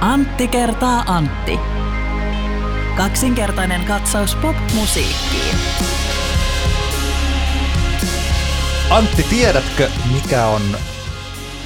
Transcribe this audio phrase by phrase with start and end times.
[0.00, 1.58] Antti kertaa Antti.
[2.96, 5.56] Kaksinkertainen katsaus pop-musiikkiin.
[8.90, 10.62] Antti, tiedätkö mikä on...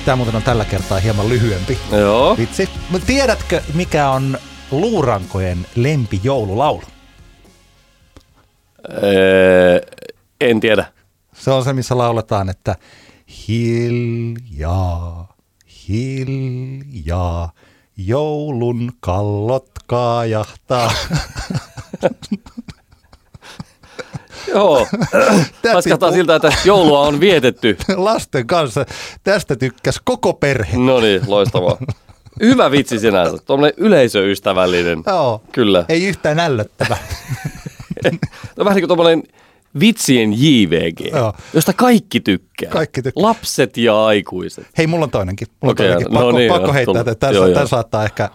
[0.04, 1.78] Tämä muuten on tällä kertaa hieman lyhyempi.
[1.92, 2.36] Joo.
[2.36, 2.68] Vitsi.
[2.90, 4.38] Mutta tiedätkö mikä on
[4.70, 6.82] luurankojen lempijoululaulu?
[9.02, 9.80] Öö,
[10.40, 10.84] en tiedä.
[11.34, 12.76] Se on se, missä lauletaan, että
[13.48, 15.36] hiljaa,
[15.88, 17.52] hiljaa,
[17.96, 20.92] joulun kallot kaajahtaa.
[24.48, 24.86] Joo.
[25.72, 27.76] Paskataan siltä, että joulua on vietetty.
[27.96, 28.86] Lasten kanssa.
[29.24, 30.76] Tästä tykkäs koko perhe.
[30.76, 31.76] No niin, loistavaa.
[32.40, 33.38] Hyvä vitsi sinänsä.
[33.38, 35.02] Tuommoinen yleisöystävällinen.
[35.06, 35.42] Joo.
[35.52, 35.84] Kyllä.
[35.88, 36.96] Ei yhtään ällöttävä.
[38.56, 39.22] No vähän niin kuin tuommoinen
[39.80, 41.32] vitsien JVG, Joo.
[41.54, 42.70] josta kaikki tykkää.
[42.70, 43.22] Kaikki tykkää.
[43.22, 44.66] Lapset ja aikuiset.
[44.78, 45.48] Hei, mulla on toinenkin.
[45.62, 46.14] Mulla Okei, on toinenkin.
[46.14, 48.30] no Pakko, niin, pakko heittää, että tässä, saattaa ehkä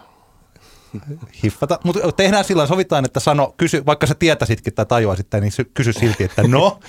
[1.44, 1.80] hiffata.
[1.84, 5.72] Mutta tehdään sillä sovitaan, että sano, kysy, vaikka sä tietäisitkin tai tajuaisit tämän, niin sy-
[5.74, 6.80] kysy silti, että no,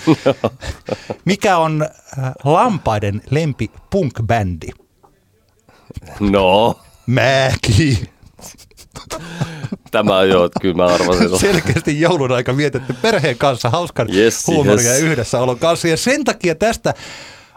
[1.24, 4.84] mikä on äh, lampaiden lempi punk-bändi?
[6.20, 8.08] No, Mäki.
[9.90, 11.38] Tämä on jo, että kyllä mä arvasin.
[11.38, 15.00] Selkeästi joulun aika vietetty perheen kanssa hauskan Yes, huumoria yes.
[15.00, 15.88] ja yhdessäolon kanssa.
[15.88, 16.94] Ja sen takia tästä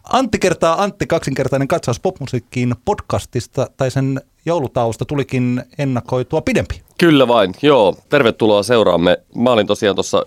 [0.04, 6.82] Antti kertaa Antti kaksinkertainen katsaus popmusiikkiin podcastista tai sen joulutausta tulikin ennakoitua pidempi.
[6.98, 7.96] Kyllä vain, joo.
[8.10, 9.18] Tervetuloa seuraamme.
[9.36, 10.26] Mä olin tosiaan tuossa,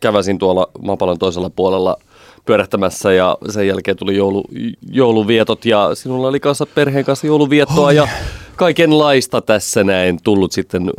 [0.00, 1.96] käväsin tuolla maapallon toisella puolella
[2.44, 4.44] pyörähtämässä ja sen jälkeen tuli joulu,
[4.90, 8.08] jouluvietot ja sinulla oli kanssa perheen kanssa jouluviettoa ja
[8.56, 10.90] kaikenlaista tässä näin tullut sitten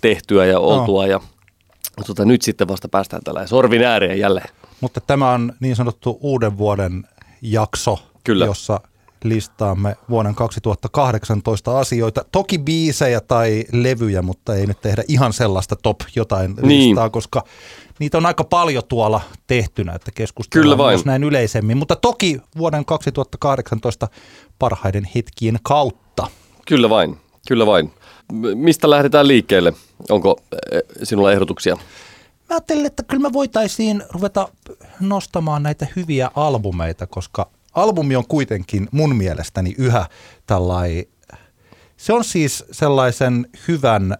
[0.00, 1.20] tehtyä ja oltua ja
[2.06, 4.48] tota, nyt sitten vasta päästään tällä sorvin ääreen jälleen.
[4.80, 7.04] Mutta tämä on niin sanottu uuden vuoden
[7.42, 8.44] jakso, Kyllä.
[8.46, 8.80] jossa
[9.24, 12.24] listaamme vuoden 2018 asioita.
[12.32, 16.88] Toki biisejä tai levyjä, mutta ei nyt tehdä ihan sellaista top jotain Niin.
[16.88, 17.44] listaa, koska
[17.98, 21.76] niitä on aika paljon tuolla tehtynä, että keskustellaan Kyllä myös näin yleisemmin.
[21.76, 24.08] Mutta toki vuoden 2018
[24.58, 26.26] parhaiden hetkien kautta.
[26.70, 27.16] Kyllä vain,
[27.48, 27.92] kyllä vain.
[28.54, 29.72] Mistä lähdetään liikkeelle?
[30.10, 30.40] Onko
[30.72, 31.74] eh, sinulla ehdotuksia?
[31.74, 31.80] Mä
[32.50, 34.48] ajattelin, että kyllä me voitaisiin ruveta
[35.00, 40.06] nostamaan näitä hyviä albumeita, koska albumi on kuitenkin mun mielestäni yhä
[40.46, 41.08] tällai,
[41.96, 44.16] se on siis sellaisen hyvän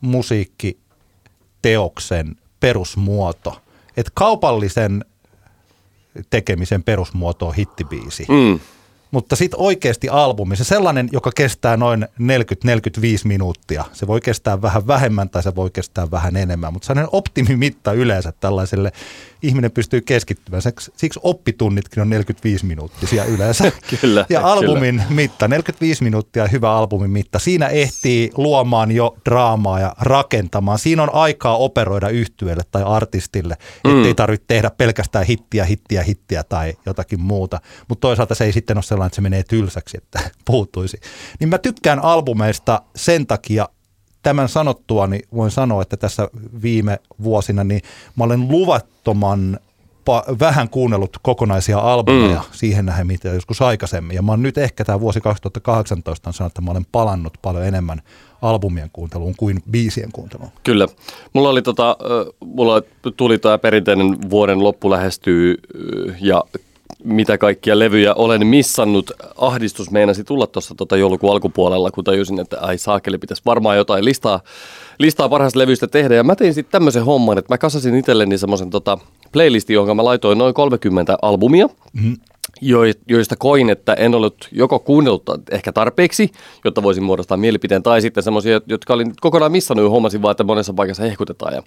[0.00, 3.60] musiikkiteoksen perusmuoto.
[3.96, 5.04] Että kaupallisen
[6.30, 8.26] tekemisen perusmuoto on hittibiisi.
[8.28, 8.60] Mm.
[9.14, 12.24] Mutta sitten oikeasti albumi, se sellainen, joka kestää noin 40-45
[13.24, 13.84] minuuttia.
[13.92, 18.32] Se voi kestää vähän vähemmän tai se voi kestää vähän enemmän, mutta sellainen optimimitta yleensä
[18.40, 18.92] tällaiselle
[19.42, 20.62] ihminen pystyy keskittymään.
[20.96, 23.72] Siksi- oppitunnitkin on 45 minuuttisia yleensä.
[24.00, 27.38] Kyllä, Ja albumin mitta, 45 minuuttia hyvä albumin mitta.
[27.38, 30.78] Siinä ehtii luomaan jo draamaa ja rakentamaan.
[30.78, 33.54] Siinä on aikaa operoida yhtyeelle tai artistille,
[33.84, 34.16] ettei Mm.
[34.16, 37.60] tarvitse tehdä pelkästään hittiä, hittiä, hittiä tai jotakin muuta.
[37.88, 41.00] Mutta toisaalta se ei sitten ole sellainen, että se menee tylsäksi, että puuttuisi.
[41.40, 43.68] Niin mä tykkään albumeista sen takia,
[44.22, 46.28] tämän sanottua, niin voin sanoa, että tässä
[46.62, 47.80] viime vuosina niin
[48.16, 49.58] mä olen luvattoman
[50.10, 52.46] pa- vähän kuunnellut kokonaisia albumeja mm.
[52.52, 54.14] siihen nähden, mitä joskus aikaisemmin.
[54.14, 57.64] Ja mä oon nyt ehkä tämä vuosi 2018 on sanonut, että mä olen palannut paljon
[57.64, 58.02] enemmän
[58.42, 60.50] albumien kuunteluun kuin biisien kuunteluun.
[60.62, 60.88] Kyllä.
[61.32, 61.96] Mulla oli tota,
[62.44, 62.82] mulla
[63.16, 65.56] tuli tämä perinteinen vuoden loppu lähestyy
[66.20, 66.44] ja
[67.04, 69.10] mitä kaikkia levyjä olen missannut.
[69.38, 74.04] Ahdistus meinasi tulla tuossa tota joulukuun alkupuolella, kun tajusin, että ai saakeli, pitäisi varmaan jotain
[74.04, 74.40] listaa,
[74.98, 76.14] listaa parhaista levyistä tehdä.
[76.14, 78.98] Ja mä tein sitten tämmöisen homman, että mä kasasin itselleni semmoisen tota
[79.32, 81.66] playlistin, jonka mä laitoin noin 30 albumia.
[81.92, 82.16] Mm-hmm
[82.60, 86.30] jo- joista koin, että en ollut joko kuunnellut ehkä tarpeeksi,
[86.64, 90.72] jotta voisin muodostaa mielipiteen, tai sitten semmoisia, jotka olin kokonaan missannut huomasin vaan, että monessa
[90.72, 91.54] paikassa hehkutetaan.
[91.54, 91.62] Ja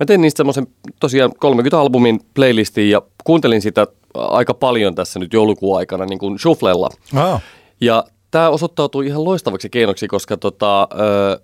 [0.00, 0.66] mä tein niistä semmoisen
[1.00, 6.38] tosiaan 30 albumin playlistin ja kuuntelin sitä aika paljon tässä nyt joulukuun aikana niin kuin
[6.38, 6.88] shufflella.
[7.16, 7.40] Oh.
[7.80, 11.40] Ja tämä osoittautui ihan loistavaksi keinoksi, koska tota, ö,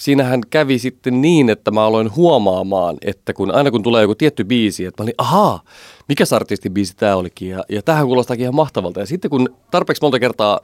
[0.00, 4.44] siinähän kävi sitten niin, että mä aloin huomaamaan, että kun aina kun tulee joku tietty
[4.44, 5.62] biisi, että mä olin, ahaa,
[6.08, 9.00] mikä artistin biisi tämä olikin, ja, ja tähän kuulostaakin ihan mahtavalta.
[9.00, 10.60] Ja sitten kun tarpeeksi monta kertaa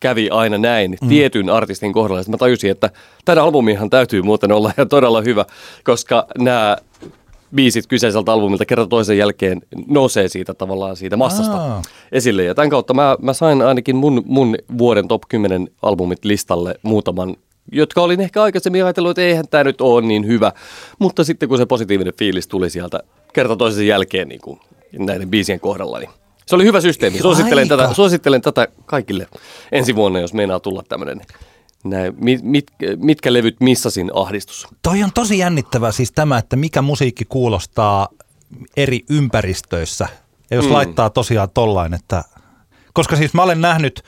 [0.00, 1.08] kävi aina näin mm.
[1.08, 2.90] tietyn artistin kohdalla, sitten mä tajusin, että
[3.24, 5.44] tämän albumihan täytyy muuten olla ihan todella hyvä,
[5.84, 6.76] koska nämä
[7.54, 11.82] biisit kyseiseltä albumilta kerta toisen jälkeen nousee siitä tavallaan siitä massasta Aa.
[12.12, 12.44] esille.
[12.44, 17.36] Ja tämän kautta mä, mä sain ainakin mun, mun vuoden top 10 albumit listalle muutaman,
[17.72, 20.52] jotka olin ehkä aikaisemmin ajatellut, että eihän tämä nyt ole niin hyvä.
[20.98, 23.00] Mutta sitten kun se positiivinen fiilis tuli sieltä
[23.32, 24.60] kerta toisensa jälkeen niin kuin
[24.98, 26.10] näiden biisien kohdalla, niin
[26.46, 27.18] se oli hyvä systeemi.
[27.18, 27.76] Suosittelen Aika.
[27.76, 29.26] tätä, suosittelen tätä kaikille
[29.72, 31.20] ensi vuonna, jos meinaa tulla tämmöinen
[31.90, 32.66] näin, mit, mit,
[32.96, 34.68] mitkä levyt missasin ahdistus?
[34.82, 38.08] Toi on tosi jännittävää siis tämä, että mikä musiikki kuulostaa
[38.76, 40.08] eri ympäristöissä.
[40.50, 40.72] Ja jos mm.
[40.72, 42.24] laittaa tosiaan tollain, että...
[42.92, 44.02] Koska siis mä olen nähnyt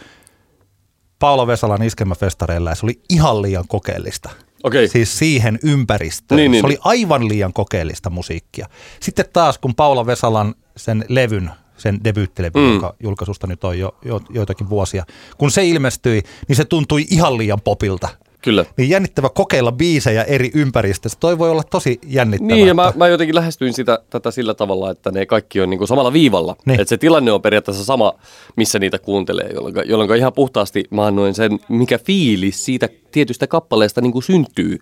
[1.18, 4.30] Paula Vesalan iskelmäfestareilla ja se oli ihan liian kokeellista.
[4.64, 4.88] Okei.
[4.88, 6.36] Siis siihen ympäristöön.
[6.36, 8.68] Niin, niin, se oli aivan liian kokeellista musiikkia.
[9.00, 12.74] Sitten taas kun Paula Vesalan sen levyn, sen debyyttilevyn, mm.
[12.74, 15.04] joka julkaisusta nyt on jo, jo joitakin vuosia,
[15.38, 18.08] kun se ilmestyi, niin se tuntui ihan liian popilta.
[18.42, 18.64] Kyllä.
[18.76, 21.18] Niin jännittävä kokeilla biisejä eri ympäristöissä.
[21.20, 22.56] Toi voi olla tosi jännittävää.
[22.56, 25.78] Niin, ja mä, mä jotenkin lähestyin sitä, tätä sillä tavalla, että ne kaikki on niin
[25.78, 26.56] kuin samalla viivalla.
[26.66, 26.80] Niin.
[26.80, 28.12] Että se tilanne on periaatteessa sama,
[28.56, 34.00] missä niitä kuuntelee, jolloin, jolloin ihan puhtaasti mä annoin sen, mikä fiilis siitä tietystä kappaleesta
[34.00, 34.78] niin kuin syntyy.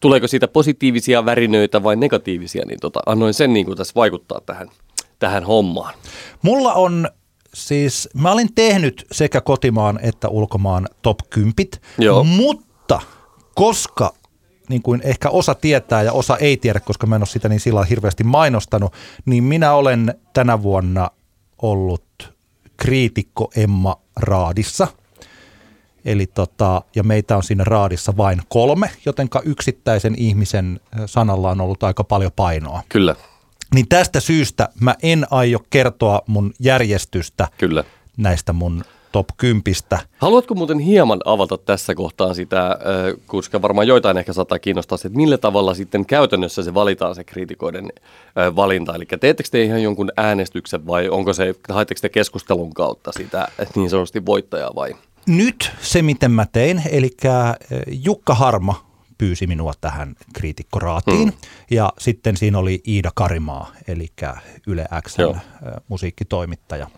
[0.00, 4.68] Tuleeko siitä positiivisia värinöitä vai negatiivisia, niin tota, annoin sen niin kuin tässä vaikuttaa tähän,
[5.20, 5.94] tähän hommaan.
[6.42, 7.08] Mulla on
[7.54, 11.54] siis, mä olin tehnyt sekä kotimaan että ulkomaan top 10,
[11.98, 12.24] Joo.
[12.24, 13.00] mutta
[13.54, 14.14] koska
[14.68, 17.60] niin kuin ehkä osa tietää ja osa ei tiedä, koska mä en ole sitä niin
[17.60, 18.92] sillä hirveästi mainostanut,
[19.24, 21.10] niin minä olen tänä vuonna
[21.62, 22.34] ollut
[22.76, 24.88] kriitikko Emma Raadissa.
[26.04, 31.82] Eli tota, ja meitä on siinä raadissa vain kolme, jotenka yksittäisen ihmisen sanalla on ollut
[31.82, 32.82] aika paljon painoa.
[32.88, 33.16] Kyllä,
[33.74, 37.84] Niin tästä syystä mä en aio kertoa mun järjestystä kyllä.
[38.16, 39.62] näistä mun top 10.
[40.18, 42.78] Haluatko muuten hieman avata tässä kohtaa sitä,
[43.26, 47.24] koska varmaan joitain ehkä saattaa kiinnostaa se, että millä tavalla sitten käytännössä se valitaan se
[47.24, 47.92] kriitikoiden
[48.56, 48.94] valinta.
[48.94, 53.80] Eli teettekö te ihan jonkun äänestyksen vai onko se, haetteko te keskustelun kautta sitä että
[53.80, 54.96] niin sanotusti voittajaa vai?
[55.26, 57.10] Nyt se, miten mä tein, eli
[57.86, 58.89] Jukka Harma
[59.20, 61.28] pyysi minua tähän kriitikkoraatiin.
[61.28, 61.32] Hmm.
[61.70, 64.06] Ja sitten siinä oli Iida Karimaa, eli
[64.66, 65.36] Yle Xn Joo.
[65.66, 66.90] ö, musiikkitoimittaja.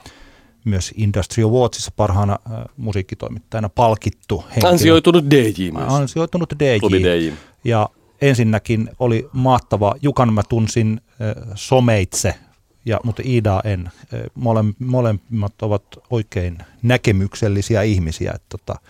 [0.65, 2.39] Myös Industry Awardsissa parhaana
[2.77, 4.71] musiikkitoimittajana palkittu henkilö.
[4.71, 5.93] Ansioitunut DJ myös.
[5.93, 6.79] Ansioitunut DJ.
[6.79, 7.33] Klubi DJ.
[7.65, 7.89] Ja
[8.21, 11.01] ensinnäkin oli mahtava, Jukan mä tunsin
[11.55, 12.35] someitse,
[12.85, 13.91] ja, mutta Iidaa en.
[14.35, 18.33] Mole, molemmat ovat oikein näkemyksellisiä ihmisiä.
[18.35, 18.81] Että, tota,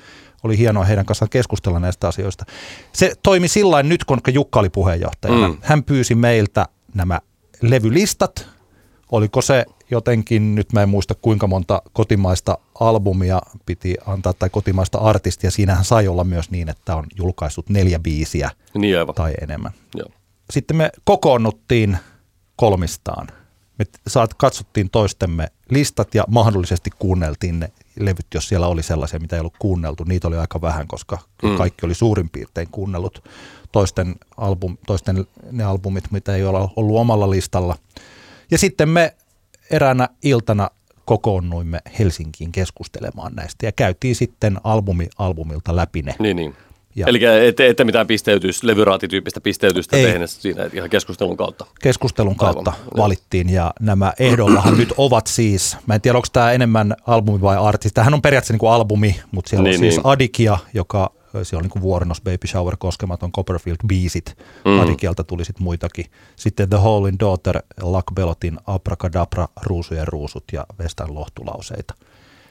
[0.43, 2.45] oli hienoa heidän kanssaan keskustella näistä asioista.
[2.93, 5.49] Se toimi sillä nyt, kun Jukka oli puheenjohtajana.
[5.49, 5.55] Mm.
[5.55, 5.61] Mm.
[5.63, 7.21] Hän pyysi meiltä nämä
[7.61, 8.49] levylistat.
[9.13, 14.99] Oliko se jotenkin, nyt mä en muista kuinka monta kotimaista albumia piti antaa tai kotimaista
[14.99, 15.51] artistia.
[15.51, 19.15] Siinähän sai olla myös niin, että on julkaissut neljä biisiä Niin aivan.
[19.15, 19.73] tai enemmän.
[19.95, 20.09] Joo.
[20.51, 21.99] Sitten me kokoonnuttiin
[22.57, 23.27] kolmistaan.
[23.79, 29.37] Me saat, katsottiin toistemme listat ja mahdollisesti kuunneltiin ne levyt, jos siellä oli sellaisia, mitä
[29.37, 30.05] ei ollut kuunneltu.
[30.05, 31.57] Niitä oli aika vähän, koska mm.
[31.57, 33.25] kaikki oli suurin piirtein kuunnellut
[33.73, 37.77] toisten, album, toisten ne albumit, mitä ei ole ollut omalla listalla.
[38.51, 39.15] Ja sitten me
[39.71, 40.71] eräänä iltana
[41.05, 46.15] kokoonnuimme Helsinkiin keskustelemaan näistä ja käytiin sitten albumi albumilta läpi ne.
[46.19, 46.57] Niin, niin.
[46.95, 50.05] Ja- Eli ette, ette mitään pisteytys, levyraatityyppistä pisteytystä Ei.
[50.07, 51.67] tehneet siinä ihan keskustelun kautta.
[51.83, 56.53] keskustelun kautta Aivan, valittiin ja nämä ehdollahan nyt ovat siis, mä en tiedä onko tämä
[56.53, 59.97] enemmän albumi vai artisti, tämähän on periaatteessa niin kuin albumi, mutta siellä Niin, on siis
[59.97, 60.07] niin.
[60.07, 61.13] Adikia, joka
[61.43, 64.81] siellä on niin kuin Vuorenos, Baby Shower, Koskematon, Copperfield, biisit, mm.
[64.81, 66.05] Adikialta tuli sitten muitakin.
[66.37, 71.95] Sitten The Hole in Daughter, Luck Belotin, Abracadabra, Ruusujen ruusut ja Vestan lohtulauseita.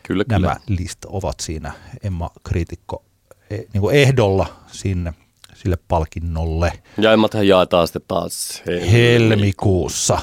[0.03, 0.39] Kyllä, kyllä.
[0.39, 1.71] Nämä list ovat siinä
[2.03, 3.03] Emma Kriitikko
[3.73, 5.13] niin kuin ehdolla sinne
[5.53, 10.19] sille palkinnolle Ja emmathan jaetaan sitten taas helmikuussa.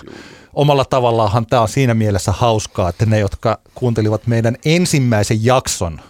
[0.54, 6.00] Omalla tavallaanhan tämä on siinä mielessä hauskaa, että ne, jotka kuuntelivat meidän ensimmäisen jakson,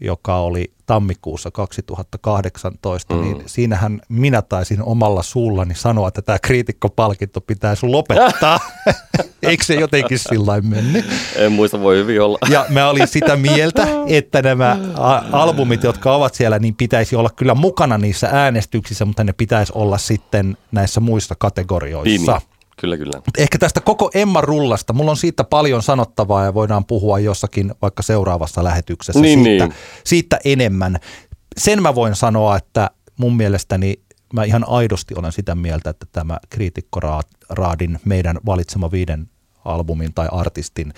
[0.00, 3.20] joka oli tammikuussa 2018, mm.
[3.20, 8.60] niin siinähän minä taisin omalla suullani sanoa, että tämä kriitikkopalkinto pitäisi lopettaa.
[9.42, 11.04] Eikö se jotenkin sillä lailla mennyt?
[11.36, 12.38] En muista, voi hyvin olla.
[12.50, 14.78] Ja mä olin sitä mieltä, että nämä
[15.32, 19.98] albumit, jotka ovat siellä, niin pitäisi olla kyllä mukana niissä äänestyksissä, mutta ne pitäisi olla
[19.98, 22.32] sitten näissä muissa kategorioissa.
[22.32, 22.55] Niin, niin.
[22.80, 23.22] Kyllä, kyllä.
[23.38, 28.02] Ehkä tästä koko Emma Rullasta, mulla on siitä paljon sanottavaa ja voidaan puhua jossakin vaikka
[28.02, 29.74] seuraavassa lähetyksessä Niin, siitä, niin.
[30.04, 30.96] siitä enemmän.
[31.56, 34.00] Sen mä voin sanoa, että mun mielestäni
[34.32, 39.30] mä ihan aidosti olen sitä mieltä, että tämä kriitikkoraadin meidän valitsema viiden
[39.64, 40.92] albumin tai artistin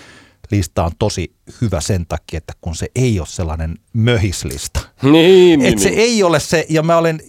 [0.51, 4.79] lista on tosi hyvä sen takia, että kun se ei ole sellainen möhislista.
[5.01, 5.99] Niin, niin, Et se niin.
[5.99, 7.19] ei ole se, ja mä olen,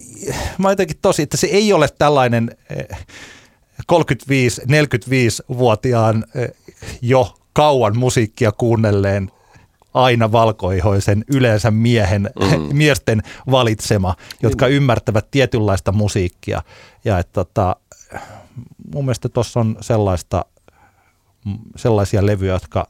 [0.57, 2.97] mä jotenkin tosi, että se ei ole tällainen eh,
[3.91, 6.51] 35-45-vuotiaan eh,
[7.01, 9.31] jo kauan musiikkia kuunnelleen
[9.93, 12.61] aina valkoihoisen yleensä miehen, mm.
[12.77, 13.21] miesten
[13.51, 14.71] valitsema, jotka mm.
[14.71, 16.61] ymmärtävät tietynlaista musiikkia.
[17.05, 17.75] Ja että tota,
[18.93, 20.45] mun mielestä tuossa on sellaista,
[21.45, 22.87] mm, sellaisia levyjä, jotka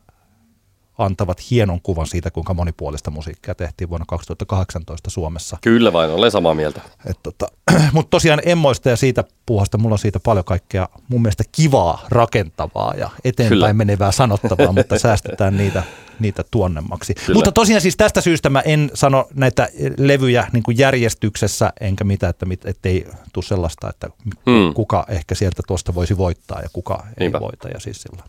[1.05, 5.57] antavat hienon kuvan siitä, kuinka monipuolista musiikkia tehtiin vuonna 2018 Suomessa.
[5.61, 6.81] Kyllä vain, olen samaa mieltä.
[7.23, 7.47] tota,
[7.93, 12.93] Mutta tosiaan emmoista ja siitä puuhasta, mulla on siitä paljon kaikkea mun mielestä kivaa, rakentavaa
[12.97, 13.73] ja eteenpäin Kyllä.
[13.73, 15.83] menevää sanottavaa, mutta säästetään niitä,
[16.19, 17.13] niitä tuonnemmaksi.
[17.13, 17.33] Kyllä.
[17.33, 22.29] Mutta tosiaan siis tästä syystä mä en sano näitä levyjä niin kuin järjestyksessä, enkä mitä,
[22.29, 24.73] että ei tule sellaista, että hmm.
[24.73, 27.37] kuka ehkä sieltä tuosta voisi voittaa ja kuka Niinpä.
[27.37, 28.23] ei voita ja siis sillä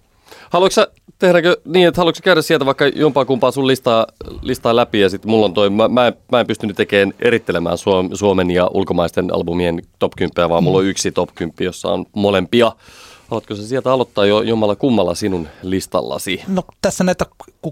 [0.52, 4.06] Haluatko sä tehdäkö niin, että haluatko käydä sieltä vaikka jompaa kumpaa sun listaa,
[4.42, 7.78] listaa läpi ja sitten mulla on toi, mä, mä, en, mä en pystynyt tekemään erittelemään
[8.14, 12.73] Suomen ja ulkomaisten albumien top 10, vaan mulla on yksi top 10, jossa on molempia.
[13.28, 16.42] Haluatko se sieltä aloittaa jo jommalla kummalla sinun listallasi?
[16.49, 17.26] No tässä näitä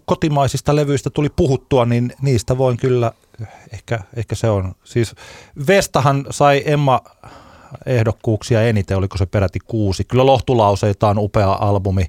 [0.04, 3.12] kotimaisista levyistä tuli puhuttua, niin niistä voin kyllä,
[3.72, 4.72] ehkä, ehkä se on.
[4.84, 5.14] Siis
[5.66, 7.00] Vestahan sai Emma
[7.86, 10.04] ehdokkuuksia eniten, oliko se peräti kuusi.
[10.04, 12.06] Kyllä Lohtulauseita on upea albumi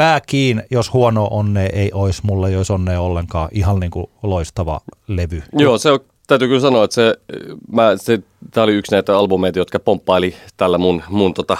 [0.00, 3.48] pääkiin, jos huono onne ei olisi, mulla ei olisi onnea ollenkaan.
[3.52, 5.42] Ihan niin kuin loistava levy.
[5.52, 7.14] Joo, se on, täytyy kyllä sanoa, että se,
[7.72, 11.56] mä, se, tämä oli yksi näitä albumeita, jotka pomppaili tällä mun, mun tota,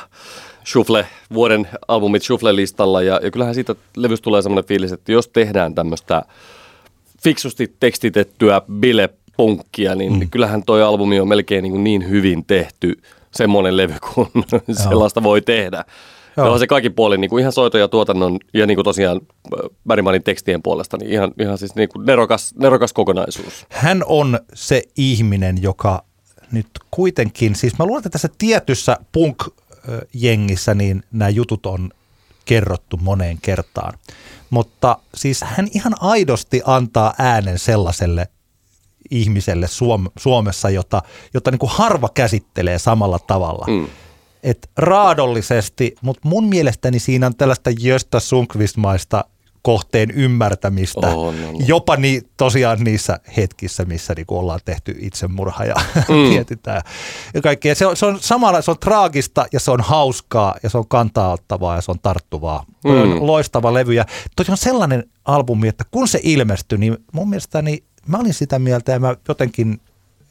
[0.67, 3.03] Shuffle, vuoden albumit Shuffle-listalla.
[3.03, 6.23] Ja, ja kyllähän siitä levystä tulee semmoinen fiilis, että jos tehdään tämmöistä
[7.23, 10.31] fiksusti tekstitettyä bile-punkkia, niin mm.
[10.31, 14.29] kyllähän toi albumi on melkein niin, niin hyvin tehty semmoinen levy kuin
[14.89, 15.85] sellaista voi tehdä.
[16.37, 16.53] Joo.
[16.53, 19.21] on se kaikki puoli, niin kuin ihan soito ja tuotannon ja niin kuin tosiaan
[19.89, 23.67] Bergmanin tekstien puolesta, niin ihan, ihan siis niin kuin nerokas, nerokas kokonaisuus.
[23.69, 26.05] Hän on se ihminen, joka
[26.53, 31.91] nyt kuitenkin, siis mä luulen, että tässä tietyssä punk-jengissä niin nämä jutut on
[32.45, 33.95] kerrottu moneen kertaan.
[34.51, 38.27] Mutta siis hän ihan aidosti antaa äänen sellaiselle
[39.11, 41.03] ihmiselle Suom- Suomessa, jota,
[41.35, 43.67] jota niin kuin harva käsittelee samalla tavalla.
[43.69, 43.87] Mm
[44.43, 49.25] että raadollisesti, mutta mun mielestäni siinä on tällaista Jöstä Sunkvistmaista
[49.63, 51.07] kohteen ymmärtämistä.
[51.07, 51.59] Oh, no, no.
[51.67, 55.75] Jopa niin, tosiaan niissä hetkissä, missä niin ollaan tehty itsemurha ja
[56.09, 56.15] mm.
[56.15, 56.83] mietitään
[57.35, 57.75] ja kaikkea.
[57.75, 60.89] Se on, se on samalla, se on traagista ja se on hauskaa ja se on
[60.89, 62.65] kantaaottavaa ja se on tarttuvaa.
[62.85, 62.91] Mm.
[62.91, 64.05] On loistava levy ja
[64.49, 69.01] on sellainen albumi, että kun se ilmestyi, niin mun mielestäni mä olin sitä mieltä ja
[69.01, 69.81] mä jotenkin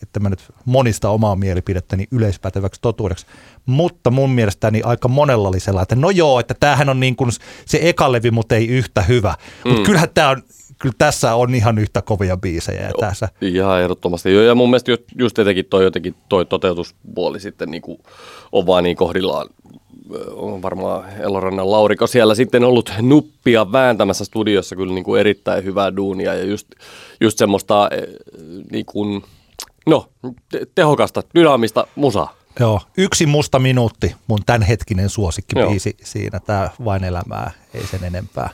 [0.01, 3.25] että mä nyt monista omaa mielipidettäni yleispäteväksi totuudeksi.
[3.65, 7.31] Mutta mun mielestäni aika monella oli sellainen, että no joo, että tämähän on niin kuin
[7.65, 9.35] se eka levy, mutta ei yhtä hyvä.
[9.65, 9.71] Mm.
[9.71, 10.41] Mutta kyllähän tämä on,
[10.79, 12.81] kyllä tässä on ihan yhtä kovia biisejä.
[12.81, 13.29] Joo, tässä.
[13.41, 14.35] Ihan ehdottomasti.
[14.35, 15.37] Ja mun mielestä just, just
[15.69, 17.99] toi, jotenkin toi toteutuspuoli sitten niin kuin
[18.51, 19.47] on vaan niin kohdillaan
[20.35, 25.95] on varmaan Elorannan Lauriko siellä sitten ollut nuppia vääntämässä studiossa kyllä niin kuin erittäin hyvää
[25.95, 26.67] duunia ja just,
[27.21, 27.89] just semmoista
[28.71, 29.23] niin kuin,
[29.87, 30.09] No,
[30.51, 32.33] te- tehokasta, dynaamista musaa.
[32.59, 36.05] Joo, yksi musta minuutti, mun tämänhetkinen suosikkibiisi Joo.
[36.07, 38.49] siinä, tämä Vain elämää, ei sen enempää.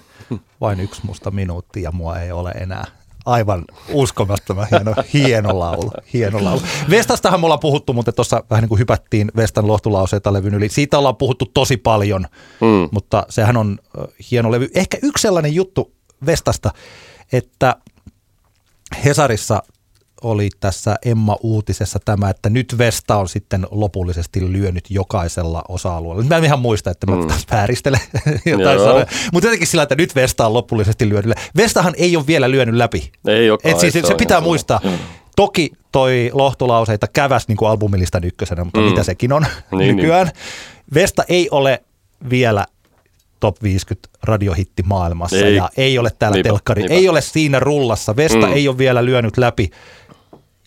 [0.62, 2.86] Vain yksi musta minuutti ja mua ei ole enää.
[3.26, 5.92] Aivan uskomattoman hieno, hieno laulu.
[6.14, 6.62] Hieno laulu.
[6.90, 10.70] Vestastahan me ollaan puhuttu, mutta tuossa vähän niin kuin hypättiin Vestan lohtulauseita levyn yli.
[10.70, 12.26] Siitä ollaan puhuttu tosi paljon,
[12.62, 12.90] mm.
[12.92, 13.80] mutta sehän on
[14.32, 14.70] hieno levy.
[14.76, 15.94] Ehkä yksi sellainen juttu
[16.26, 16.72] Vestasta,
[17.32, 17.76] että
[19.06, 19.64] Hesarissa
[20.22, 26.24] oli tässä Emma-uutisessa tämä, että nyt Vesta on sitten lopullisesti lyönyt jokaisella osa-alueella.
[26.24, 27.28] Mä en ihan muista, että mä mm.
[27.28, 28.00] taas vääristelen
[28.46, 29.06] jotain sanoja.
[29.34, 31.38] Mutta jotenkin sillä, että nyt Vesta on lopullisesti lyönyt.
[31.58, 33.12] Vestahan ei ole vielä lyönyt läpi.
[33.28, 34.82] Ei ole Et siis, se, se pitää muistaa.
[35.36, 38.86] Toki toi lohtulauseita käväs niin kuin albumilistan ykkösenä, mutta mm.
[38.86, 40.28] mitä sekin on niin, nykyään.
[40.28, 40.36] Niin.
[40.94, 41.84] Vesta ei ole
[42.30, 42.66] vielä
[43.40, 45.56] top 50 radiohitti maailmassa ei.
[45.56, 46.96] ja ei ole täällä niinpä, telkkari, niinpä.
[46.96, 48.16] ei ole siinä rullassa.
[48.16, 48.54] Vesta mm.
[48.54, 49.72] ei ole vielä lyönyt läpi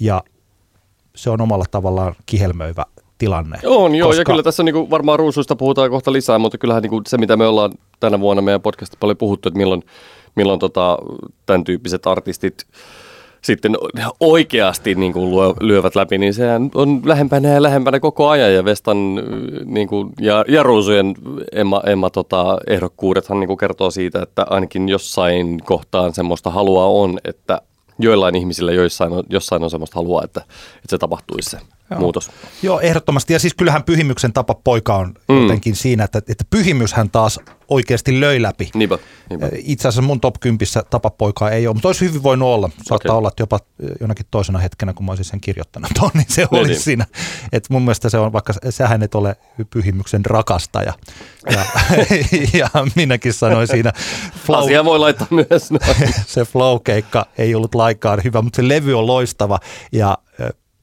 [0.00, 0.22] ja
[1.16, 2.84] se on omalla tavallaan kihelmöivä
[3.18, 3.58] tilanne.
[3.66, 4.20] On joo, koska...
[4.20, 7.46] ja kyllä tässä niinku varmaan ruusuista puhutaan kohta lisää, mutta kyllähän niinku se, mitä me
[7.46, 9.82] ollaan tänä vuonna meidän podcastissa paljon puhuttu, että milloin,
[10.36, 10.98] milloin tota,
[11.46, 12.66] tämän tyyppiset artistit
[13.42, 13.76] sitten
[14.20, 18.54] oikeasti niin kuin luo, lyövät läpi, niin sehän on lähempänä ja lähempänä koko ajan.
[18.54, 19.14] Ja Vestan
[19.64, 21.14] niin kuin, ja, ja Ruusujen
[21.52, 27.18] Emma, Emma tota, ehdokkuudethan niin kuin kertoo siitä, että ainakin jossain kohtaan semmoista halua on,
[27.24, 27.60] että
[27.98, 31.58] joillain ihmisillä joissain on, jossain on semmoista halua, että, että se tapahtuisi se
[31.90, 32.00] Joo.
[32.00, 32.30] muutos.
[32.62, 33.32] Joo, ehdottomasti.
[33.32, 35.42] Ja siis kyllähän pyhimyksen tapa poika on mm.
[35.42, 38.70] jotenkin siinä, että, että pyhimyshän taas oikeasti löi läpi.
[38.74, 38.98] Niinpä,
[39.30, 39.48] niinpä.
[39.56, 42.70] Itse asiassa mun top 10 tapapoikaa ei ole, mutta olisi hyvin voinut olla.
[42.76, 43.18] Saattaa okay.
[43.18, 43.60] olla, että jopa
[44.00, 46.80] jonakin toisena hetkenä, kun mä olisin sen kirjoittanut ton, niin se niin, olisi niin.
[46.80, 47.06] siinä.
[47.52, 49.36] Et mun mielestä se on, vaikka sähän et ole
[49.70, 50.92] pyhimyksen rakastaja.
[51.50, 51.64] Ja,
[52.60, 53.92] ja minäkin sanoin siinä.
[54.46, 55.68] Flow, Asia voi laittaa myös.
[56.26, 59.58] se flow-keikka ei ollut laikaan hyvä, mutta se levy on loistava
[59.92, 60.18] ja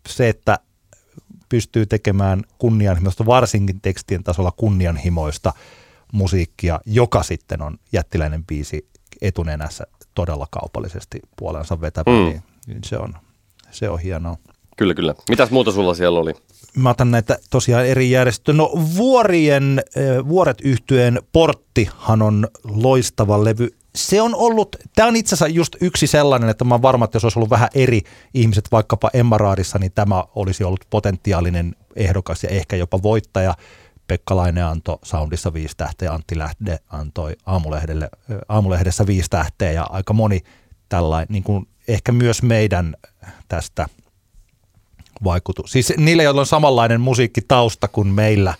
[0.08, 0.60] se, että
[1.50, 5.54] pystyy tekemään kunnianhimoista, varsinkin tekstien tasolla kunnianhimoista
[6.14, 8.88] musiikkia, joka sitten on jättiläinen biisi
[9.22, 12.25] etunenässä todella kaupallisesti puolensa vetävä, Mm.
[12.25, 13.14] niin, niin se on,
[13.72, 14.38] se on hienoa.
[14.78, 15.16] Kyllä, kyllä.
[15.30, 16.34] Mitäs muuta sulla siellä oli?
[16.78, 18.58] Mä otan näitä tosiaan eri järjestöjä.
[18.58, 23.70] No Vuorien, äh, Vuoret yhtyeen Porttihan on loistava levy.
[23.96, 27.16] Se on ollut, tämä on itse asiassa just yksi sellainen, että mä oon varma, että
[27.16, 28.02] jos olisi ollut vähän eri
[28.34, 33.56] ihmiset vaikkapa Emmaraadissa, niin tämä olisi ollut potentiaalinen ehdokas ja ehkä jopa voittaja.
[34.08, 38.10] Pekka Laine antoi Soundissa viisi tähteä, Antti Lähde antoi aamulehdelle,
[38.50, 40.42] aamulehdessä viisi tähteä ja aika moni
[40.90, 42.96] tällainen, niin kuin ehkä myös meidän
[43.48, 43.88] tästä
[45.24, 45.72] vaikutus.
[45.72, 48.54] Siis niille, joilla on samanlainen musiikkitausta kuin meillä,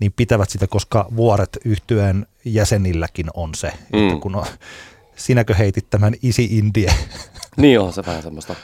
[0.00, 4.08] niin pitävät sitä, koska vuoret yhtyeen jäsenilläkin on se, mm.
[4.08, 4.44] että kun on,
[5.16, 6.92] sinäkö heitit tämän isi indie.
[7.56, 8.54] Niin on se vähän semmoista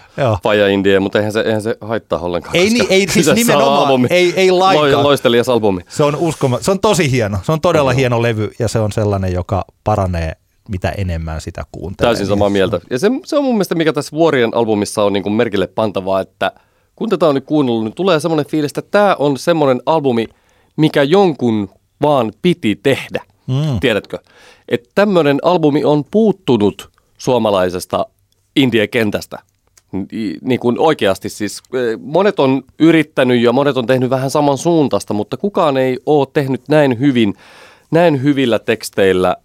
[0.42, 2.56] faja indie, mutta eihän se, eihän se haittaa ollenkaan.
[2.56, 4.06] Ei niin, ei siis nimenomaan, albumi.
[4.10, 4.92] ei- ei lainkaan.
[4.92, 5.80] Loi- Loistelias albumi.
[5.88, 7.38] Se on uskoma, se on tosi hieno.
[7.42, 10.32] Se on todella hieno levy ja se on sellainen, joka paranee
[10.68, 12.08] mitä enemmän sitä kuuntelee.
[12.08, 12.80] Täysin samaa mieltä.
[12.90, 16.20] Ja se, se on mun mielestä, mikä tässä Vuorien albumissa on niin kuin merkille pantavaa,
[16.20, 16.52] että
[16.96, 20.26] kun tätä on nyt kuunnellut, niin tulee semmoinen fiilis, että tämä on semmoinen albumi,
[20.76, 21.70] mikä jonkun
[22.02, 23.22] vaan piti tehdä.
[23.46, 23.80] Mm.
[23.80, 24.18] Tiedätkö?
[24.68, 28.06] Että tämmöinen albumi on puuttunut suomalaisesta
[28.56, 29.38] indie-kentästä.
[29.92, 31.62] Ni- Niin kuin oikeasti siis.
[31.74, 36.26] eh, Monet on yrittänyt ja monet on tehnyt vähän saman suuntaista, mutta kukaan ei ole
[36.32, 37.34] tehnyt näin hyvin,
[37.90, 39.36] näin hyvillä teksteillä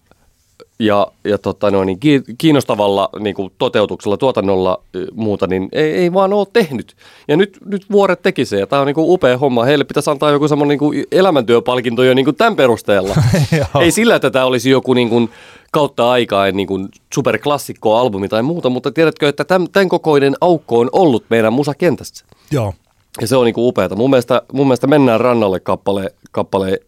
[0.82, 4.84] ja, ja tota, no, niin, ki- kiinnostavalla niin kuin toteutuksella, tuotannolla
[5.14, 6.96] muuta, niin ei, ei vaan ole tehnyt.
[7.28, 9.64] Ja nyt, nyt vuoret teki se, ja tämä on niin kuin upea homma.
[9.64, 13.16] Heille pitäisi antaa joku semmoinen niin kuin elämäntyöpalkinto jo niin kuin tämän perusteella.
[13.82, 15.30] Ei sillä, että tämä olisi joku niin kuin
[15.72, 20.90] kautta aikaa niin kuin superklassikko-albumi tai muuta, mutta tiedätkö, että tämän, tämän kokoinen aukko on
[20.92, 22.26] ollut meidän musakentässä.
[22.52, 22.74] Joo.
[23.22, 23.96] Ja se on niinku upeata.
[23.96, 26.80] Mun mielestä, mun mielestä Mennään rannalle kappale, kappale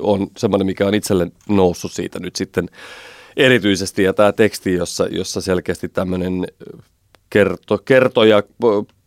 [0.00, 2.68] on semmoinen, mikä on itselle noussut siitä nyt sitten
[3.38, 4.02] erityisesti.
[4.02, 6.46] Ja tämä teksti, jossa, jossa selkeästi tämmöinen
[7.30, 8.98] kerto, kertoja p-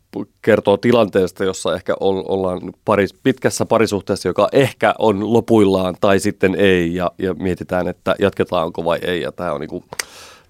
[0.42, 6.54] kertoo tilanteesta, jossa ehkä ol- ollaan paris, pitkässä parisuhteessa, joka ehkä on lopuillaan tai sitten
[6.54, 6.94] ei.
[6.94, 9.20] Ja, ja mietitään, että jatketaanko vai ei.
[9.20, 9.84] Ja tämä on, niinku,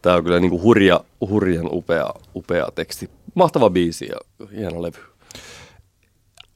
[0.03, 3.11] tää on kyllä niinku hurja, hurjan upea, upea teksti.
[3.35, 4.99] Mahtava biisi ja hieno levy.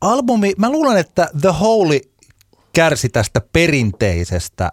[0.00, 2.00] albumi, mä luulen, että The Holy
[2.72, 4.72] kärsi tästä perinteisestä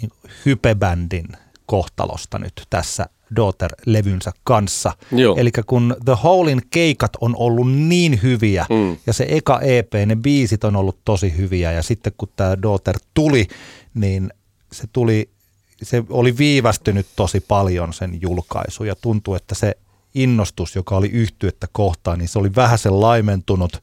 [0.00, 0.10] niin
[0.46, 1.26] hypebändin
[1.66, 3.06] kohtalosta nyt tässä
[3.36, 4.92] Daughter-levynsä kanssa.
[5.38, 8.96] Eli kun The Holein keikat on ollut niin hyviä Mm.
[9.06, 12.98] ja se eka EP, ne biisit on ollut tosi hyviä ja sitten kun tämä Daughter
[13.14, 13.46] tuli,
[13.94, 14.30] niin
[14.72, 15.30] se tuli,
[15.82, 19.76] se oli viivästynyt tosi paljon sen julkaisu ja tuntuu, että se
[20.14, 23.82] innostus, joka oli yhtyettä kohtaan, niin se oli vähän sen laimentunut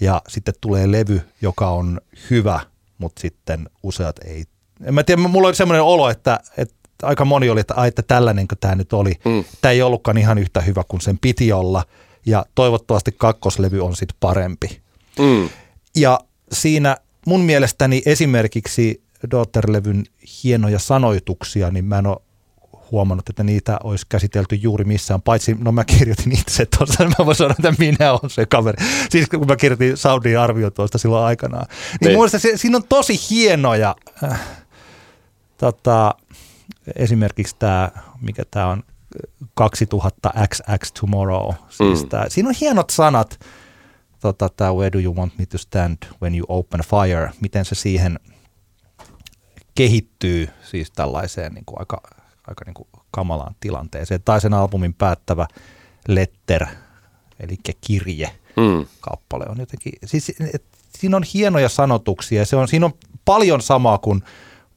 [0.00, 2.60] ja sitten tulee levy, joka on hyvä,
[2.98, 4.44] mutta sitten useat ei.
[4.84, 8.02] En mä tiedä, mulla oli semmoinen olo, että, että aika moni oli, että, ai, että
[8.02, 9.12] tällainenkö tämä nyt oli.
[9.24, 9.44] Mm.
[9.60, 11.84] Tämä ei ollutkaan ihan yhtä hyvä kuin sen piti olla
[12.26, 14.80] ja toivottavasti kakkoslevy on sitten parempi.
[15.18, 15.48] Mm.
[15.96, 16.20] Ja
[16.52, 20.04] siinä mun mielestäni esimerkiksi Daughter-levyn
[20.44, 22.16] hienoja sanoituksia, niin mä en ole
[22.90, 27.26] huomannut, että niitä olisi käsitelty juuri missään, paitsi, no mä kirjoitin itse tuossa, niin mä
[27.26, 28.84] voin sanoa, että minä olen se kaveri.
[29.10, 31.66] Siis kun mä kirjoitin Saudin arvio tuosta silloin aikanaan.
[31.68, 31.98] Niin, Niin.
[32.00, 32.12] niin.
[32.12, 34.40] mun mielestä se, siinä on tosi hienoja, äh,
[35.60, 36.14] tota,
[36.96, 38.82] esimerkiksi tämä, mikä tämä on,
[39.54, 41.54] 2000 XX Tomorrow.
[41.68, 42.08] Siis Mm.
[42.08, 43.40] tää, siinä on hienot sanat,
[44.20, 47.74] tota, tämä Where do you want me to stand when you open fire, miten se
[47.74, 48.18] siihen
[49.74, 52.02] kehittyy siis tällaiseen niin kuin aika,
[52.46, 54.22] aika niin kuin kamalaan tilanteeseen.
[54.24, 55.46] Tai sen albumin päättävä
[56.08, 56.66] letter,
[57.40, 58.86] eli kirje Mm.
[59.00, 60.64] kappale on jotenkin, siis et,
[60.98, 62.92] siinä on hienoja sanotuksia se on, siinä on
[63.24, 64.22] paljon samaa kuin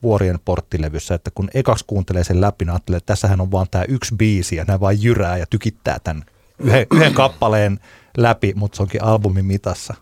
[0.04, 3.84] Vuorien porttilevyssä, että kun ekaksi kuuntelee sen läpi, niin ajattelee, että tässähän on vaan tämä
[3.88, 6.24] yksi biisi ja nämä vain jyrää ja tykittää tämän
[6.60, 7.80] yhden, yhden kappaleen
[8.18, 9.94] läpi, mutta se onkin albumin mitassa.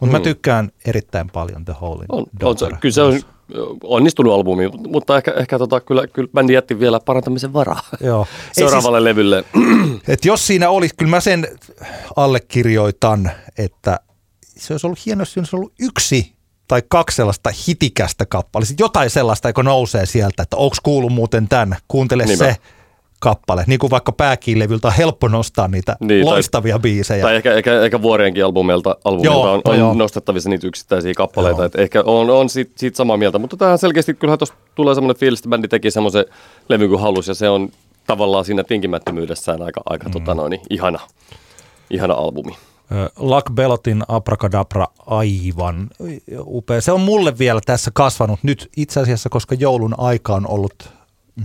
[0.00, 0.22] Mutta mä Mm.
[0.24, 3.20] tykkään erittäin paljon The Holein On, on se, kyllä se on
[3.82, 8.26] onnistunut albumi, mutta ehkä, ehkä tota, kyllä, kyllä bändi jätti vielä parantamisen varaa Joo.
[8.52, 9.44] Seuraavalle levylle.
[9.54, 11.48] Siis, et jos siinä olisi, kyllä mä sen
[12.16, 14.00] allekirjoitan, että
[14.56, 16.35] se olisi ollut hienoa, jos olisi ollut yksi
[16.68, 21.76] tai kaksi sellaista hitikästä kappaletta, jotain sellaista, joka nousee sieltä, että onko kuullut muuten tämän,
[21.88, 22.44] kuuntele Niinpä.
[22.44, 22.56] se
[23.20, 23.64] kappale.
[23.66, 27.22] Niin kuin vaikka pääkiilevyltä on helppo nostaa niitä Niin, niin, tai- loistavia biisejä.
[27.22, 29.94] Tai ehkä, ehkä, ehkä Vuorienkin albumilta, albumilta Joo, on, on joo.
[29.94, 31.60] nostettavissa niitä yksittäisiä kappaleita.
[31.60, 31.66] Joo.
[31.66, 35.20] Et ehkä on, on siitä, siitä samaa mieltä, mutta tähän selkeästi kyllähän tuossa tulee semmoinen
[35.20, 36.24] fiilis, että bändi teki semmoisen
[36.68, 37.68] levyn kuin halusi ja se on
[38.06, 40.12] tavallaan siinä tinkimättömyydessään aika, aika mm.
[40.12, 40.98] tota noin, ihana,
[41.90, 42.56] ihana albumi.
[42.92, 45.90] Ö, Luck Bellotin Abracadabra aivan
[46.46, 46.80] upea.
[46.80, 50.92] Se on mulle vielä tässä kasvanut nyt itse asiassa, koska joulun aika on ollut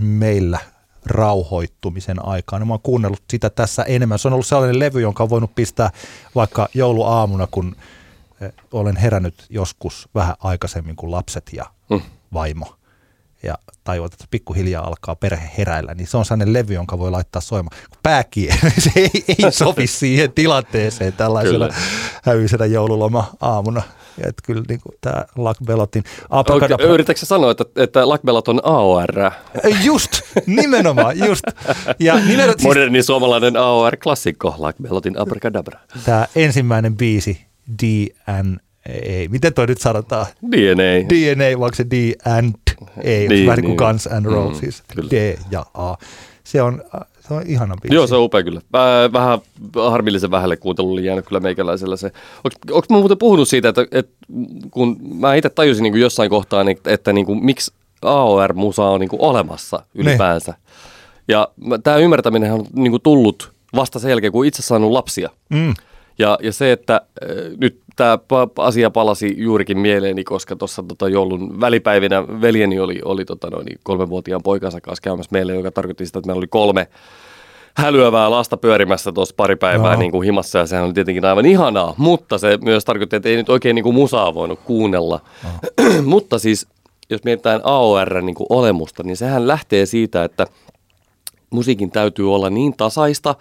[0.00, 0.58] meillä
[1.06, 2.62] rauhoittumisen aikaan.
[2.62, 4.18] Ja mä oon kuunnellut sitä tässä enemmän.
[4.18, 5.90] Se on ollut sellainen levy, jonka on voinut pistää
[6.34, 7.76] vaikka jouluaamuna, kun
[8.72, 12.00] olen herännyt joskus vähän aikaisemmin kuin lapset ja Mm.
[12.32, 12.66] vaimo.
[13.42, 17.42] Ja tajuat, että pikkuhiljaa alkaa perhe heräillä, niin se on sellainen levy, jonka voi laittaa
[17.42, 17.76] soimaan.
[18.02, 21.68] Pääkieli, se ei, ei sovi siihen tilanteeseen tällaisella
[22.48, 22.66] Kyllä.
[22.66, 23.82] joululoma-aamuna.
[24.18, 28.60] Ja että kyllä niin kuin tämä Luck Bellotin Onko, yritätkö sanoa, että, että Lakbelat on
[28.64, 29.30] AOR?
[29.84, 30.10] Just,
[30.46, 31.44] nimenomaan, just.
[31.98, 35.80] Ja nimenomaan siis Moderni suomalainen AOR-klassikko, Lakbelotin Abracadabra.
[36.04, 37.46] tämä ensimmäinen biisi,
[38.88, 40.26] DNA, miten toi nyt sanotaan?
[40.50, 41.08] DNA.
[41.08, 42.54] DNA, vaikka se D and
[42.98, 43.76] A, Niin, vähän niin kuin niin.
[43.76, 45.10] Guns Mm, Roses, kyllä.
[45.10, 45.94] D ja A.
[46.44, 46.82] Se on,
[47.28, 47.94] se on ihana biisi.
[47.94, 48.60] Joo, se on upea kyllä.
[48.60, 49.38] Vä- Vähän
[49.90, 52.12] harmillisen vähälle kuuntelulle jäänyt kyllä meikäläisellä se.
[52.70, 54.12] Onko mä muuten puhunut siitä, että, että
[54.70, 59.00] kun mä itse tajusin niin kuin jossain kohtaa, niin, että niin kuin, miksi AOR-musa on
[59.00, 60.54] niin kuin olemassa ylipäänsä.
[61.28, 61.48] Ja
[61.82, 65.30] tämä ymmärtäminen on niin kuin tullut vasta sen jälkeen, kun itse saanut lapsia.
[65.48, 65.74] Mm.
[66.18, 67.28] Ja, ja se, että äh,
[67.60, 68.18] nyt tämä
[68.58, 74.42] asia palasi juurikin mieleeni, koska tuossa tota, joulun välipäivinä veljeni oli, oli tota, noin, kolmenvuotiaan
[74.42, 76.88] poikansa kanssa käymässä meille, joka tarkoitti sitä, että meillä oli kolme
[77.76, 81.94] hälyävää lasta pyörimässä tuossa pari päivää niin kuin himassa ja sehän oli tietenkin aivan ihanaa,
[81.96, 85.20] mutta se myös tarkoitti, että ei nyt oikein niin kuin musaa voinut kuunnella.
[86.04, 86.66] mutta siis
[87.10, 90.46] jos mietitään AOR niin kuin olemusta, niin sehän lähtee siitä, että
[91.50, 93.34] musiikin täytyy olla niin tasaista,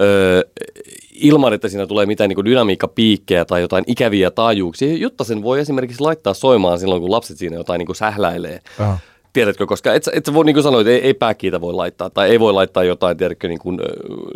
[0.00, 0.42] öö,
[1.14, 6.00] ilman että siinä tulee mitään niin dynamiikkapiikkejä tai jotain ikäviä taajuuksia, jotta sen voi esimerkiksi
[6.00, 8.60] laittaa soimaan silloin, kun lapset siinä jotain niin sähläilee.
[8.78, 8.98] Aha.
[9.32, 12.40] Tiedätkö, koska et, et voi, niin kuin sanoit, ei, ei pääkiitä voi laittaa, tai ei
[12.40, 13.78] voi laittaa jotain, tiedätkö, niin kuin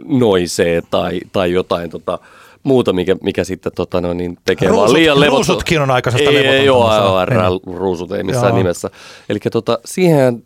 [0.04, 2.18] noisee tai, tai jotain tota,
[2.62, 5.36] muuta, mikä, mikä sitten tota, no, niin tekee vaan Ruusut- liian levoton.
[5.36, 7.46] ruusutkin on aika Ei, ei levotonta ole musaa.
[7.46, 8.56] AOR-ruusut, ei missään Joo.
[8.56, 8.90] nimessä.
[9.28, 10.42] Eli tota, siihen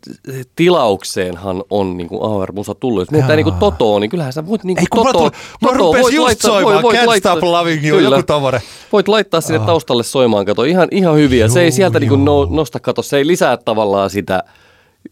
[0.55, 3.01] tilaukseenhan on niin kuin AOR-musa tullut.
[3.01, 5.41] Jos mietitään niin kuin Totoa, niin kyllähän sä voit niin Ei kuin kun Toto, tuli,
[5.61, 8.15] mulla rupesi just soimaan Can't Stop Loving You, Kyllä.
[8.15, 8.61] joku tommonen.
[8.91, 11.47] Voit laittaa sinne taustalle soimaan, kato, ihan, ihan hyviä.
[11.47, 12.17] se ei Juu, sieltä niin juu.
[12.17, 14.43] no, nosta, kato, se ei lisää tavallaan sitä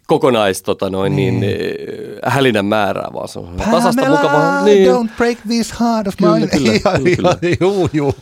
[0.07, 1.39] kokonais tota noin, niin.
[1.39, 1.59] Niin,
[2.25, 4.63] hälinän määrää, vaan se on tasasta Pamela, mukavaa.
[4.63, 4.87] Niin.
[4.87, 6.47] don't break this heart of Kyllä, mine.
[6.47, 6.71] kyllä,
[7.15, 8.15] kyllä, ihan, juu, juu.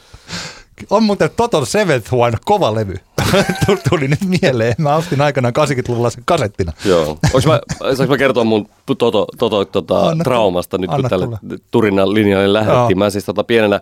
[0.90, 2.96] On muuten Toton Seventh One kova levy.
[3.90, 4.74] Tuli nyt mieleen.
[4.78, 6.74] Mä ostin aikanaan 80-luvulla sen kasettina.
[6.86, 7.18] Joo.
[7.34, 7.60] Onks mä,
[7.96, 11.38] saanko mä kertoa mun toto, toto, tota, Anna traumasta nyt, kun tälle.
[11.72, 12.98] Turinan linjalle lähdettiin.
[12.98, 13.00] Joo.
[13.06, 13.82] Mä siis tota, pienenä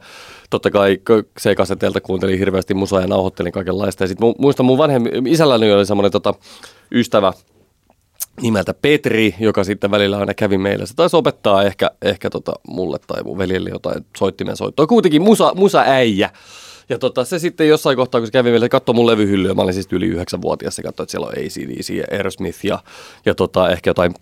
[0.49, 0.97] totta kai
[1.39, 4.03] C-kasetelta kuuntelin hirveästi musaa ja nauhoittelin kaikenlaista.
[4.03, 6.33] Ja sit mu, muistan mun vanhemmi, isälläni oli semmoinen tota,
[6.91, 7.33] ystävä,
[8.41, 10.85] nimeltä Petri, joka sitten välillä aina kävi meillä.
[10.85, 14.87] Se taisi opettaa ehkä, ehkä tota mulle tai mun veljelle jotain soittimen soittoa.
[14.87, 16.29] Kuitenkin musa, musa äijä.
[16.89, 19.73] Ja tota, se sitten jossain kohtaa, kun se kävi meille, katsoi mun levyhyllyä, mä olin
[19.73, 22.79] siis yli yhdeksänvuotias, se katsoi, että siellä on ACDC ja Aerosmith ja,
[23.25, 24.13] ja tota, ehkä jotain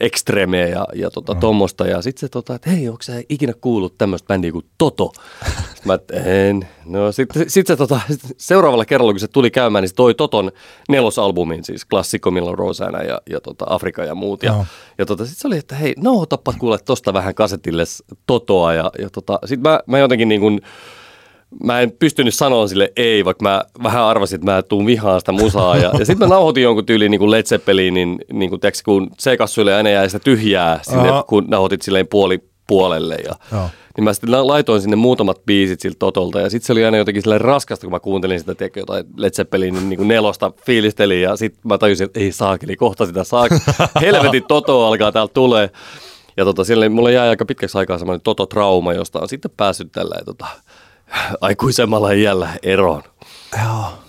[0.00, 1.40] Extremeä ja, ja tota, Mm.
[1.40, 1.86] tommosta.
[1.86, 5.12] Ja sitten se, tota, että hei, onko sä ikinä kuullut tämmöistä bändiä kuin Toto?
[5.46, 6.68] Sitten mä, että en.
[6.84, 10.14] No sitten sit se tota, sit seuraavalla kerralla, kun se tuli käymään, niin se toi
[10.14, 10.52] Toton
[10.88, 14.42] nelosalbumin, siis klassikko Milloin Rosanna ja, ja tota, Afrika ja muut.
[14.42, 14.66] Ja, Joo.
[14.98, 17.84] ja tota, sitten se oli, että hei, nauhoitapa kuule tosta vähän kasetille
[18.26, 18.74] Totoa.
[18.74, 20.60] Ja, ja tota, sitten mä, mä jotenkin niin kuin,
[21.64, 25.32] mä en pystynyt sanoa sille ei, vaikka mä vähän arvasin, että mä tuun vihaan sitä
[25.32, 25.76] musaa.
[25.76, 29.10] Ja, ja sitten mä nauhoitin jonkun tyyliin niin kuin Led Zeppelinin, niin kuin, tiiäks, kun
[29.22, 31.22] C-kassuille aina jäi sitä tyhjää sinne, Aha.
[31.22, 33.14] kun nauhoitit silleen puoli puolelle.
[33.24, 33.68] Ja, Joo.
[33.96, 36.96] niin mä sitten la- laitoin sinne muutamat biisit siltä Totolta ja sitten se oli aina
[36.96, 41.22] jotenkin silleen raskasta, kun mä kuuntelin sitä, tiedätkö, jotain Led Zeppelinin niin kuin nelosta fiilistelin
[41.22, 43.46] ja sitten mä tajusin, että ei saakeli, kohta sitä saa.
[44.00, 45.70] Helvetin Toto alkaa täältä tulee.
[46.36, 50.16] Ja tota, siellä mulla jäi aika pitkäksi aikaa semmoinen Toto-trauma, josta on sitten päässyt tällä
[50.24, 50.46] tota,
[51.40, 53.02] aikuisemmalla iällä eroon.
[53.64, 54.06] Joo.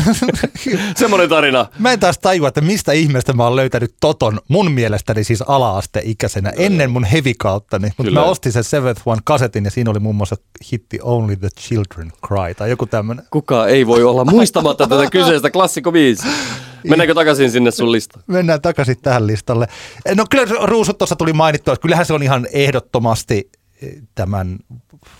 [0.96, 1.66] Semmoinen tarina.
[1.78, 6.52] Mä en taas tajua, että mistä ihmeestä mä oon löytänyt Toton mun mielestäni siis ala-asteikäisenä
[6.56, 7.90] ennen mun hevikauttani.
[7.96, 10.36] Mutta mä ostin sen Seventh One kasetin ja siinä oli muun muassa
[10.72, 13.24] hitti Only the Children Cry tai joku tämmönen.
[13.30, 16.26] Kuka ei voi olla muistamatta tätä kyseistä klassikko biisi.
[16.88, 18.24] Mennäänkö takaisin sinne sun listaan?
[18.26, 19.68] Mennään takaisin tähän listalle.
[20.14, 23.61] No kyllä ruusut tuossa tuli mainittua, että kyllähän se on ihan ehdottomasti eh,
[24.14, 24.58] tämän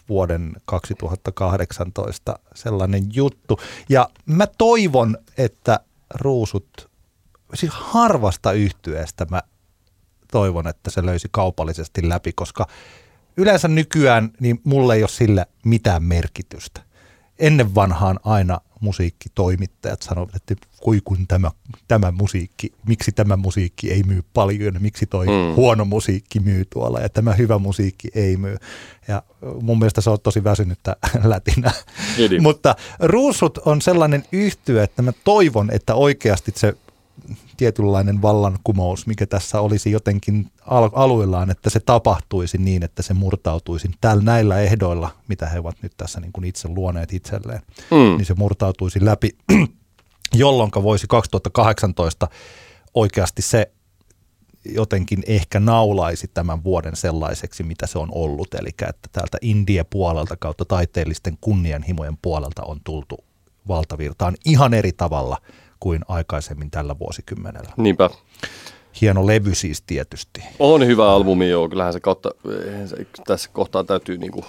[0.08, 3.60] vuoden 2018 sellainen juttu.
[3.88, 5.80] Ja mä toivon, että
[6.14, 6.90] ruusut,
[7.54, 9.42] siis harvasta yhtyeestä mä
[10.32, 12.66] toivon, että se löysi kaupallisesti läpi, koska
[13.36, 16.80] yleensä nykyään niin mulle ei ole sillä mitään merkitystä.
[17.38, 21.50] Ennen vanhaan aina musiikkitoimittajat sanoivat, että kui kun tämä,
[21.88, 25.54] tämä musiikki, miksi tämä musiikki ei myy paljon, miksi toi Mm.
[25.56, 28.56] huono musiikki myy tuolla ja tämä hyvä musiikki ei myy.
[29.08, 29.22] Ja
[29.62, 31.72] mun mielestä se on tosi väsynyttä lätinä.
[32.18, 32.40] Edi.
[32.40, 36.74] Mutta Ruusut on sellainen yhtyö, että mä toivon, että oikeasti se
[37.62, 43.90] tietynlainen vallankumous, mikä tässä olisi jotenkin al- alueellaan, että se tapahtuisi niin, että se murtautuisi
[44.00, 48.16] tällä näillä ehdoilla, mitä he ovat nyt tässä niin kuin itse luoneet itselleen, mm.
[48.16, 49.30] niin se murtautuisi läpi,
[50.34, 52.28] jolloin voisi 2018
[52.94, 53.70] oikeasti se
[54.64, 58.54] jotenkin ehkä naulaisi tämän vuoden sellaiseksi, mitä se on ollut.
[58.54, 63.24] Eli että täältä India-puolelta kautta taiteellisten kunnianhimojen puolelta on tultu
[63.68, 65.38] valtavirtaan ihan eri tavalla
[65.82, 67.70] kuin aikaisemmin tällä vuosikymmenellä.
[67.76, 68.10] Niinpä.
[69.00, 70.42] Hieno levy siis tietysti.
[70.58, 71.68] On hyvä albumi, joo.
[71.68, 72.30] Kyllähän se, kautta,
[72.86, 74.44] se tässä kohtaa täytyy niinku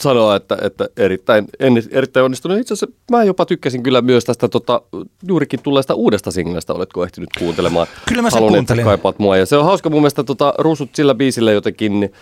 [0.00, 1.46] sanoa, että, että erittäin,
[1.90, 2.58] erittäin onnistunut.
[2.58, 4.82] Itse asiassa mä jopa tykkäsin kyllä myös tästä tota,
[5.28, 6.72] juurikin tulleesta uudesta singlestä.
[6.72, 7.86] Oletko ehtinyt kuuntelemaan?
[8.08, 8.84] Kyllä mä sen Haluan, kuuntelin.
[8.84, 9.36] kaipaat mua.
[9.36, 12.12] Ja se on hauska mun mielestä tota, ruusut sillä biisillä jotenkin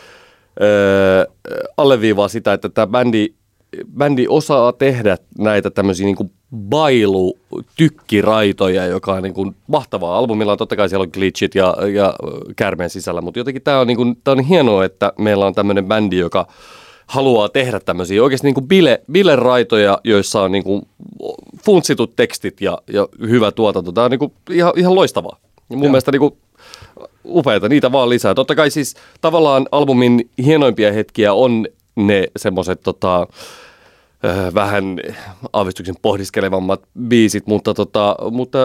[0.61, 1.27] öö,
[1.77, 3.35] alleviivaa sitä, että tämä bändi,
[3.99, 7.39] bändi osaa tehdä näitä tämmöisiä niin bailu
[7.77, 10.19] tykkiraitoja, joka on niin kuin mahtavaa.
[10.19, 12.15] Albumilla on totta kai siellä on glitchit ja, ja
[12.57, 15.87] kärmeen sisällä, mutta jotenkin tämä on, niin kuin, tämä on hienoa, että meillä on tämmöinen
[15.87, 16.47] bändi, joka
[17.07, 20.83] haluaa tehdä tämmöisiä oikeasti niin kuin bile, bile-raitoja, joissa on niin kuin
[21.65, 23.93] funtsitut tekstit ja, ja hyvä tuotanto.
[23.93, 25.37] Tämä on niin kuin ihan, ihan loistavaa.
[25.71, 25.91] Ja mun Joo.
[25.91, 26.35] mielestä niin kuin
[27.25, 28.35] upeita, niitä vaan lisää.
[28.35, 33.62] Totta kai siis tavallaan albumin hienoimpia hetkiä on ne semmoiset tota, Äh,
[34.55, 35.01] vähän
[35.53, 38.59] aavistuksen pohdiskelevammat biisit, mutta, tota, mutta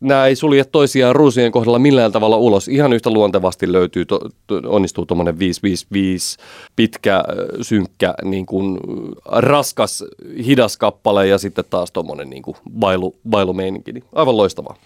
[0.00, 2.68] nämä ei sulje toisiaan ruusien kohdalla millään tavalla ulos.
[2.68, 6.38] Ihan yhtä luontevasti löytyy, to, to, onnistuu tuommoinen 555
[6.76, 7.24] pitkä,
[7.62, 8.78] synkkä, niin kuin,
[9.26, 10.04] raskas,
[10.46, 12.42] hidas kappale ja sitten taas tuommoinen niin
[12.78, 13.92] bailu, bailumeininki.
[13.92, 14.76] Niin aivan loistavaa.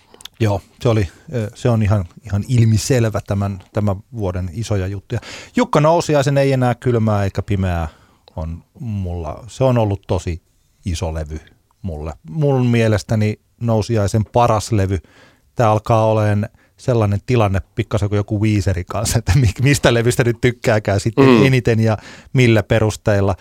[0.40, 1.08] Joo, se, oli,
[1.54, 5.20] se on ihan, ihan ilmiselvä tämän, tämän vuoden isoja juttuja.
[5.56, 7.88] Jukka Nousiaisen ei enää kylmää eikä pimeää
[8.36, 10.42] on mulla, se on ollut tosi
[10.84, 11.40] iso levy
[11.82, 12.12] mulle.
[12.30, 14.98] Mun mielestäni nousiaisen paras levy.
[15.54, 21.00] Tämä alkaa olemaan sellainen tilanne pikkasen kuin joku viiseri kanssa, että mistä levystä nyt tykkääkään
[21.00, 21.46] sitten mm.
[21.46, 21.98] eniten ja
[22.32, 23.34] millä perusteilla.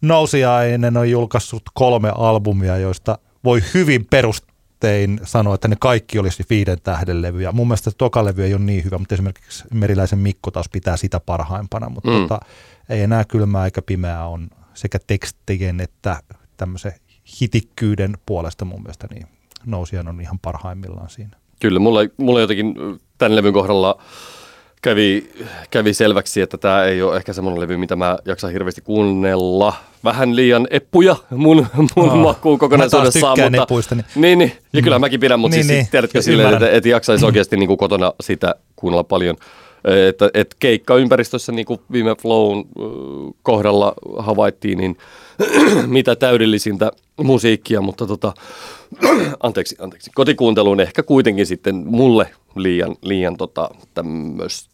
[0.00, 6.78] Nousiainen on julkaissut kolme albumia, joista voi hyvin perustein sanoa, että ne kaikki olisi viiden
[6.82, 7.52] tähden levyjä.
[7.52, 11.20] Mun mielestä toka levy ei ole niin hyvä, mutta esimerkiksi Meriläisen Mikko taas pitää sitä
[11.20, 12.16] parhaimpana, mutta mm.
[12.16, 12.40] tota,
[12.88, 16.16] ei enää kylmää eikä pimeää on sekä tekstien että
[16.56, 16.92] tämmöisen
[17.40, 19.26] hitikkyyden puolesta mun mielestä niin
[19.66, 21.36] nousijan on ihan parhaimmillaan siinä.
[21.60, 22.74] Kyllä, mulla, mulla jotenkin
[23.18, 24.02] tämän levyn kohdalla
[24.82, 25.30] kävi,
[25.70, 29.74] kävi selväksi, että tämä ei ole ehkä semmoinen levy, mitä mä jaksan hirveästi kuunnella.
[30.04, 33.38] Vähän liian eppuja mun, mun oh, makuun kokonaisuudessaan.
[33.38, 34.04] Mä mutta, niin.
[34.14, 37.26] Niin, niin, ja kyllä mäkin pidän, mutta niin, siis niin, tiedätkö silleen, että et jaksaisi
[37.26, 39.36] oikeasti niin kuin kotona sitä kuunnella paljon–
[39.86, 42.64] että et keikkaympäristössä, niin kuin viime Flown
[43.42, 44.96] kohdalla havaittiin, niin
[45.86, 46.90] mitä täydellisintä
[47.22, 48.34] musiikkia, mutta tota,
[49.42, 54.70] anteeksi, anteeksi, kotikuunteluun ehkä kuitenkin sitten mulle liian, liian tota, tämmöistä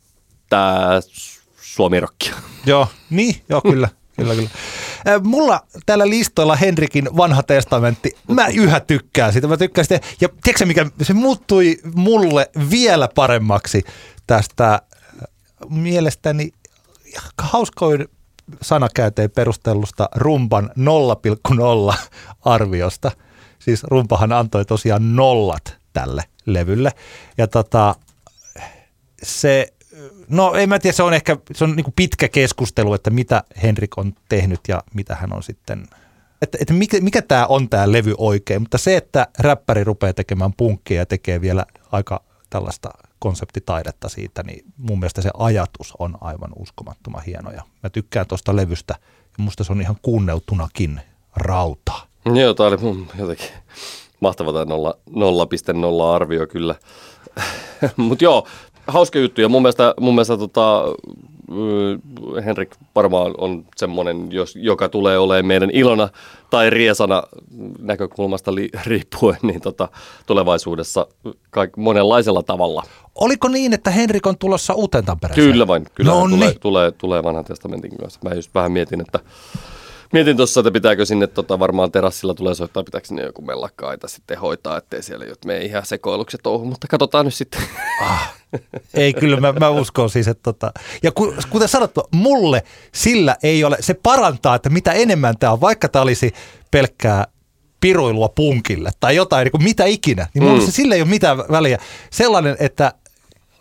[1.60, 2.34] suomirokkia.
[2.66, 3.88] Joo, niin, joo kyllä.
[4.16, 4.50] Kyllä, kyllä.
[5.22, 9.46] Mulla tällä listoilla Henrikin vanha testamentti, mä yhä tykkään sitä.
[9.46, 10.00] Mä tykkään sitä.
[10.20, 13.82] Ja tiedätkö mikä, se muuttui mulle vielä paremmaksi
[14.26, 14.82] tästä
[15.70, 16.50] mielestäni
[17.38, 18.08] hauskoin
[18.62, 20.70] sanakäyteen perustellusta rumban
[21.92, 21.96] 0,0
[22.44, 23.10] arviosta.
[23.58, 26.90] Siis rumpahan antoi tosiaan nollat tälle levylle.
[27.38, 27.94] Ja tota,
[29.22, 29.72] se,
[30.28, 33.98] no en mä tiedä, se on ehkä se on niin pitkä keskustelu, että mitä Henrik
[33.98, 35.86] on tehnyt ja mitä hän on sitten,
[36.42, 38.62] että, että mikä, mikä tämä on tämä levy oikein.
[38.62, 42.90] Mutta se, että räppäri rupeaa tekemään punkkia ja tekee vielä aika tällaista
[43.22, 47.50] konseptitaidetta siitä, niin mun mielestä se ajatus on aivan uskomattoman hieno.
[47.50, 48.94] Ja mä tykkään tuosta levystä
[49.38, 51.00] ja musta se on ihan kuunneltunakin
[51.36, 52.06] rautaa.
[52.34, 53.46] Joo, tämä oli mun jotenkin
[54.20, 56.74] mahtava tämä 0,0 arvio kyllä.
[57.96, 58.46] Mutta joo,
[58.86, 60.82] hauska juttu ja mun mielestä, mun mielestä tota,
[62.44, 66.08] Henrik varmaan on semmoinen, jos, joka tulee olemaan meidän ilona
[66.50, 67.22] tai riesana
[67.78, 69.88] näkökulmasta li, riippuen niin tota,
[70.26, 71.06] tulevaisuudessa
[71.50, 72.82] kaik, monenlaisella tavalla.
[73.14, 75.52] Oliko niin, että Henrik on tulossa uuteen Tampereeseen?
[75.52, 76.60] Kyllä vain, kyllä no tulee, niin.
[76.60, 78.20] tulee, tulee vanhan testamentin kanssa.
[78.24, 79.20] Mä just vähän mietin, että
[80.12, 84.38] Mietin tuossa, että pitääkö sinne tota, varmaan terassilla tulee soittaa, pitääkö sinne joku mellakkaita sitten
[84.38, 87.62] hoitaa, ettei siellä jot mene ihan sekoilukset touhu, mutta katsotaan nyt sitten.
[88.02, 88.34] Ah,
[88.94, 90.72] ei, kyllä mä, mä uskon siis, että tota,
[91.02, 91.12] ja
[91.50, 92.62] kuten sanottu, mulle
[92.94, 96.32] sillä ei ole, se parantaa, että mitä enemmän tämä on, vaikka tämä olisi
[96.70, 97.26] pelkkää
[97.80, 100.66] piruilua punkille tai jotain, niin kuin mitä ikinä, niin mulle mm.
[100.66, 101.78] se sillä ei ole mitään väliä.
[102.10, 102.92] Sellainen, että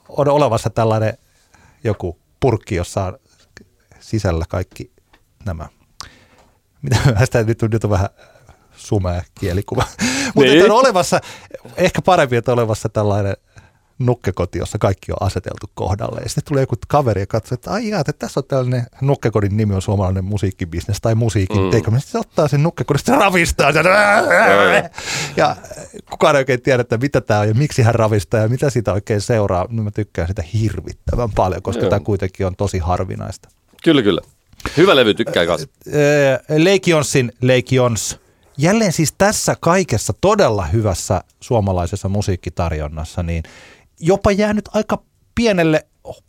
[0.09, 1.17] on olevassa tällainen
[1.83, 3.17] joku purkki, jossa on
[3.99, 4.91] sisällä kaikki
[5.45, 5.67] nämä
[6.81, 8.09] mitä sitä nyt, nyt on vähän
[8.75, 9.83] sumea kielikuva.
[10.35, 10.65] Mutta Niin.
[10.65, 11.19] on olemassa,
[11.77, 13.33] ehkä parempi, että on olemassa tällainen
[13.99, 16.21] nukkekoti, jossa kaikki on aseteltu kohdalle.
[16.21, 19.57] Ja sitten tulee joku kaveri ja katsoo, että ai jaa, että tässä on tällainen nukkekodin
[19.57, 21.69] nimi on suomalainen musiikkibisnes tai musiikin Mm.
[21.69, 22.01] tekeminen.
[22.01, 23.85] Sitten se ottaa sen nukkekodin, se ravistaa sen.
[25.37, 25.55] Ja
[26.09, 28.93] kukaan ei oikein tiedä, että mitä tämä on ja miksi hän ravistaa ja mitä siitä
[28.93, 29.65] oikein seuraa.
[29.69, 33.49] No mä tykkään sitä hirvittävän paljon, koska tämä kuitenkin on tosi harvinaista.
[33.83, 34.21] Kyllä, kyllä.
[34.77, 35.67] Hyvä levy, tykkää kanssa.
[36.49, 38.19] Lake Jonsin Lake Jons.
[38.57, 43.43] Jälleen siis tässä kaikessa todella hyvässä suomalaisessa musiikkitarjonnassa, niin
[43.99, 45.03] jopa jäänyt aika
[45.35, 45.85] pienelle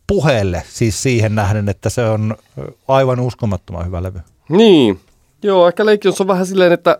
[0.07, 2.37] puheelle siis siihen nähden, että se on
[2.89, 4.19] aivan uskomattoman hyvä levy.
[4.49, 5.01] Niin.
[5.43, 6.99] Joo, ehkä Leikions on vähän silleen, että,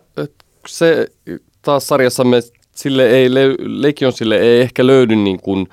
[0.67, 1.07] se
[1.61, 2.41] taas sarjassamme
[2.75, 5.67] sille ei, Leikionsille ei ehkä löydy niin kuin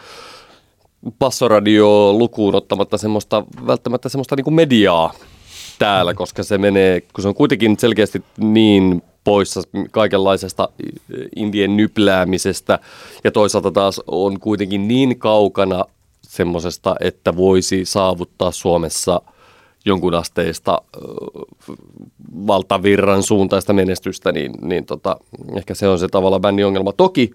[1.18, 5.12] passoradio lukuun ottamatta semmoista, välttämättä semmoista niin kuin mediaa
[5.80, 10.68] täällä, koska se menee, kun se on kuitenkin selkeästi niin poissa kaikenlaisesta
[11.36, 12.78] indien nypläämisestä
[13.24, 15.84] ja toisaalta taas on kuitenkin niin kaukana
[16.22, 19.22] semmoisesta, että voisi saavuttaa Suomessa
[19.84, 20.82] jonkun asteista
[22.46, 25.16] valtavirran suuntaista menestystä, niin, niin tota,
[25.56, 26.92] ehkä se on se tavallaan bändin ongelma.
[26.92, 27.30] Toki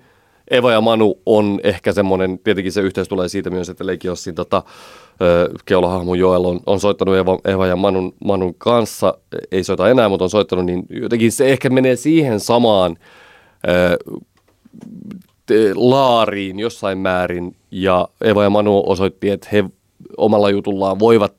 [0.51, 4.35] Eva ja Manu on ehkä semmoinen, tietenkin se yhteys tulee siitä myös, että Leiki Ossin
[4.35, 4.63] tota,
[5.21, 9.17] ö, keulohahmo Joel on, on soittanut Eva, Eva ja Manun, Manun kanssa,
[9.51, 12.97] ei soita enää, mutta on soittanut, niin jotenkin se ehkä menee siihen samaan
[13.67, 13.97] ö,
[15.45, 19.63] te- laariin jossain määrin, ja Eva ja Manu osoitti, että he
[20.17, 21.33] omalla jutullaan voivat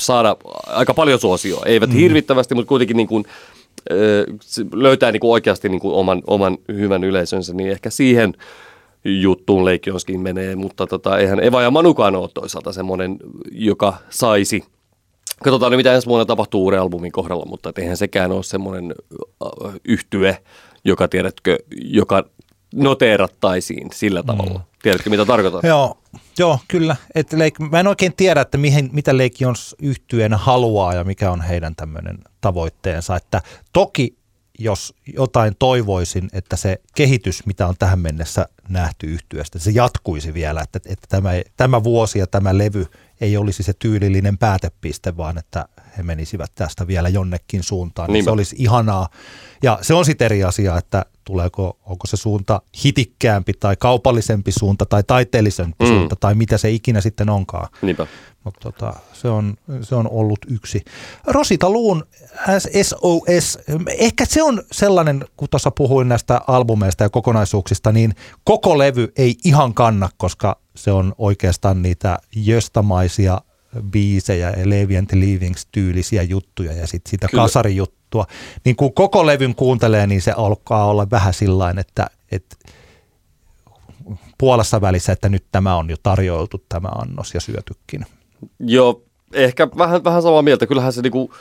[0.00, 1.62] saada aika paljon suosioa.
[1.66, 1.96] Eivät mm.
[1.96, 3.24] hirvittävästi, mutta kuitenkin niin kuin,
[4.72, 8.34] löytää niin kuin oikeasti niin kuin oman, oman hyvän yleisönsä, niin ehkä siihen
[9.04, 13.16] juttuun Leikionskin menee, mutta tota, eihän Eva ja Manukaan ole toisaalta semmoinen,
[13.50, 14.64] joka saisi
[15.44, 18.94] Katsotaan mitä ensi vuonna tapahtuu uuden albumin kohdalla, mutta eihän sekään ole semmoinen
[19.84, 20.38] yhtye,
[20.84, 22.24] joka tiedätkö, joka
[22.74, 24.60] noteerattaisiin sillä tavalla.
[24.82, 25.60] Tiedätkö, mitä tarkoitan?
[25.64, 25.98] Joo,
[26.38, 26.96] joo kyllä.
[27.14, 31.30] Et Lake, mä en oikein tiedä, että mihin, mitä Lake Jons yhtyeen haluaa ja mikä
[31.30, 33.16] on heidän tämmöinen tavoitteensa.
[33.16, 34.18] Että toki
[34.58, 40.60] jos jotain toivoisin, että se kehitys, mitä on tähän mennessä nähty yhtyeestä, se jatkuisi vielä,
[40.60, 42.86] että, että tämä, tämä vuosi ja tämä levy
[43.20, 48.12] ei olisi se tyylillinen päätepiste, vaan että he menisivät tästä vielä jonnekin suuntaan.
[48.12, 49.08] Niin se olisi ihanaa.
[49.62, 54.86] Ja se on sitten eri asia, että tuleeko, onko se suunta hitikkäämpi tai kaupallisempi suunta
[54.86, 55.88] tai taiteellisempi mm.
[55.88, 57.68] suunta tai mitä se ikinä sitten onkaan.
[57.82, 58.06] Niinpä.
[58.44, 60.84] Mutta tota, se, on, se on ollut yksi.
[61.26, 62.04] Rosita Luun
[62.58, 63.58] SOS,
[63.98, 69.36] ehkä se on sellainen, kun tuossa puhuin näistä albumeista ja kokonaisuuksista, niin koko levy ei
[69.44, 73.40] ihan kanna, koska se on oikeastaan niitä jöstamaisia
[73.90, 77.42] biisejä ja Levi and the Leavings tyylisiä juttuja ja sitten sitä Kyllä.
[77.42, 78.26] kasarijuttua.
[78.64, 82.56] Niin kun koko levyn kuuntelee, niin se alkaa olla vähän sillain, että, että
[84.38, 88.06] puolessa välissä, että nyt tämä on jo tarjoiltu tämä annos ja syötykin.
[88.60, 89.02] Joo,
[89.32, 90.66] ehkä vähän, vähän samaa mieltä.
[90.66, 91.32] Kyllähän se niinku,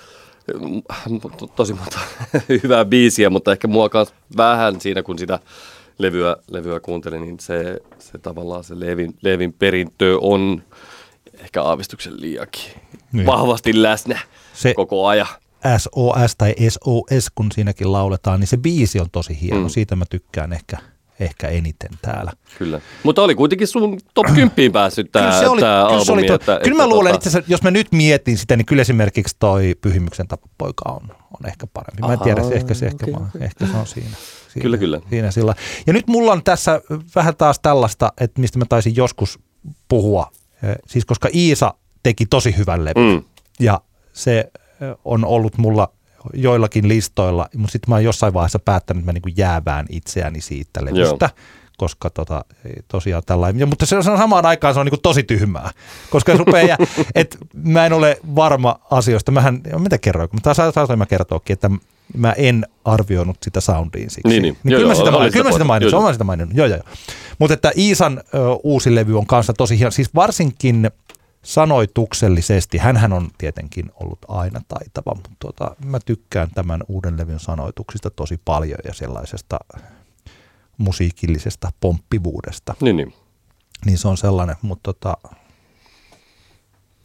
[1.38, 2.00] to- tosi monta
[2.64, 3.90] hyvää biisiä, mutta ehkä mua
[4.38, 5.40] vähän siinä, kun sitä
[5.98, 10.64] levyä, levyä kuuntelin, niin se, se tavallaan se Levin, Levin perintö on
[11.40, 12.72] ehkä aavistuksen liiakin
[13.12, 13.26] Niin.
[13.26, 14.20] vahvasti läsnä
[14.54, 15.28] Se- koko ajan.
[15.78, 19.62] SOS tai SOS, kun siinäkin lauletaan, niin se biisi on tosi hieno.
[19.62, 19.70] Mm.
[19.70, 20.78] Siitä mä tykkään ehkä,
[21.20, 22.32] ehkä eniten täällä.
[22.58, 22.82] Kyllä.
[23.04, 26.24] Mutta oli kuitenkin sun top 10 päässyt tämä kyllä se oli, tää kyllä, se oli
[26.28, 28.66] to, että, kyllä mä että luulen tota- itse asiassa, jos mä nyt mietin sitä, niin
[28.66, 32.02] kyllä esimerkiksi toi Pyhimyksen tapapoika on, on ehkä parempi.
[32.02, 34.10] Mä en tiedä, se ehkä, se, ehkä, okay, ehkä se on siinä.
[34.50, 35.02] siinä Kyllä, kyllä.
[35.10, 35.56] Siinä sillä.
[35.88, 36.82] Ja nyt mulla on tässä
[37.16, 39.40] vähän taas tällaista, että mistä mä taisin joskus
[39.88, 40.32] puhua.
[40.88, 43.14] Siis koska Iisa teki tosi hyvän levyn.
[43.14, 43.24] Mm.
[43.60, 43.82] Ja
[44.14, 44.52] se
[45.06, 45.92] on ollut mulla
[46.34, 50.86] joillakin listoilla, mutta sitten mä oon jossain vaiheessa päättänyt, että mä niinku jäävään itseäni siitä
[50.86, 51.30] levystä.
[51.78, 55.24] Koska tota, ei tosiaan tällainen, ja, mutta se on samaan aikaan se on niinku tosi
[55.24, 55.72] tyhmää,
[56.10, 56.78] koska rupeaa, jää-
[57.16, 61.70] et mä en ole varma asioista, mähän, mitä kerroin, mutta saatoin mä kertoakin, että
[62.18, 64.28] mä en arvioinut sitä soundiin siksi.
[64.28, 64.58] Niin, niin.
[64.64, 66.58] niin Joo, kyllä, mä joo, mainin, sitä kyllä mä sitä mainin, Joo, mä sitä maininnut,
[66.58, 66.96] joo, joo, joo.
[67.40, 70.92] Mutta että Iisan ö, uusi levy on kanssa tosi hieno, siis varsinkin
[71.44, 78.10] sanoituksellisesti, hänhän on tietenkin ollut aina taitava, mutta tota, mä tykkään tämän uuden levyn sanoituksista
[78.10, 79.60] tosi paljon ja sellaisesta
[80.78, 82.76] musiikillisesta pomppivuudesta.
[82.82, 83.14] Niin, niin.
[83.86, 85.18] Niin se on sellainen, mutta tota,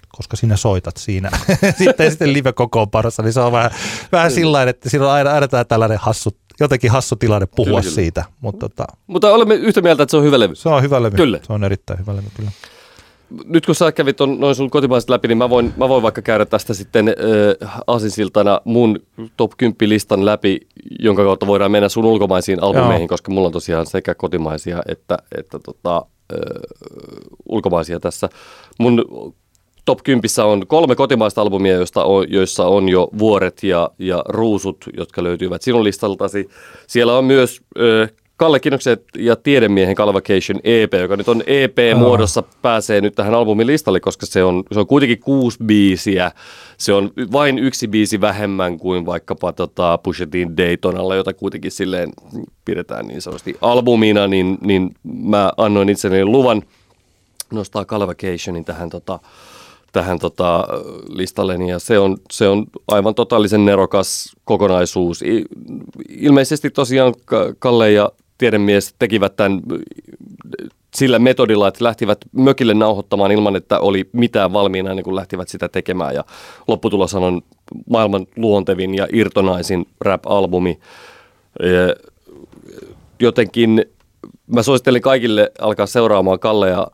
[0.09, 1.31] koska sinä soitat siinä
[1.79, 3.71] sitten, sitten live-kokoonpanossa, niin se on vähän,
[4.13, 7.83] vähän sillä että siinä on aina, aina tällainen hassu, jotenkin hassu tilanne puhua Kyllä, kyllä,
[7.83, 7.95] kyllä.
[7.95, 10.55] siitä, mutta tota, Mutta olemme yhtä mieltä, että se on hyvä levy.
[10.55, 11.17] se on hyvä levy.
[11.17, 11.41] Kyllä.
[11.43, 12.51] Se on erittäin hyvä levy, kyllä.
[13.45, 16.23] nyt kun sä kävit on, noin sun kotimaiset läpi, niin mä voin, mä voin vaikka
[16.23, 19.01] käydä tästä sitten äh, asisiltana mun
[19.37, 20.61] top 10 listan läpi,
[21.01, 23.09] jonka kautta voidaan mennä sun ulkomaisiin albumeihin, Joo.
[23.09, 26.39] koska mulla on tosiaan sekä kotimaisia että, että tota, äh,
[27.49, 28.29] ulkomaisia tässä.
[28.79, 29.05] Mun
[29.85, 34.85] top 10 on kolme kotimaista albumia, joista on, joissa on jo vuoret ja, ja ruusut,
[34.97, 36.49] jotka löytyvät sinun listaltasi.
[36.87, 43.01] Siellä on myös äh, Kalle Kinnokset ja Tiedemiehen Calvacation EP, joka nyt on EP-muodossa, pääsee
[43.01, 46.33] nyt tähän albumin listalle, koska se on, se on kuitenkin kuusi biisiä.
[46.79, 52.11] Se on vain yksi biisi vähemmän kuin vaikkapa tota Pushetin Daytonalla, jota kuitenkin silleen
[52.65, 56.63] pidetään niin sanotusti albumina, niin, niin mä annoin itselleni luvan
[57.53, 59.19] nostaa Calvacationin tähän tota,
[59.93, 60.69] tähän tota,
[61.09, 65.25] listalleni ja se on, se on aivan totaalisen nerokas kokonaisuus.
[66.09, 67.15] Ilmeisesti tosiaan
[67.59, 69.63] Kalle ja tiedemies tekivät tämän
[70.95, 75.69] sillä metodilla, että lähtivät mökille nauhoittamaan ilman, että oli mitään valmiina ennen kuin lähtivät sitä
[75.69, 76.15] tekemään.
[76.15, 76.25] Ja
[76.69, 77.43] lopputulos on
[77.91, 80.79] maailman luontevin ja irtonaisin rap-albumi.
[83.21, 83.85] Jotenkin
[84.47, 86.87] mä suosittelin kaikille alkaa seuraamaan Kallea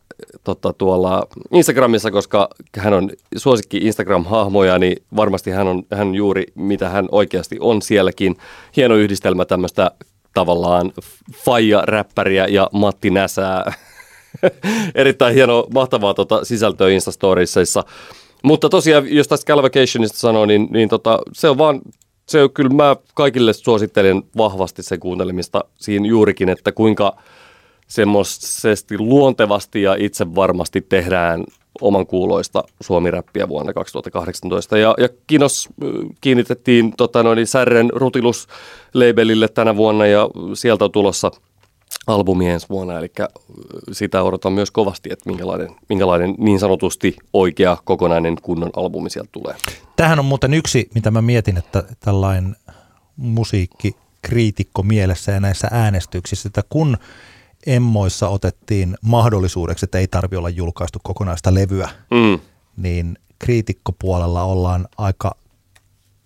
[0.45, 6.89] tota, tuolla Instagramissa, koska hän on suosikki Instagram-hahmoja, niin varmasti hän on hän juuri mitä
[6.89, 8.37] hän oikeasti on sielläkin.
[8.77, 9.91] Hieno yhdistelmä tämmöistä
[10.35, 10.93] tavallaan
[11.33, 13.73] Faija-räppäriä ja Matti Näsää.
[14.95, 17.85] Erittäin hieno, mahtavaa tota, sisältöä Instastoriesseissa.
[18.43, 21.81] Mutta tosiaan, jos tästä Calvacationista sanoo, niin, niin tota, se on vaan,
[22.29, 27.17] se on kyllä mä kaikille suosittelen vahvasti sen kuuntelemista siinä juurikin, että kuinka
[27.89, 31.45] semmoisesti luontevasti ja itse varmasti tehdään
[31.81, 34.79] oman kuuloista suomiräppiä vuonna 2018.
[34.79, 35.69] Ja, ja kiinnos
[36.21, 41.31] kiinnitettiin tota, noin, Särren Rutilus-labelille tänä vuonna ja sieltä on tulossa
[42.07, 43.11] albumi ensi vuonna, eli
[43.93, 49.55] sitä odotan myös kovasti, että minkälainen, minkälainen niin sanotusti oikea kokonainen kunnon albumi sieltä tulee.
[49.97, 52.57] Tähän on muuten yksi, mitä mä mietin, että tällainen
[53.17, 56.97] musiikki kriitikko mielessä ja näissä äänestyksissä, että kun
[57.69, 62.41] emmoissa otettiin mahdollisuudeksi, että ei tarvi olla julkaistu kokonaista levyä, mm.
[62.77, 65.37] niin kriitikkopuolella ollaan aika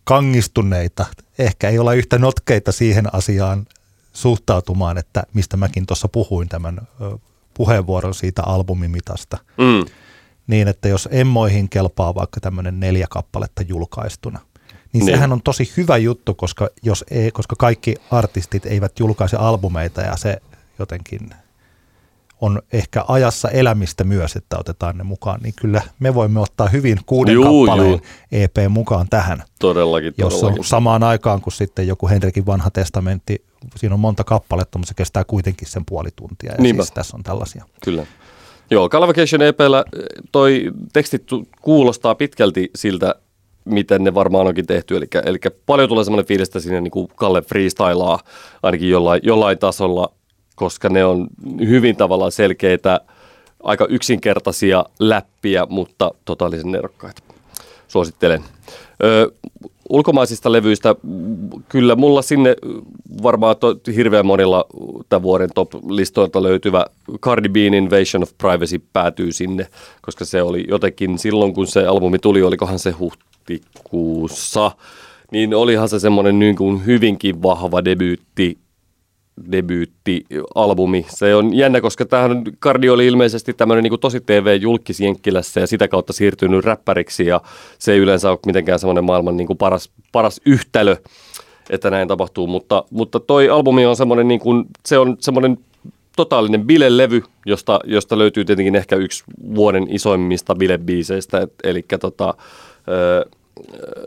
[0.05, 1.07] kangistuneita.
[1.38, 3.66] Ehkä ei olla yhtä notkeita siihen asiaan
[4.12, 6.80] suhtautumaan, että mistä mäkin tuossa puhuin tämän
[7.55, 9.38] puheenvuoron siitä albumimitasta.
[9.59, 9.84] Mm.
[10.47, 14.38] Niin, että jos emmoihin kelpaa vaikka tämmöinen neljä kappaletta julkaistuna,
[14.93, 19.36] niin, niin sehän on tosi hyvä juttu, koska, jos ei, koska kaikki artistit eivät julkaise
[19.36, 20.43] albumeita ja se
[20.83, 21.30] jotenkin
[22.41, 26.99] on ehkä ajassa elämistä myös, että otetaan ne mukaan, niin kyllä me voimme ottaa hyvin
[27.07, 28.01] kuuden juu, kappaleen juu.
[28.33, 29.43] EP mukaan tähän.
[29.59, 30.61] Todellakin, Jos todellakin.
[30.61, 33.45] on samaan aikaan kuin sitten joku Henrikin vanha testamentti,
[33.76, 36.53] siinä on monta kappaletta, mutta se kestää kuitenkin sen puoli tuntia.
[36.53, 37.64] Ja siis tässä on tällaisia.
[37.85, 38.07] Kyllä.
[38.70, 39.85] Joo, Calvacation EPllä
[40.33, 41.24] toi teksti
[41.61, 43.14] kuulostaa pitkälti siltä,
[43.64, 44.97] miten ne varmaan onkin tehty.
[44.97, 48.20] Eli, eli paljon tulee semmoinen fiilis, että sinne niin kuin Kalle freestylaa
[48.62, 50.12] ainakin jollain, jollain tasolla
[50.57, 51.27] koska ne on
[51.69, 53.01] hyvin tavallaan selkeitä,
[53.63, 57.23] aika yksinkertaisia läppiä, mutta totaalisen nerokkaita.
[57.89, 58.45] Suosittelen.
[59.05, 59.33] Ö,
[59.89, 60.95] ulkomaisista levyistä,
[61.69, 62.57] kyllä mulla sinne
[63.23, 64.65] varmaan to, hirveän monilla
[65.09, 66.87] tämän vuoden top-listoilta löytyvä
[67.21, 69.67] Cardi B'n Invasion of Privacy päätyy sinne,
[70.03, 74.71] koska se oli jotenkin silloin, kun se albumi tuli, olikohan se huhtikuussa,
[75.31, 78.59] niin olihan se semmoinen niin kuin hyvinkin vahva debyytti
[79.53, 81.07] debyyttialbumi.
[81.09, 85.88] Se on jännä, koska tämähän Cardi oli ilmeisesti tämmöinen niin tosi TV-julkis Jenkkilässä ja sitä
[85.88, 87.40] kautta siirtynyt räppäriksi ja
[87.78, 90.97] se ei yleensä ole mitenkään semmoinen maailman niin kuin paras, paras yhtälö,
[91.70, 95.59] että näin tapahtuu, mutta, mutta toi albumi on semmoinen, niin kuin, se on semmoinen
[96.16, 99.24] totaalinen bilelevy, josta, josta löytyy tietenkin ehkä yksi
[99.55, 102.34] vuoden isoimmista bilebiiseistä, et, eli tota,
[102.88, 103.24] öö,
[103.76, 104.05] öö,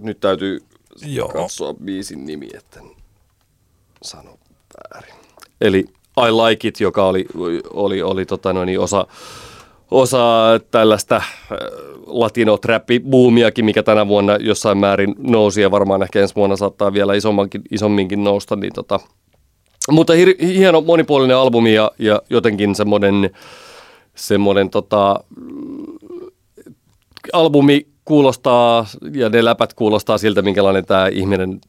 [0.00, 0.60] nyt täytyy
[1.06, 1.28] Joo.
[1.28, 2.80] katsoa biisin nimi, että
[4.04, 4.38] sano
[4.92, 5.14] väärin.
[5.60, 5.84] Eli
[6.18, 7.26] I Like It, joka oli,
[7.72, 9.06] oli, oli tota noin, osa,
[9.90, 10.18] osa
[10.70, 11.22] tällaista äh,
[12.06, 17.62] latino-trappi-boomiakin, mikä tänä vuonna jossain määrin nousi ja varmaan ehkä ensi vuonna saattaa vielä isommankin,
[17.70, 18.56] isomminkin nousta.
[18.56, 19.00] Niin tota.
[19.90, 23.30] Mutta hir- hieno monipuolinen albumi ja, ja jotenkin semmoinen,
[24.14, 25.24] semmoinen tota,
[27.32, 31.60] albumi kuulostaa ja ne läpät kuulostaa siltä, minkälainen tämä ihminen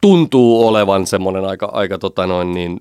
[0.00, 2.80] tuntuu olevan semmoinen aika, aika tota noin niin,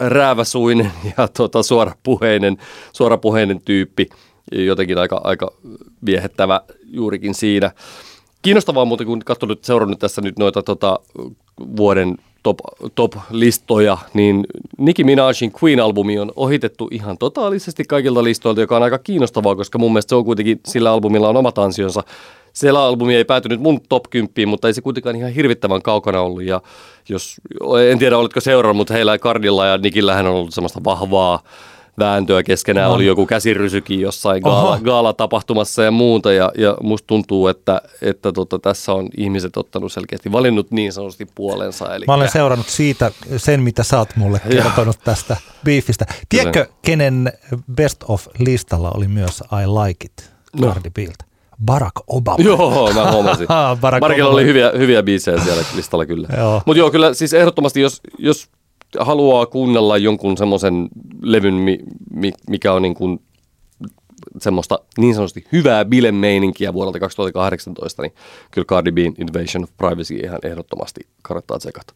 [0.00, 2.56] rääväsuinen ja tota, suorapuheinen,
[2.92, 4.08] suorapuheinen tyyppi.
[4.52, 5.52] Jotenkin aika, aika
[6.06, 7.70] viehettävä juurikin siinä.
[8.42, 10.98] Kiinnostavaa muuten, kun katsonut, seurannut tässä nyt noita tota,
[11.76, 12.58] vuoden top,
[12.94, 14.46] top-listoja, niin
[14.78, 19.92] Nicki Minajin Queen-albumi on ohitettu ihan totaalisesti kaikilta listoilta, joka on aika kiinnostavaa, koska mun
[19.92, 22.02] mielestä se on kuitenkin, sillä albumilla on omat ansionsa.
[22.52, 26.42] Siellä albumi ei päätynyt mun top 10, mutta ei se kuitenkaan ihan hirvittävän kaukana ollut.
[26.42, 26.60] Ja
[27.08, 27.40] jos,
[27.90, 31.42] en tiedä, olitko seurannut, mutta heillä Cardilla ja Nikillähän on ollut semmoista vahvaa
[31.98, 32.88] vääntöä keskenään.
[32.88, 32.94] No.
[32.94, 36.32] Oli joku käsirysykin jossain gaala, gaala-tapahtumassa ja muuta.
[36.32, 41.26] Ja, ja musta tuntuu, että, että tota, tässä on ihmiset ottanut selkeästi valinnut niin sanotusti
[41.34, 41.94] puolensa.
[41.94, 46.06] Eli Mä olen seurannut siitä sen, mitä sä oot mulle kertonut tästä beefistä.
[46.28, 47.32] Tiedätkö, kenen
[47.74, 50.66] best of listalla oli myös I Like It no.
[50.68, 51.31] Cardi Biltä?
[51.64, 52.44] Barack Obama.
[52.48, 53.46] Joo, mä huomasin.
[53.80, 56.28] Barack Barackilla oli hyviä, hyviä biisejä siellä listalla kyllä.
[56.66, 58.48] Mutta joo, kyllä siis ehdottomasti, jos, jos
[58.98, 60.88] haluaa kuunnella jonkun semmoisen
[61.22, 61.54] levyn,
[62.48, 63.20] mikä on niin kuin
[64.40, 68.14] semmoista niin sanotusti hyvää bilemeininkiä vuodelta 2018, niin
[68.50, 71.94] kyllä Cardi B:n Invasion of Privacy ihan ehdottomasti kannattaa tsekata.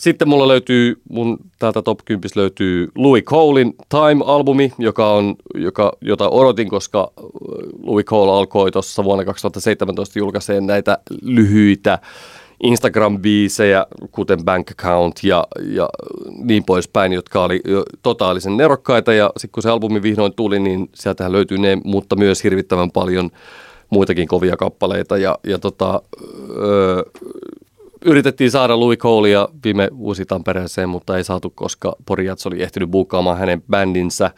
[0.00, 6.28] Sitten mulla löytyy, mun täältä top 10 löytyy Louis Colein Time-albumi, joka on, joka, jota
[6.28, 7.12] odotin, koska
[7.82, 11.98] Louis Cole alkoi tuossa vuonna 2017 julkaiseen näitä lyhyitä
[12.64, 15.88] Instagram-biisejä, kuten Bank Account ja, ja
[16.42, 17.60] niin poispäin, jotka oli
[18.02, 19.12] totaalisen nerokkaita.
[19.12, 23.30] Ja sitten kun se albumi vihdoin tuli, niin sieltähän löytyy ne, mutta myös hirvittävän paljon
[23.90, 25.18] muitakin kovia kappaleita.
[25.18, 26.02] Ja, ja tota,
[26.58, 27.02] öö,
[28.04, 33.38] yritettiin saada Louis Colea viime vuosi Tampereeseen, mutta ei saatu, koska Porijats oli ehtinyt buukkaamaan
[33.38, 34.30] hänen bändinsä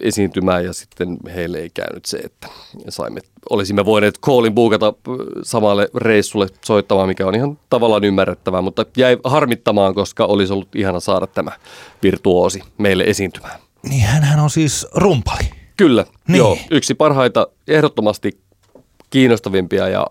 [0.00, 2.48] esiintymään ja sitten heille ei käynyt se, että
[2.88, 4.94] saimme, olisimme voineet Koolin buukata
[5.42, 11.00] samalle reissulle soittamaan, mikä on ihan tavallaan ymmärrettävää, mutta jäi harmittamaan, koska olisi ollut ihana
[11.00, 11.52] saada tämä
[12.02, 13.60] virtuoosi meille esiintymään.
[13.88, 15.50] Niin hän on siis rumpali.
[15.76, 16.38] Kyllä, niin.
[16.38, 16.58] joo.
[16.70, 18.40] Yksi parhaita, ehdottomasti
[19.10, 20.06] kiinnostavimpia ja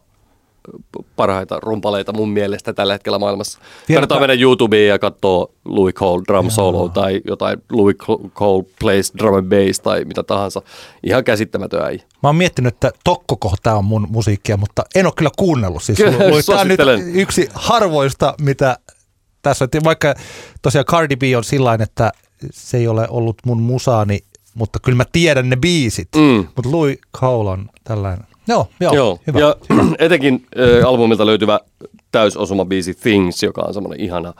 [1.15, 3.59] parhaita rumpaleita mun mielestä tällä hetkellä maailmassa.
[3.59, 3.93] Tiedätkö?
[3.93, 7.95] Kannattaa mennä YouTubeen ja katsoa Louis Cole drum solo tai jotain Louis
[8.33, 10.61] Cole plays drum and bass tai mitä tahansa.
[11.03, 12.03] Ihan käsittämätön äijä.
[12.23, 15.83] Mä oon miettinyt, että Tokkoko tämä on mun musiikkia, mutta en ole kyllä kuunnellut.
[15.83, 15.97] Siis
[16.45, 16.79] tämä on nyt
[17.13, 18.77] yksi harvoista, mitä
[19.41, 19.83] tässä on.
[19.83, 20.13] Vaikka
[20.61, 22.11] tosiaan Cardi B on sillä että
[22.51, 24.19] se ei ole ollut mun musaani,
[24.53, 26.09] mutta kyllä mä tiedän ne biisit.
[26.15, 26.47] Mm.
[26.55, 29.19] Mutta Louis Cole on tällainen Joo, joo, joo.
[29.27, 29.39] hyvä.
[29.39, 29.55] Ja
[29.99, 31.59] etenkin äh, albumilta löytyvä
[32.11, 34.33] täysosuma biisi Things, joka on semmoinen ihana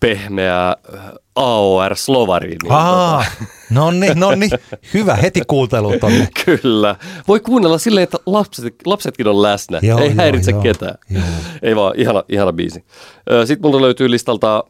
[0.00, 0.76] pehmeä
[1.34, 2.48] AOR-slovari.
[2.48, 3.44] Niin Aa, tota.
[3.70, 4.50] no niin, no niin.
[4.94, 6.28] Hyvä, heti kuuntelu tonne.
[6.44, 6.96] Kyllä.
[7.28, 9.78] Voi kuunnella silleen, että lapset, lapsetkin on läsnä.
[9.82, 10.94] Joo, Ei joo, häiritse joo, ketään.
[11.10, 11.22] Joo.
[11.62, 12.84] Ei vaan, ihana, ihana biisi.
[13.44, 14.64] Sitten mulla löytyy listalta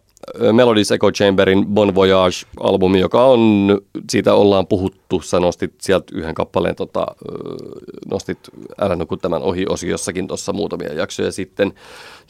[0.52, 3.78] Melodies Echo Chamberin Bon Voyage-albumi, joka on,
[4.10, 7.06] siitä ollaan puhuttu, sä nostit sieltä yhden kappaleen, tota,
[8.10, 8.38] nostit
[8.80, 11.72] Älä nuku tämän ohi-osiossakin tuossa muutamia jaksoja sitten.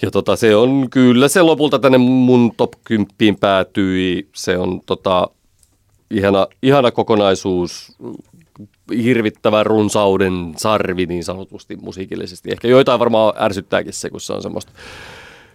[0.03, 3.09] Ja tota, se on kyllä, se lopulta tänne mun top 10
[3.41, 5.29] päätyi, se on tota,
[6.11, 7.97] ihana, ihana kokonaisuus,
[9.05, 12.51] hirvittävä runsauden sarvi niin sanotusti musiikillisesti.
[12.53, 14.73] Ehkä joitain varmaan ärsyttääkin se, kun se on semmoista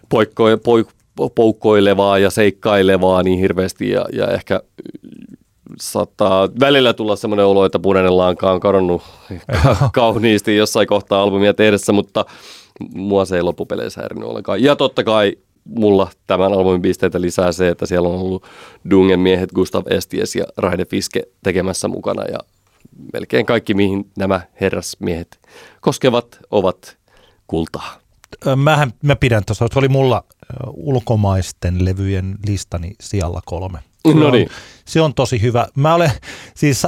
[0.08, 0.88] poikkoja, poik,
[1.34, 4.62] poukkoilevaa ja seikkailevaa niin hirveästi ja, ja ehkä
[5.80, 9.02] saattaa välillä tulla semmoinen olo, että punainen lanka on kadonnut
[9.92, 12.24] kauniisti jossain kohtaa albumia tehdessä, mutta
[12.94, 14.62] mua se ei loppupeleissä häirinyt ollenkaan.
[14.62, 18.44] Ja totta kai mulla tämän albumin pisteitä lisää se, että siellä on ollut
[18.90, 22.38] Dungen miehet Gustav Esties ja Raide Fiske tekemässä mukana ja
[23.12, 25.38] melkein kaikki, mihin nämä herrasmiehet
[25.80, 26.96] koskevat, ovat
[27.46, 28.00] kultaa.
[28.56, 30.24] Mähän, mä pidän tuossa, se oli mulla
[30.72, 33.78] ulkomaisten levyjen listani sijalla kolme.
[34.08, 34.48] Se no niin.
[34.48, 35.66] On, se on tosi hyvä.
[35.74, 36.12] Mä olen,
[36.54, 36.82] siis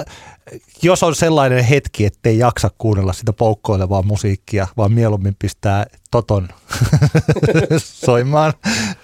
[0.82, 6.48] jos on sellainen hetki, ettei jaksa kuunnella sitä poukkoilevaa musiikkia, vaan mieluummin pistää toton
[7.78, 8.52] soimaan,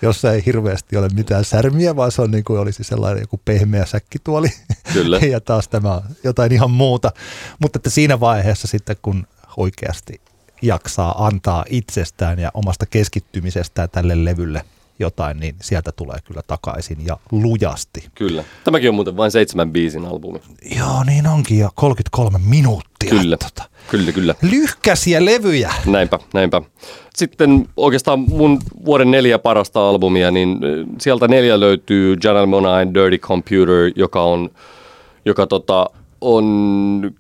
[0.02, 3.86] jossa ei hirveästi ole mitään särmiä, vaan se on niin kuin olisi sellainen joku pehmeä
[3.86, 4.48] säkkituoli.
[4.92, 5.18] Kyllä.
[5.32, 7.12] ja taas tämä on jotain ihan muuta.
[7.59, 9.26] Mutta että siinä vaiheessa sitten, kun
[9.57, 10.20] oikeasti
[10.62, 14.62] jaksaa antaa itsestään ja omasta keskittymisestään tälle levylle
[14.98, 18.04] jotain, niin sieltä tulee kyllä takaisin ja lujasti.
[18.14, 18.44] Kyllä.
[18.64, 20.40] Tämäkin on muuten vain seitsemän biisin albumi.
[20.78, 23.11] Joo, niin onkin ja 33 minuuttia.
[23.11, 23.70] Kyllä, tota.
[23.88, 24.34] kyllä, kyllä.
[24.42, 25.74] Lyhkäsiä levyjä.
[25.86, 26.62] Näinpä, näinpä.
[27.14, 30.59] Sitten oikeastaan mun vuoden neljä parasta albumia, niin
[31.00, 34.50] sieltä neljä löytyy Janelle Monain Dirty Computer, joka on,
[35.24, 35.90] joka tota,
[36.20, 37.14] on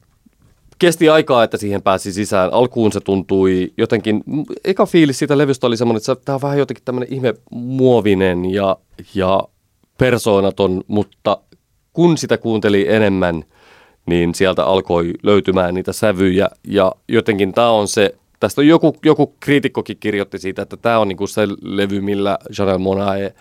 [0.78, 2.52] kesti aikaa, että siihen pääsi sisään.
[2.52, 4.22] Alkuun se tuntui jotenkin,
[4.64, 8.76] eka fiilis siitä levystä oli semmoinen, että tämä on vähän jotenkin tämmöinen ihme muovinen ja,
[9.14, 9.40] ja
[9.98, 11.38] persoonaton, mutta
[11.92, 13.44] kun sitä kuunteli enemmän,
[14.06, 19.34] niin sieltä alkoi löytymään niitä sävyjä ja jotenkin tämä on se tästä on joku, joku
[19.40, 23.34] kriitikkokin kirjoitti siitä, että tämä on niinku se levy, millä Janelle Monae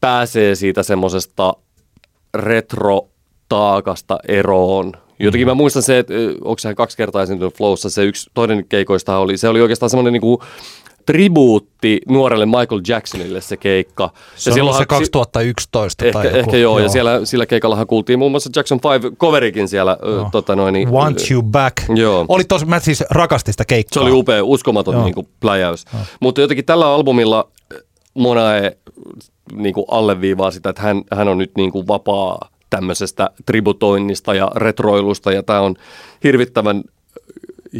[0.00, 1.54] pääsee siitä semmoisesta
[2.34, 4.92] retro-taakasta eroon.
[5.22, 6.14] Jotenkin mä muistan se, että
[6.44, 10.12] onko sehän kaksi kertaa esiintynyt Flowssa, se yksi toinen keikoista oli, se oli oikeastaan semmoinen
[10.12, 10.42] niinku
[11.06, 14.10] tribuutti nuorelle Michael Jacksonille se keikka.
[14.36, 16.38] Se ja on se 2011 ehkä, tai joku.
[16.38, 19.98] Ehkä joo, joo, ja siellä, sillä keikallahan kuultiin muun muassa Jackson 5 coverikin siellä.
[20.02, 20.28] No.
[20.32, 21.76] Tota noin, niin, Want You Back.
[21.94, 22.24] Joo.
[22.28, 23.94] Oli tos, mä siis rakastin sitä keikkaa.
[23.94, 25.84] Se oli upea, uskomaton niin kuin, pläjäys.
[25.92, 25.98] No.
[26.20, 27.48] Mutta jotenkin tällä albumilla
[28.14, 28.76] Monae
[29.54, 34.50] niin kuin alleviivaa sitä, että hän, hän on nyt niin kuin vapaa tämmöisestä tributoinnista ja
[34.54, 35.74] retroilusta, ja tämä on
[36.24, 36.82] hirvittävän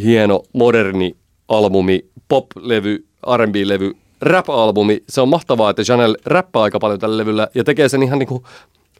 [0.03, 1.15] hieno, moderni
[1.47, 3.05] albumi, pop-levy,
[3.37, 3.91] R&B-levy,
[4.21, 5.03] rap-albumi.
[5.09, 8.27] Se on mahtavaa, että Janelle räppää aika paljon tällä levyllä ja tekee sen ihan niin
[8.27, 8.43] kuin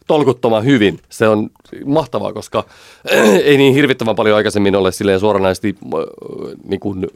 [0.08, 1.00] tolkuttoman hyvin.
[1.10, 1.50] Se on
[1.86, 2.66] mahtavaa, koska
[3.46, 6.00] ei niin hirvittävän paljon aikaisemmin ole silleen suoranaisesti äh,
[6.64, 7.08] niin kuin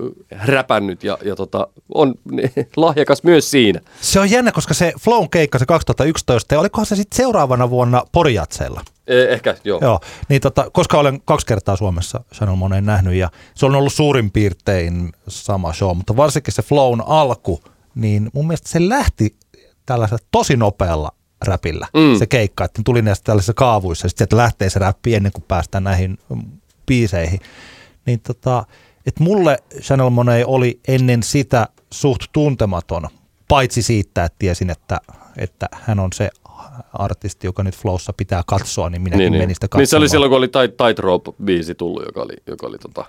[0.46, 2.14] räpännyt ja, ja tota, on
[2.76, 3.82] lahjakas myös siinä.
[4.02, 8.04] Se on jännä, koska se Flown keikka se 2011, ja olikohan se sitten seuraavana vuonna
[8.12, 8.82] Porijatseilla?
[9.08, 9.80] Eh, ehkä, joo.
[9.82, 13.94] joo niin tota, koska olen kaksi kertaa Suomessa Channel Moneen nähnyt ja se on ollut
[13.94, 17.62] suurin piirtein sama show, mutta varsinkin se Flown alku,
[17.96, 19.36] niin mun mielestä se lähti
[19.86, 21.12] tällaisella tosi nopealla
[21.46, 22.20] räpillä mm.
[22.20, 25.84] se keikka, että tuli näissä tällaisissa kaavuissa ja sitten lähtee se räppi ennen kuin päästään
[25.84, 26.18] näihin
[26.86, 27.40] biiseihin.
[28.06, 28.66] Niin tota,
[29.06, 33.08] että mulle Channel Monet oli ennen sitä suht tuntematon,
[33.48, 35.02] paitsi siitä, että tiesin, että,
[35.38, 36.30] että hän on se
[36.94, 39.82] artisti, joka nyt Flowssa pitää katsoa, niin minäkin niin, menin sitä katsomaan.
[39.82, 43.06] Niin se oli silloin, kun oli Tightrope-biisi tullut, joka oli, joka oli tota,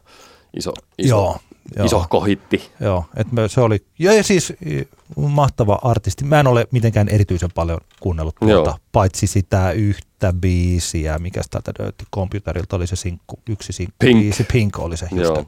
[0.57, 1.37] iso, iso, Joo,
[1.85, 2.71] iso kohitti.
[2.81, 4.53] Joo, että se oli, ja, ja siis
[5.16, 6.25] mahtava artisti.
[6.25, 8.77] Mä en ole mitenkään erityisen paljon kuunnellut tuota, Joo.
[8.93, 14.21] paitsi sitä yhtä biisiä, mikä täältä löytyi komputerilta, oli se sinkku, yksi sinkku Pink.
[14.21, 15.23] biisi, Pink oli se just.
[15.23, 15.45] Joo.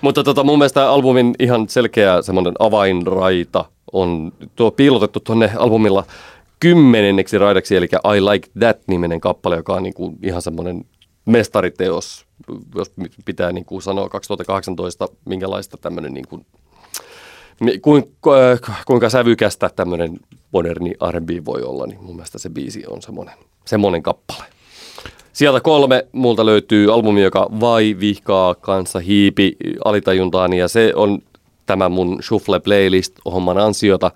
[0.00, 6.04] Mutta tota, mun mielestä albumin ihan selkeä semmoinen avainraita on tuo piilotettu tuonne albumilla
[6.60, 10.84] kymmenenneksi raidaksi, eli I Like That-niminen kappale, joka on niin kuin ihan semmoinen
[11.26, 12.26] mestariteos,
[12.74, 12.92] jos
[13.24, 18.06] pitää niin kuin sanoa 2018, minkälaista tämmöinen niin kuin,
[18.86, 20.20] kuinka sävykästä tämmöinen
[20.52, 23.34] moderni R&B voi olla, niin mun mielestä se biisi on semmoinen,
[23.64, 24.44] semmoinen kappale.
[25.32, 31.18] Sieltä kolme multa löytyy albumi, joka vai vihkaa kanssa hiipi alitajuntaani ja se on
[31.66, 34.10] tämä mun Shuffle Playlist-homman ansiota.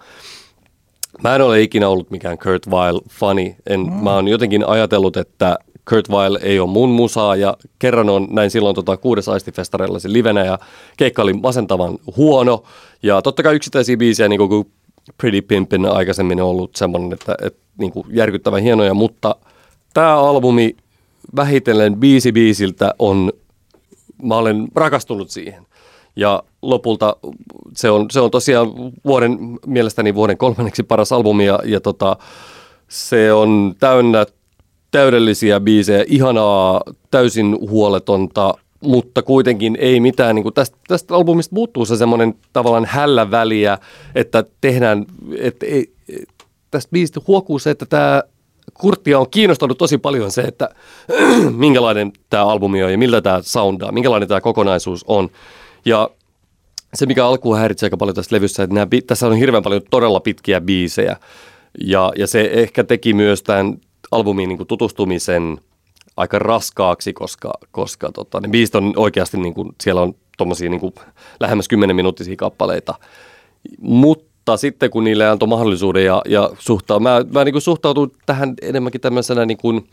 [1.22, 3.56] Mä en ole ikinä ollut mikään Kurt Weill fani.
[3.66, 3.92] En, mm.
[3.92, 5.58] Mä oon jotenkin ajatellut, että
[5.89, 10.12] Kurt Weill ei ole mun musaa ja kerran on näin silloin tota, kuudes aistifestareilla se
[10.12, 10.59] livenä ja
[10.97, 12.62] keikka oli masentavan huono
[13.03, 14.72] ja totta kai yksittäisiä biisejä niin kuin
[15.18, 19.36] Pretty Pimpin aikaisemmin on ollut semmoinen, että, että niin kuin järkyttävän hienoja, mutta
[19.95, 20.76] tämä albumi
[21.36, 23.32] vähitellen biisi biisiltä on,
[24.22, 25.66] mä olen rakastunut siihen.
[26.16, 27.16] Ja lopulta
[27.76, 28.68] se on, se on tosiaan
[29.05, 32.16] vuoden, mielestäni vuoden kolmanneksi paras albumi ja, ja tota,
[32.89, 34.26] se on täynnä
[34.91, 41.86] täydellisiä biisejä, ihanaa, täysin huoletonta, mutta kuitenkin ei mitään, niin kuin tästä, tästä albumista puuttuu
[41.86, 43.78] se semmoinen tavallaan hällä väliä,
[44.14, 45.07] että tehdään,
[45.39, 45.93] että ei,
[46.70, 48.22] tästä biisistä huokuu se, että tämä
[48.74, 50.68] Kurttia on kiinnostanut tosi paljon se, että
[51.57, 55.28] minkälainen tämä albumi on ja miltä tämä soundaa, minkälainen tämä kokonaisuus on.
[55.84, 56.11] Ja
[56.95, 60.20] se, mikä alkuun häiritsee aika paljon tässä levyssä, että nämä, tässä on hirveän paljon todella
[60.20, 61.16] pitkiä biisejä.
[61.80, 63.78] Ja, ja se ehkä teki myös tämän
[64.11, 65.59] albumiin niin kuin tutustumisen
[66.16, 70.92] aika raskaaksi, koska, koska tota, ne biisit on oikeasti, niin kuin, siellä on tuommoisia niin
[71.40, 72.94] lähemmäs 10 minuuttisia kappaleita.
[73.80, 79.00] Mutta sitten kun niille antoi mahdollisuuden ja, ja suhtautua, mä, mä niin suhtautun tähän enemmänkin
[79.00, 79.88] tämmöisenä niin kuin,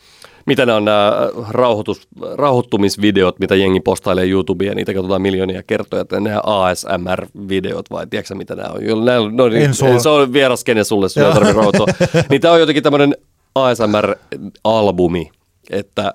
[0.46, 6.20] mitä nämä on nämä rauhoitus, rauhoittumisvideot, mitä jengi postailee YouTubeen, niitä katsotaan miljoonia kertoja, että
[6.20, 9.06] nämä ASMR-videot vai tiedätkö mitä nämä on?
[9.06, 11.88] Nämä, no, niin, se on vieras kene sulle, sulle ei tarvitse rauhoittua.
[12.30, 13.16] niin tämä on jotenkin tämmöinen
[13.56, 15.32] ASMR-albumi,
[15.70, 16.14] että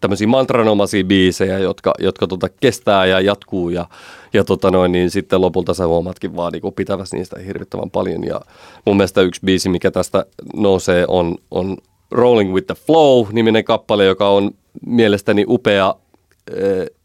[0.00, 3.86] tämmöisiä mantranomaisia biisejä, jotka, jotka tota kestää ja jatkuu ja,
[4.32, 8.24] ja tota noin, niin sitten lopulta sä huomaatkin vaan niin pitävässä niistä hirvittävän paljon.
[8.24, 8.40] Ja
[8.84, 10.26] mun mielestä yksi biisi, mikä tästä
[10.56, 11.76] nousee, on, on
[12.10, 14.50] Rolling with the Flow-niminen kappale, joka on
[14.86, 15.94] mielestäni upea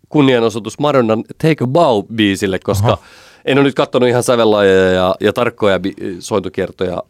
[0.09, 3.03] kunnianosoitus Madonnan Take a Bow-biisille, koska Aha
[3.45, 7.03] en ole nyt katsonut ihan sävellajeja ja, ja tarkkoja bi- sointukiertoja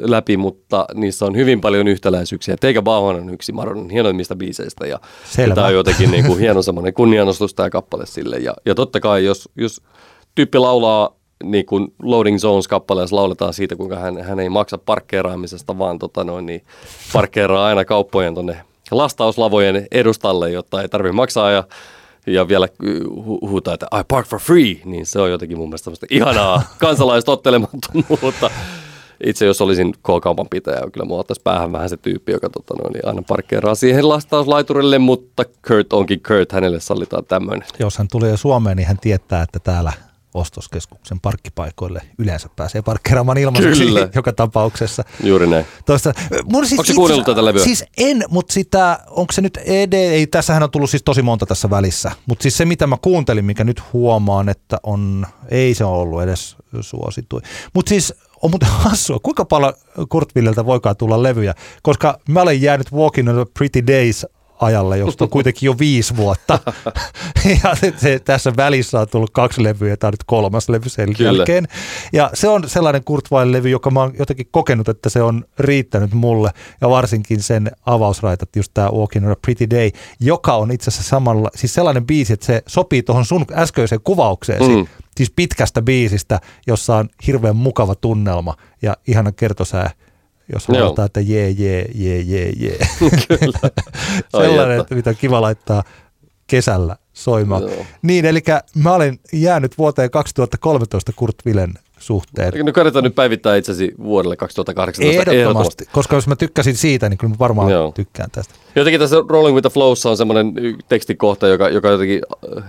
[0.00, 2.56] läpi, mutta niissä on hyvin paljon yhtäläisyyksiä.
[2.60, 5.00] Teikä Bauhan on yksi Maronin hienoimmista biiseistä ja,
[5.38, 8.36] ja tämä on jotenkin niin kuin hieno semmoinen kunnianostus tämä kappale sille.
[8.36, 9.82] Ja, ja totta kai, jos, jos
[10.34, 15.98] tyyppi laulaa niin kuin Loading Zones-kappaleessa lauletaan siitä, kuinka hän, hän ei maksa parkkeeraamisesta, vaan
[15.98, 16.64] tota noin, niin
[17.12, 18.60] parkkeeraa aina kauppojen tuonne
[18.90, 21.64] lastauslavojen edustalle, jotta ei tarvitse maksaa ja
[22.26, 25.84] ja vielä hu- huutaa, että I park for free, niin se on jotenkin mun mielestä
[25.84, 28.50] semmoista ihanaa kansalaistottelemattomuutta.
[29.26, 32.92] Itse jos olisin K-kaupan pitäjä, kyllä mua ottaisi päähän vähän se tyyppi, joka tota, noin,
[32.92, 37.68] niin aina parkkeeraa siihen lastauslaiturille, mutta Kurt onkin Kurt, hänelle sallitaan tämmöinen.
[37.78, 39.92] Jos hän tulee Suomeen, niin hän tietää, että täällä
[40.34, 44.08] ostoskeskuksen parkkipaikoille yleensä pääsee parkkeeraamaan ilmaiseksi Kyllä.
[44.14, 45.04] joka tapauksessa.
[45.22, 45.66] Juuri näin.
[45.86, 46.12] Toista,
[46.44, 47.64] mun siis Onko se kuunnellut tätä levyä?
[47.64, 51.46] Siis en, mutta sitä, onko se nyt ed- ei, tässähän on tullut siis tosi monta
[51.46, 55.84] tässä välissä, mutta siis se mitä mä kuuntelin, mikä nyt huomaan, että on, ei se
[55.84, 57.42] ole ollut edes suosituin.
[57.74, 59.72] Mutta siis on muuten hassua, kuinka paljon
[60.08, 64.26] Kurt Willeltä voikaan tulla levyjä, koska mä olen jäänyt Walking on the Pretty Days
[64.60, 66.58] ajalle, josta on kuitenkin jo viisi vuotta.
[67.62, 71.14] ja se, tässä välissä on tullut kaksi levyä ja tämä on nyt kolmas levy sen
[71.14, 71.32] Kyllä.
[71.32, 71.68] jälkeen.
[72.12, 76.12] Ja se on sellainen Kurt Weill-levy, joka mä oon jotenkin kokenut, että se on riittänyt
[76.12, 76.50] mulle.
[76.80, 79.90] Ja varsinkin sen avausraitat, just tämä Walking on a Pretty Day,
[80.20, 84.76] joka on itse asiassa samalla, siis sellainen biisi, että se sopii tuohon sun äskeiseen kuvaukseesi.
[84.76, 84.86] Mm.
[85.16, 89.90] Siis pitkästä biisistä, jossa on hirveän mukava tunnelma ja ihana kertosää,
[90.52, 90.78] jos Joo.
[90.78, 92.78] halutaan, että jee, jee, jee, jee, jee.
[93.28, 93.58] Kyllä.
[94.32, 94.94] Ai Sellainen, että.
[94.94, 95.82] mitä kiva laittaa
[96.46, 97.62] kesällä soimaan.
[97.62, 97.86] Joo.
[98.02, 98.42] Niin, eli
[98.74, 102.52] mä olen jäänyt vuoteen 2013 Kurt Willen suhteen.
[102.66, 105.30] No kannattaa nyt päivittää itsesi vuodelle 2018.
[105.32, 107.92] Ehdottomasti, koska jos mä tykkäsin siitä, niin kyllä mä varmaan Joo.
[107.92, 108.54] tykkään tästä.
[108.74, 110.54] Jotenkin tässä Rolling with the Flowssa on semmoinen
[110.88, 112.20] tekstikohta, joka, joka jotenkin
[112.58, 112.64] äh,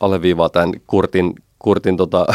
[0.00, 2.26] alleviivaa tämän Kurtin, Kurtin tota,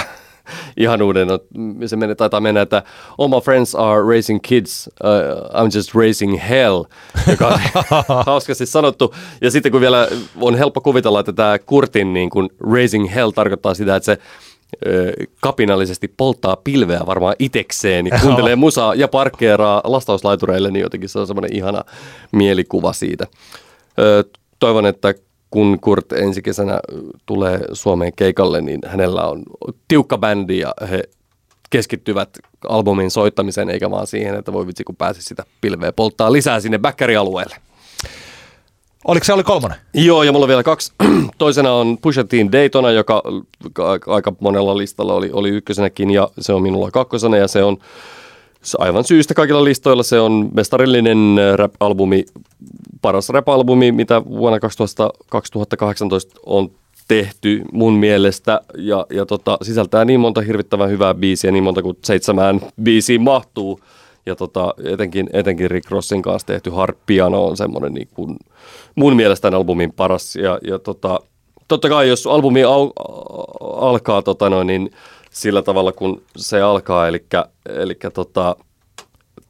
[0.78, 1.28] ihanuuden.
[1.28, 1.40] No,
[1.86, 2.84] Se menee, taitaa mennä, että
[3.18, 6.84] all my friends are raising kids, uh, I'm just raising hell,
[7.30, 7.60] joka on
[8.26, 9.16] hauskasti sanottu.
[9.42, 10.08] Ja sitten kun vielä
[10.42, 14.18] on helppo kuvitella, että tämä Kurtin niin kuin raising hell tarkoittaa sitä, että se
[14.88, 21.20] ö, kapinallisesti polttaa pilveä varmaan itekseen, niin kuuntelee musaa ja parkkeeraa lastauslaitureille, niin jotenkin se
[21.20, 21.84] on semmoinen ihana
[22.32, 23.28] mielikuva siitä.
[24.00, 24.24] Ö,
[24.60, 25.14] Toivon, että
[25.52, 26.80] kun Kurt ensi kesänä
[27.26, 29.44] tulee Suomeen keikalle, niin hänellä on
[29.88, 31.04] tiukka bändi ja he
[31.70, 32.30] keskittyvät
[32.70, 36.78] albumin soittamiseen, eikä vaan siihen, että voi vitsi, kun pääsisi sitä pilveä polttaa lisää sinne
[36.78, 37.56] backyard-alueelle.
[39.08, 39.78] Oliko se oli kolmonen?
[39.94, 40.94] Joo, ja mulla on vielä kaksi.
[41.38, 43.24] Toisena on Pusha T Daytona, joka
[44.08, 47.78] aika monella listalla oli, oli ykkösenäkin, ja se on minulla kakkosena, ja se on
[48.78, 50.04] aivan syystä kaikilla listoilla.
[50.04, 52.26] Se on mestarillinen äh, rap-albumi,
[53.02, 56.72] paras rap-albumi, mitä vuonna 2000, 2018 on
[57.08, 61.98] tehty mun mielestä, ja, ja tota, sisältää niin monta hirvittävän hyvää biisiä, niin monta kuin
[62.04, 63.80] seitsemään biisiin mahtuu.
[64.26, 68.38] Ja tota, etenkin, etenkin Rick Rossin kanssa tehty Hard Piano on semmoinen niin kuin
[68.96, 70.36] mun mielestä tämän albumin paras.
[70.36, 71.20] Ja, ja tota,
[71.68, 72.92] totta kai jos albumi au,
[73.60, 74.92] alkaa tota noin, niin
[75.32, 77.26] sillä tavalla kun se alkaa, eli,
[77.70, 78.56] eli tota,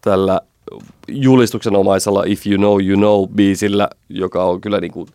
[0.01, 0.41] tällä
[1.07, 5.07] julistuksenomaisella If You Know You Know biisillä, joka on kyllä niin kuin,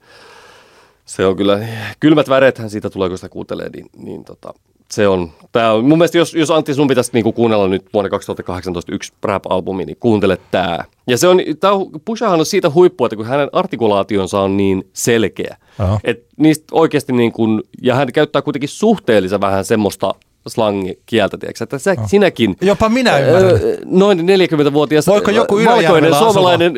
[1.05, 1.59] se on kyllä,
[2.01, 4.55] kylmät värethän siitä tulee, kun sitä kuuntelee, niin, niin tota,
[4.91, 8.09] se on, tää on, mun mielestä jos, jos Antti sun pitäisi niinku kuunnella nyt vuonna
[8.09, 10.85] 2018 yksi rap-albumi, niin kuuntele tää.
[11.07, 11.71] Ja se on, tää
[12.05, 16.01] Pushahan on siitä huippu, että kun hänen artikulaationsa on niin selkeä, Aha.
[16.05, 20.15] että niistä oikeasti niin kuin, ja hän käyttää kuitenkin suhteellisen vähän semmoista
[20.47, 23.61] slangikieltä, tiedätkö, että sä, sinäkin Jopa minä ymmärrän.
[23.63, 26.77] Öö, noin 40-vuotias Voiko joku valkoinen Ylöjärvellä asuva suomalainen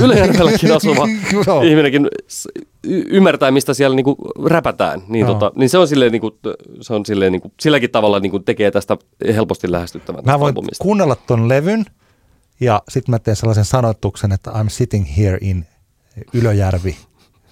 [0.00, 1.06] Ylöjärvelläkin asuva
[1.64, 2.08] ihminenkin
[2.84, 4.16] y- ymmärtää, mistä siellä niinku
[4.46, 5.02] räpätään.
[5.08, 5.34] Niin, Joo.
[5.34, 6.38] tota, niin se on silleen, niinku,
[6.80, 8.96] se on silleen niinku, silläkin tavalla niinku tekee tästä
[9.34, 10.82] helposti lähestyttävän Mä voin albumista.
[10.82, 11.84] kuunnella ton levyn
[12.60, 15.66] ja sitten mä teen sellaisen sanotuksen, että I'm sitting here in
[16.34, 16.96] Ylöjärvi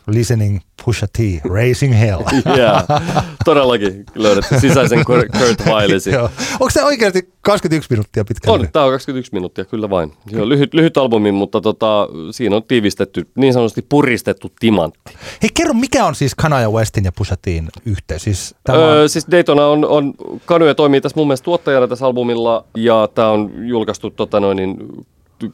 [0.08, 2.22] listening Pusha T, Raising Hell.
[2.56, 2.84] yeah,
[3.44, 5.26] todellakin löydetty sisäisen Kurt.
[6.12, 6.30] Joo.
[6.52, 10.12] Onko se oikeasti 21 minuuttia pitkä On, tämä on 21 minuuttia, kyllä vain.
[10.30, 15.12] Joo, lyhyt, lyhyt albumi, mutta tota, siinä on tiivistetty, niin sanotusti puristettu timantti.
[15.42, 18.22] Hei kerro, mikä on siis Kanye Westin ja Pusha Tin yhteys?
[18.22, 22.06] Siis, tämä Öö, on, siis Daytona on, on Kanye toimii tässä mun mielestä tuottajana tässä
[22.06, 24.76] albumilla ja tämä on julkaistu tota noin, niin,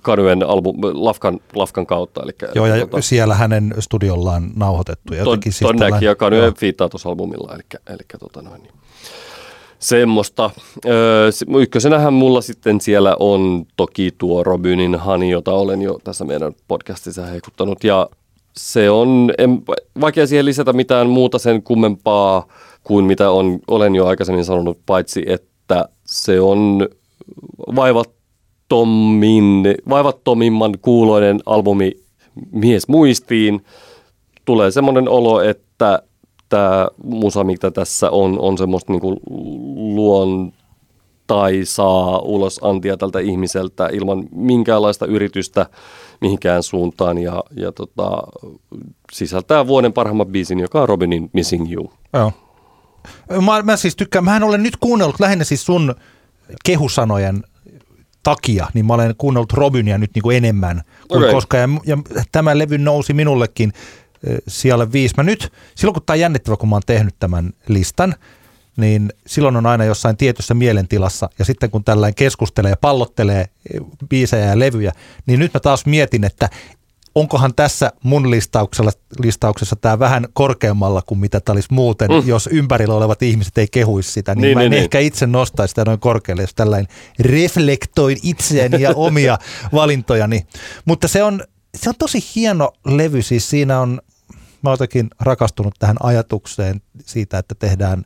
[0.03, 2.23] Kanyen album, Lafkan, Lafkan kautta.
[2.23, 5.15] Eli, joo, ja tota, siellä hänen studiollaan nauhoitettu.
[5.15, 6.53] Ja ton, jotenkin ton tällainen- näki ja joo.
[6.57, 7.55] fiittaa tuossa albumilla.
[7.55, 8.73] Eli, eli tota noin, niin.
[9.79, 10.51] Semmoista.
[10.87, 16.25] Öö, se- ykkösenähän mulla sitten siellä on toki tuo Robynin Hani, jota olen jo tässä
[16.25, 17.85] meidän podcastissa heikuttanut.
[17.85, 18.09] Ja
[18.57, 19.63] se on, en,
[20.01, 22.47] vaikea siihen lisätä mitään muuta sen kummempaa
[22.85, 26.89] kuin mitä on, olen jo aikaisemmin sanonut, paitsi että se on
[28.71, 31.93] vaivattomin, vaivattomimman kuuloinen albumi
[32.53, 33.65] mies muistiin.
[34.45, 36.03] Tulee semmoinen olo, että
[36.49, 39.21] tämä musa, mitä tässä on, on semmoista niinku
[39.95, 45.67] luontaisaa ulos antia tältä ihmiseltä ilman minkäänlaista yritystä
[46.21, 48.23] mihinkään suuntaan ja, ja tota,
[49.13, 51.93] sisältää vuoden parhaimman biisin, joka on Robinin Missing You.
[52.13, 52.33] Joo.
[53.41, 55.95] Mä, mä siis tykkään, mä olen nyt kuunnellut lähinnä siis sun
[56.65, 57.43] kehusanojen
[58.25, 61.35] takia, niin mä olen kuunnellut Robinia nyt niin kuin enemmän kuin Okei.
[61.35, 61.81] koskaan.
[61.87, 63.73] Ja, ja tämä levy nousi minullekin
[64.27, 65.15] eh, sijalle viisi.
[65.17, 68.15] Mä nyt, silloin kun tämä on jännittävä, kun mä oon tehnyt tämän listan,
[68.77, 71.31] niin silloin on aina jossain tietyssä mielentilassa.
[71.39, 74.93] Ja sitten kun tällainen keskustelee ja pallottelee eh, biisejä ja levyjä,
[75.27, 76.49] niin nyt mä taas mietin, että
[77.15, 78.91] onkohan tässä mun listauksella,
[79.23, 82.29] listauksessa tämä vähän korkeammalla kuin mitä tämä olisi muuten, mm.
[82.29, 84.83] jos ympärillä olevat ihmiset ei kehuisi sitä, niin, Niin, niin mä en niin, niin.
[84.85, 86.89] ehkä itse nostaisi sitä noin korkealle, jos tällainen
[87.19, 89.39] reflektoin itseäni ja omia
[89.73, 90.47] valintojani.
[90.85, 91.45] Mutta se on,
[91.75, 94.01] se on tosi hieno levy, siis siinä on,
[94.63, 94.79] mä oon
[95.21, 98.05] rakastunut tähän ajatukseen siitä, että tehdään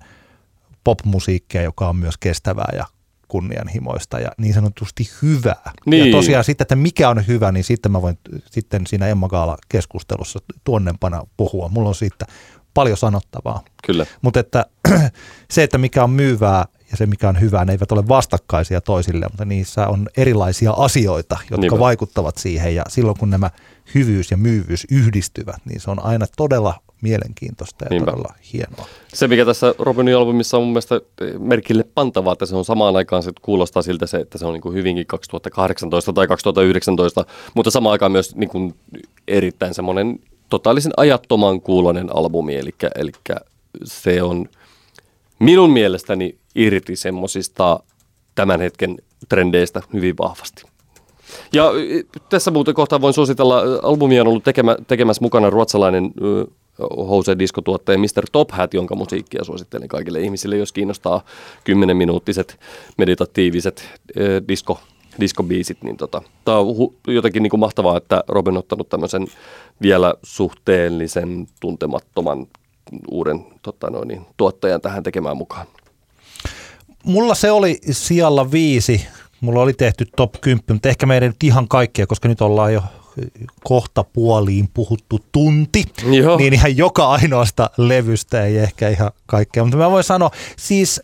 [0.84, 2.86] popmusiikkia, joka on myös kestävää ja
[3.28, 5.72] kunnianhimoista ja niin sanotusti hyvää.
[5.86, 6.06] Niin.
[6.06, 8.18] Ja tosiaan sitten, että mikä on hyvä, niin sitten mä voin
[8.50, 11.68] sitten siinä Emma Gaala-keskustelussa tuonnempana puhua.
[11.68, 12.26] Mulla on siitä
[12.74, 13.64] paljon sanottavaa.
[13.86, 14.06] Kyllä.
[14.22, 14.66] Mutta että
[15.50, 19.26] se, että mikä on myyvää ja se, mikä on hyvää, ne eivät ole vastakkaisia toisille,
[19.30, 21.78] mutta niissä on erilaisia asioita, jotka Niinpä.
[21.78, 22.74] vaikuttavat siihen.
[22.74, 23.50] Ja silloin, kun nämä
[23.94, 28.10] hyvyys ja myyvyys yhdistyvät, niin se on aina todella mielenkiintoista ja Niinpä.
[28.10, 28.86] todella hienoa.
[29.14, 32.96] Se, mikä tässä Robinin albumissa on mun mielestä eh, merkille pantavaa, että se on samaan
[32.96, 37.24] aikaan, se kuulostaa siltä se, että se on niin kuin hyvinkin 2018 tai 2019,
[37.54, 38.74] mutta samaan aikaan myös niin kuin
[39.28, 40.18] erittäin semmoinen
[40.50, 43.12] totaalisen ajattoman kuulonen albumi, eli, eli
[43.84, 44.48] se on
[45.38, 47.80] minun mielestäni irti semmosista
[48.34, 48.96] tämän hetken
[49.28, 50.62] trendeistä hyvin vahvasti.
[51.52, 56.10] Ja y, tässä muuten kohtaa voin suositella, ö, albumia on ollut tekemä, tekemässä mukana ruotsalainen
[56.80, 58.24] ö, HC-diskotuottaja Mr.
[58.32, 61.24] Top Hat, jonka musiikkia suosittelen kaikille ihmisille, jos kiinnostaa
[61.70, 62.56] 10-minuuttiset
[62.98, 63.88] meditatiiviset
[64.20, 64.80] ö, disko,
[65.20, 65.82] diskobiisit.
[65.82, 69.26] Niin tota, tämä on hu- jotenkin niin kuin mahtavaa, että Robin on ottanut tämmöisen
[69.82, 72.46] vielä suhteellisen tuntemattoman
[73.10, 75.66] uuden tota noin, niin, tuottajan tähän tekemään mukaan.
[77.04, 79.06] Mulla se oli sijalla viisi.
[79.40, 82.82] Mulla oli tehty top 10, mutta ehkä meidän nyt ihan kaikkea, koska nyt ollaan jo
[83.64, 86.36] kohta puoliin puhuttu tunti, Joo.
[86.36, 89.64] niin ihan joka ainoasta levystä ei ehkä ihan kaikkea.
[89.64, 91.00] Mutta mä voin sanoa, siis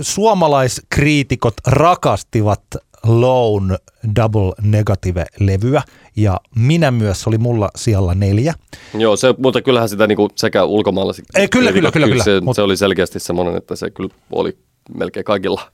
[0.00, 2.62] suomalaiskriitikot rakastivat
[3.04, 3.76] Lone
[4.16, 5.82] Double Negative-levyä
[6.16, 8.54] ja minä myös, se oli mulla sijalla neljä.
[8.94, 11.12] Joo, se, mutta kyllähän sitä niinku sekä ulkomailla...
[11.34, 12.24] Ei, kyllä, kyllä, kyllä, kyllä.
[12.24, 14.58] Se, Mut- se oli selkeästi semmoinen, että se kyllä oli
[14.94, 15.70] melkein kaikilla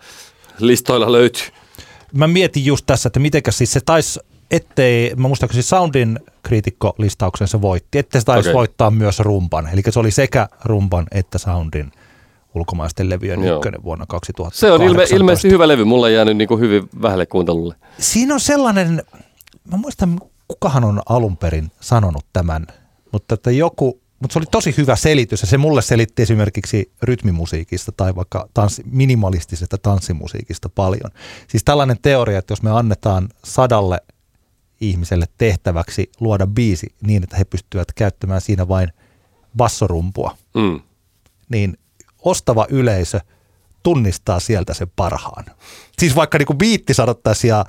[0.59, 1.47] listoilla löytyy.
[2.13, 4.21] Mä mietin just tässä, että mitenkäs siis se taisi,
[4.51, 8.55] ettei, mä muistaakseni Soundin kriitikkolistauksen se voitti, ettei se taisi Okei.
[8.55, 9.69] voittaa myös rumpan.
[9.73, 11.93] Eli se oli sekä rumpan että Soundin
[12.55, 13.57] ulkomaisten levyjen Joo.
[13.57, 14.61] ykkönen vuonna 2018.
[14.61, 15.85] Se on ilme, ilmeisesti hyvä levy.
[15.85, 17.75] Mulla on jäänyt niinku hyvin vähälle kuuntelulle.
[17.99, 19.03] Siinä on sellainen,
[19.71, 22.67] mä muistan, kukahan on alun perin sanonut tämän,
[23.13, 27.93] mutta että joku, mutta se oli tosi hyvä selitys ja se mulle selitti esimerkiksi rytmimusiikista
[27.93, 31.11] tai vaikka tanssi, minimalistisesta tanssimusiikista paljon.
[31.49, 33.99] Siis tällainen teoria, että jos me annetaan sadalle
[34.81, 38.93] ihmiselle tehtäväksi luoda biisi niin, että he pystyvät käyttämään siinä vain
[39.57, 40.81] bassorumpua, Mm.
[41.49, 41.79] niin
[42.19, 43.21] ostava yleisö
[43.83, 45.45] tunnistaa sieltä sen parhaan.
[45.99, 47.65] Siis vaikka niinku biitti sanottaisiin ja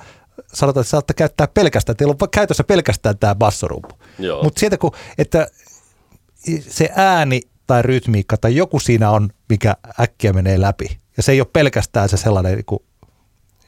[0.54, 3.98] sanotaan, että saatte käyttää pelkästään, teillä on käytössä pelkästään tämä bassorumpu.
[4.42, 5.46] Mutta sieltä kun, että
[6.68, 10.98] se ääni tai rytmiikka tai joku siinä on, mikä äkkiä menee läpi.
[11.16, 12.84] Ja se ei ole pelkästään se sellainen, niinku,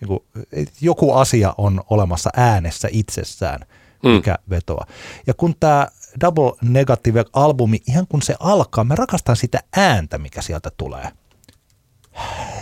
[0.01, 3.61] niinku, et joku asia on olemassa äänessä itsessään,
[4.03, 4.11] Mm.
[4.11, 4.87] mikä vetoaa.
[5.27, 5.89] Ja kun tämä
[6.21, 11.09] Double Negative-albumi, ihan kun se alkaa, mä rakastan sitä ääntä, mikä sieltä tulee.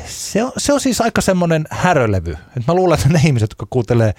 [0.06, 2.32] Se on, se on siis aika semmoinen härölevy.
[2.56, 4.14] Et mä luulen, että ne ihmiset, jotka kuuntelee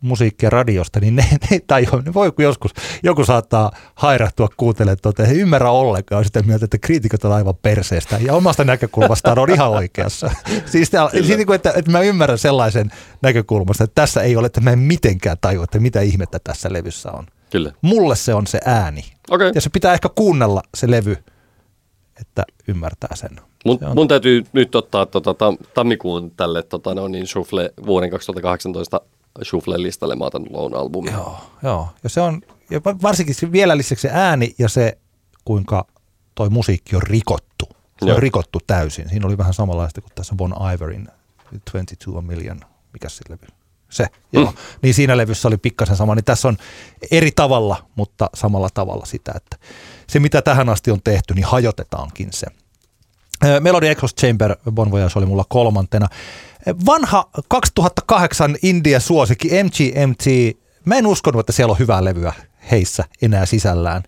[0.00, 2.02] musiikkia radiosta, niin ne, ne tajua.
[2.04, 2.70] Ne voi joskus,
[3.02, 7.54] joku saattaa hairahtua kuuntelemaan, tuota, he ei ymmärrä ollenkaan sitä mieltä, että kriitikot on aivan
[7.62, 8.18] perseestä.
[8.22, 10.30] Ja omasta näkökulmastaan on ihan oikeassa.
[10.66, 12.90] Siis, siis niin kuin, että, että mä ymmärrän sellaisen
[13.22, 17.12] näkökulmasta, että tässä ei ole, että mä en mitenkään tajua, että mitä ihmettä tässä levyssä
[17.12, 17.26] on.
[17.50, 17.72] Kyllä.
[17.82, 19.04] Mulle se on se ääni.
[19.30, 19.52] Okei.
[19.54, 21.16] Ja se pitää ehkä kuunnella se levy,
[22.20, 23.30] että ymmärtää sen.
[23.64, 28.10] Mun, Se mun täytyy nyt ottaa tota, tam, tammikuun tälle tota, no niin, Shuffle, vuoden
[28.10, 29.00] 2018
[29.44, 30.16] Shuffle-listalle.
[30.16, 31.12] Mä otan Lone albumin.
[31.12, 31.88] Joo, joo.
[32.02, 34.98] Ja se on, ja va- varsinkin vielä lisäksi se ääni ja se,
[35.44, 35.86] kuinka
[36.34, 37.64] toi musiikki on rikottu.
[37.70, 38.16] Se Joo.
[38.16, 39.08] on rikottu täysin.
[39.08, 41.08] Siinä oli vähän samanlaista kuin tässä Bon Iverin
[41.44, 42.60] 22 a Million,
[42.92, 43.46] mikä se levy?
[43.90, 44.50] Se, joo.
[44.50, 44.56] Mm.
[44.82, 46.56] Niin siinä levyssä oli pikkasen sama, niin tässä on
[47.10, 49.56] eri tavalla, mutta samalla tavalla sitä, että
[50.06, 52.46] se mitä tähän asti on tehty, niin hajotetaankin se.
[53.60, 56.08] Melody Echoes Chamber Bon Voyage oli mulla kolmantena.
[56.86, 60.24] Vanha 2008 India-suosikki MGMT
[60.84, 62.32] mä en uskonut, että siellä on hyvää levyä
[62.70, 64.02] heissä enää sisällään.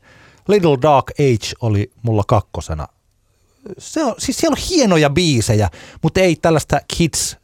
[0.48, 2.88] Little Dark Age oli mulla kakkosena.
[3.78, 5.70] Se on, siis siellä on hienoja biisejä,
[6.03, 7.36] mutta ei tällaista kids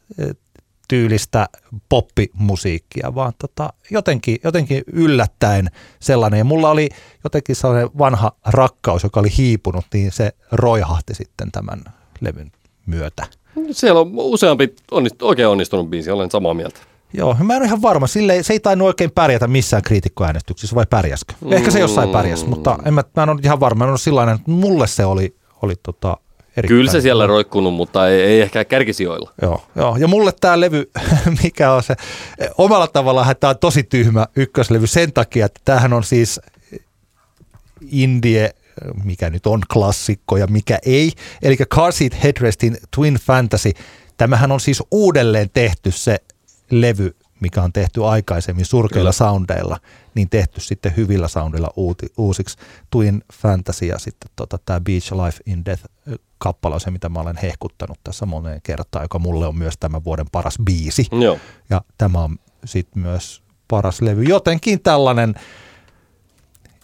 [0.87, 1.49] tyylistä
[1.89, 5.67] poppimusiikkia, vaan tota, jotenkin, jotenkin yllättäen
[5.99, 6.37] sellainen.
[6.37, 6.89] Ja mulla oli
[7.23, 11.83] jotenkin sellainen vanha rakkaus, joka oli hiipunut, niin se roihahti sitten tämän
[12.21, 12.51] levyn
[12.85, 13.27] myötä.
[13.71, 16.79] Siellä on useampi onnist, oikein onnistunut biisi, olen samaa mieltä.
[17.13, 18.07] Joo, mä en ole ihan varma.
[18.07, 21.33] Sille, se ei tainnut oikein pärjätä missään kriitikkoäänestyksissä, vai pärjäskö?
[21.41, 21.53] Mm.
[21.53, 23.79] Ehkä se jossain pärjäs, mutta en mä, mä en ole ihan varma.
[23.79, 26.17] Mä en ole sillainen, että mulle se oli, oli tota,
[26.57, 26.67] erittäin.
[26.67, 29.33] Kyllä se siellä roikkunut, mutta ei, ei ehkä kärkisijoilla.
[29.41, 29.97] Joo, joo.
[29.97, 30.91] ja mulle tämä levy,
[31.43, 31.95] mikä on se,
[32.57, 36.41] omalla tavallaan tämä on tosi tyhmä ykköslevy sen takia, että tämähän on siis
[37.91, 38.49] indie,
[39.03, 41.11] mikä nyt on klassikko ja mikä ei,
[41.41, 43.71] eli Car Seat Headrestin Twin Fantasy.
[44.17, 46.17] Tämähän on siis uudelleen tehty se
[46.71, 49.29] levy, mikä on tehty aikaisemmin surkeilla Kyllä.
[49.29, 49.77] soundeilla,
[50.15, 52.57] niin tehty sitten hyvillä soundilla uuti, uusiksi.
[52.91, 55.83] Twin Fantasy ja sitten tota, tämä Beach Life in Death
[56.37, 60.03] kappale on se, mitä mä olen hehkuttanut tässä moneen kertaan, joka mulle on myös tämän
[60.03, 61.07] vuoden paras biisi.
[61.11, 61.39] Joo.
[61.69, 64.23] Ja tämä on sitten myös paras levy.
[64.23, 65.35] Jotenkin tällainen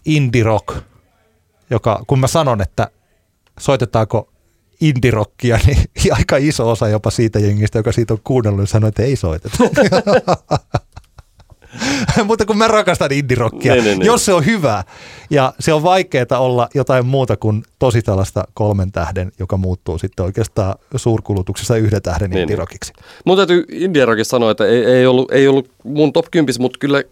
[0.05, 0.77] indie rock,
[1.69, 2.87] joka kun mä sanon, että
[3.59, 4.29] soitetaanko
[4.81, 9.03] indirokkia, niin aika iso osa jopa siitä jengistä, joka siitä on kuunnellut, niin sanoi, että
[9.03, 9.57] ei soiteta.
[12.25, 14.05] Mutta kun mä rakastan indirokkia, niin, niin, niin.
[14.05, 14.83] jos se on hyvä
[15.29, 20.25] ja se on vaikeaa olla jotain muuta kuin tosi tällaista kolmen tähden, joka muuttuu sitten
[20.25, 22.93] oikeastaan suurkulutuksessa yhden tähden niin, indirokiksi.
[22.93, 23.05] Niin.
[23.25, 27.03] Mun täytyy indiarokissa sanoa, että ei, ei, ollut, ei ollut mun top 10, mutta kyllä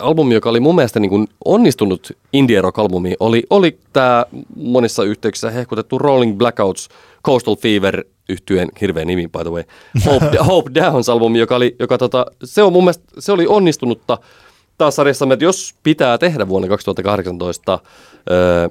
[0.00, 4.24] albumi, joka oli mun mielestä niin kuin onnistunut indie rock-albumi, oli, oli tämä
[4.56, 6.88] monissa yhteyksissä hehkutettu Rolling Blackouts
[7.26, 9.62] Coastal Fever yhtyeen hirveä nimi, by the way,
[10.06, 14.18] Hope, Hope Downs-albumi, joka, oli, joka tota, se, on mun mielestä, se oli onnistunutta
[14.78, 17.78] taas sarjassamme, että jos pitää tehdä vuonna 2018
[18.30, 18.68] öö,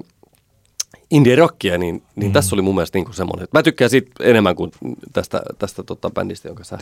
[1.14, 2.32] indie-rockia, niin, niin mm.
[2.32, 3.48] tässä oli mun mielestä niin semmoinen.
[3.52, 4.70] Mä tykkään siitä enemmän kuin
[5.12, 6.78] tästä, tästä tota bändistä, jonka sä...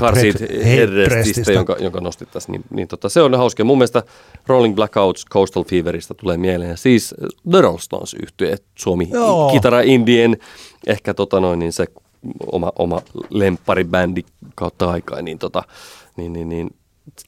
[0.00, 2.52] Karsit Herrestistä, jonka, jonka nostit tässä.
[2.52, 3.64] Niin, niin tota, se on hauska.
[3.64, 4.02] Mun mielestä
[4.46, 6.78] Rolling Blackouts Coastal Feverista tulee mieleen.
[6.78, 7.14] Siis
[7.50, 9.50] The Rolling Stones yhtye, Suomi Joo.
[9.52, 10.36] kitara indien,
[10.86, 11.86] ehkä tota noin, niin se
[12.52, 14.22] oma, oma lempparibändi
[14.54, 15.62] kautta aikaa, niin, tota,
[16.16, 16.70] niin, niin, niin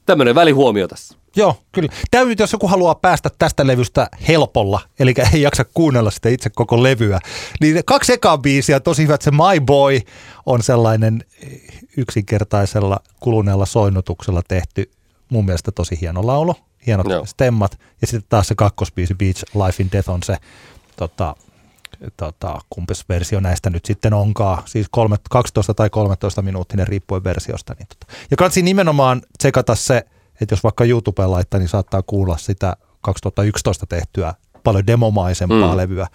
[0.05, 1.22] tämmöinen välihuomio tässä.
[1.35, 1.93] Joo, kyllä.
[2.11, 6.83] Tämä jos joku haluaa päästä tästä levystä helpolla, eli ei jaksa kuunnella sitä itse koko
[6.83, 7.19] levyä,
[7.61, 9.21] niin kaksi ekaa biisiä, tosi hyvät.
[9.21, 9.99] Se My Boy
[10.45, 11.23] on sellainen
[11.97, 14.91] yksinkertaisella kuluneella soinnutuksella tehty,
[15.29, 16.55] mun mielestä tosi hieno laulu,
[16.87, 17.25] hienot Joo.
[17.25, 17.79] stemmat.
[18.01, 20.37] Ja sitten taas se kakkosbiisi Beach Life in Death on se,
[20.95, 21.35] tota,
[22.17, 27.75] tota, kumpis versio näistä nyt sitten onkaan, siis kolme, 12 tai 13 minuuttinen riippuen versiosta.
[27.79, 28.13] Niin tota.
[28.31, 30.05] Ja kansi nimenomaan tsekata se,
[30.41, 35.77] että jos vaikka YouTubeen laittaa, niin saattaa kuulla sitä 2011 tehtyä paljon demomaisempaa mm.
[35.77, 36.07] levyä.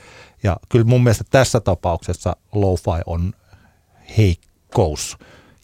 [0.43, 3.33] Ja kyllä mun mielestä tässä tapauksessa lo-fi on
[4.19, 5.19] heikkous.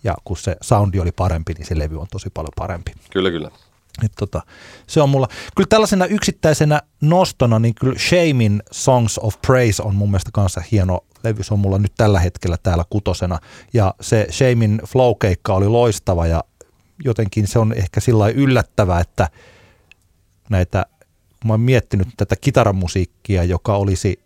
[0.04, 2.92] Ja kun se soundi oli parempi, niin se levy on tosi paljon parempi.
[3.10, 3.50] Kyllä, kyllä.
[4.04, 4.42] Et tota,
[4.86, 10.10] se on mulla, kyllä tällaisena yksittäisenä nostona, niin kyllä Shamin Songs of Praise on mun
[10.10, 11.42] mielestä kanssa hieno levy.
[11.42, 13.38] Se on mulla nyt tällä hetkellä täällä kutosena.
[13.72, 16.44] Ja se Shamin flow-keikka oli loistava ja
[17.04, 19.28] jotenkin se on ehkä sillä yllättävää, että
[20.50, 20.86] näitä,
[21.40, 24.24] kun mä oon miettinyt tätä kitaramusiikkia, joka olisi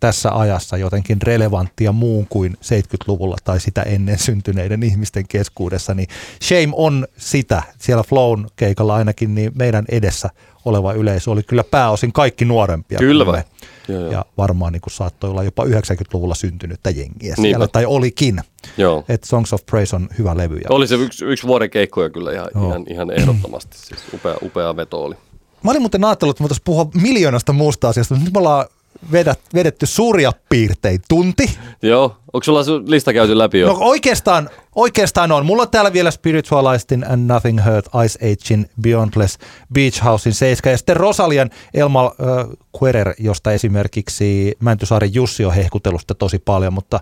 [0.00, 6.08] tässä ajassa jotenkin relevanttia muun kuin 70-luvulla tai sitä ennen syntyneiden ihmisten keskuudessa, niin
[6.42, 7.62] Shame on sitä.
[7.78, 10.30] Siellä Flown keikalla ainakin niin meidän edessä
[10.64, 12.98] oleva yleisö oli kyllä pääosin kaikki nuorempia.
[12.98, 13.42] Kyllä vai?
[13.88, 14.12] Joo, joo.
[14.12, 17.68] Ja varmaan niin kuin saattoi olla jopa 90-luvulla syntynyttä jengiä siellä, Niinpä.
[17.68, 18.40] tai olikin.
[18.76, 19.04] Joo.
[19.08, 20.56] Et Songs of Praise on hyvä levy.
[20.56, 20.66] Ja...
[20.68, 23.78] Oli se yksi, yksi vuoden keikkoja kyllä ihan, ihan, ihan ehdottomasti.
[23.78, 25.14] Siis upea, upea veto oli.
[25.62, 28.66] Mä olin muuten ajatellut, että me puhua miljoonasta muusta asiasta, mutta nyt me ollaan
[29.12, 31.58] vedät, vedetty suuria piirtein tunti.
[31.82, 33.68] Joo, onko sulla lista käyty läpi jo?
[33.68, 35.46] No oikeastaan, oikeastaan on.
[35.46, 39.38] Mulla on täällä vielä Spiritualistin And Nothing Hurt, Ice Agein, Beyondless,
[39.74, 42.46] Beach Housein 7 ja sitten Rosalian Elmal äh,
[42.82, 47.00] Querer, josta esimerkiksi Mäntysaaren Jussi on hehkutelusta tosi paljon, mutta,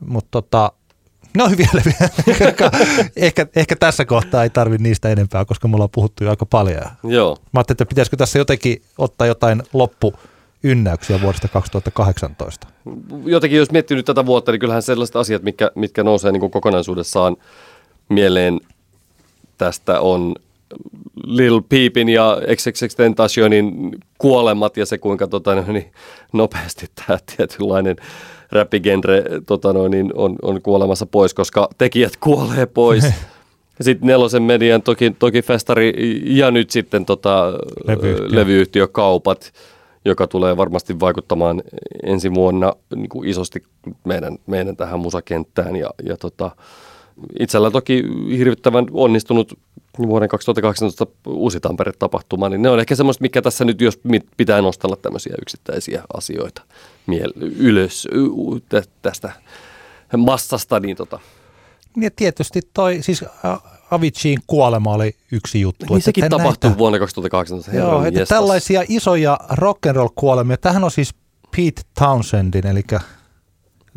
[0.00, 0.72] mutta tota,
[1.36, 2.10] ne on hyviä levyjä.
[3.16, 6.82] ehkä, ehkä tässä kohtaa ei tarvitse niistä enempää, koska mulla on puhuttu jo aika paljon.
[7.04, 7.36] Joo.
[7.52, 10.14] Mä ajattelin, että pitäisikö tässä jotenkin ottaa jotain loppu
[10.64, 12.66] ynnäyksiä vuodesta 2018?
[13.24, 16.52] Jotenkin jos miettii nyt tätä vuotta, niin kyllähän sellaiset asiat, mitkä, mitkä nousee niin kuin
[16.52, 17.36] kokonaisuudessaan
[18.08, 18.60] mieleen
[19.58, 20.34] tästä on
[21.24, 25.92] Lil Peepin ja XXX Tentacionin kuolemat ja se kuinka tota, niin,
[26.32, 27.96] nopeasti tämä tietynlainen
[28.52, 33.04] räppigenre tota, niin, on, on kuolemassa pois, koska tekijät kuolee pois.
[33.80, 35.92] sitten Nelosen median toki, toki festari
[36.24, 37.52] ja nyt sitten tota,
[37.86, 38.26] Levyyhtiö.
[38.30, 39.52] levyyhtiökaupat,
[40.04, 41.62] joka tulee varmasti vaikuttamaan
[42.02, 43.62] ensi vuonna niin kuin isosti
[44.04, 45.76] meidän, meidän tähän musakenttään.
[45.76, 46.50] Ja, ja tota,
[47.40, 48.04] itsellä toki
[48.38, 49.58] hirvittävän onnistunut
[49.98, 54.00] vuoden 2018 Uusi Tampere-tapahtuma, niin ne on ehkä semmoista, mikä tässä nyt, jos
[54.36, 56.62] pitää nostella tämmöisiä yksittäisiä asioita
[57.10, 58.08] miel- ylös
[59.02, 59.32] tästä
[60.16, 61.20] massasta, niin tota,
[61.96, 63.24] Ja tietysti toi, siis
[63.92, 65.86] Aviciin kuolema oli yksi juttu.
[65.86, 67.76] niin että sekin näitä- tapahtui vuonna 2018.
[67.76, 70.56] Joo, että tällaisia isoja rock'n'roll kuolemia.
[70.56, 71.14] Tähän on siis
[71.56, 72.82] Pete Townsendin, eli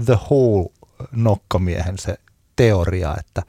[0.06, 0.70] The Whole
[1.12, 2.16] nokkamiehen se
[2.56, 3.42] teoria, että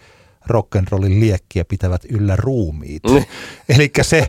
[0.51, 3.03] rock'n'rollin liekkiä pitävät yllä ruumiit.
[3.11, 3.25] Mm.
[3.69, 4.29] Eli se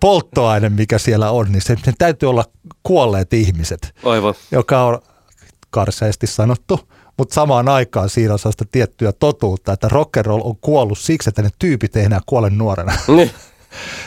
[0.00, 2.44] polttoaine, mikä siellä on, niin se, se täytyy olla
[2.82, 4.34] kuolleet ihmiset, Aivan.
[4.50, 4.98] joka on
[5.70, 6.80] karseasti sanottu,
[7.18, 11.50] mutta samaan aikaan siinä on sellaista tiettyä totuutta, että rock'n'roll on kuollut siksi, että ne
[11.58, 12.92] tyypit ei enää kuole nuorena.
[13.08, 13.30] Niin.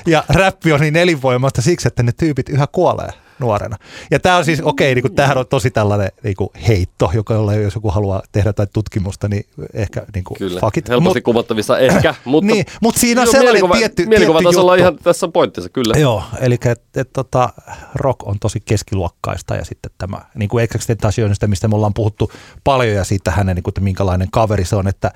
[0.06, 3.78] Ja räppi on niin elinvoimasta siksi, että ne tyypit yhä kuolee nuorena.
[4.12, 7.54] Ja tämä on siis, okei, niin tämähän on tosi tällainen niin kuin heitto, joka jolla
[7.54, 10.90] jos joku haluaa tehdä jotain tutkimusta, niin ehkä niin kuin Kyllä, fuck it.
[10.90, 14.82] helposti Mut- kumottavissa ehkä, mutta, Niin, mut siinä on Joo, sellainen mielikuva- tietty- Mielikuvatasolla tietty
[14.82, 15.94] ihan tässä on pointtinsa, kyllä.
[16.00, 17.50] Joo, eli et, et, tota,
[17.96, 22.32] rock on tosi keskiluokkaista ja sitten tämä niin kuin Extentacionista, mistä me ollaan puhuttu
[22.64, 25.12] paljon ja siitä hänen, niin kuin, että minkälainen kaveri se on, että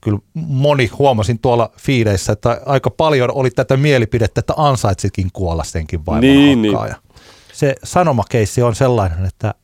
[0.00, 6.06] kyllä moni huomasin tuolla fiideissä, että aika paljon oli tätä mielipidettä, että ansaitsikin kuolla senkin
[6.06, 6.74] vaimon Niin, niin.
[6.74, 6.94] hakkaaja.
[7.60, 9.54] Se sanomakeissi on sellainen, että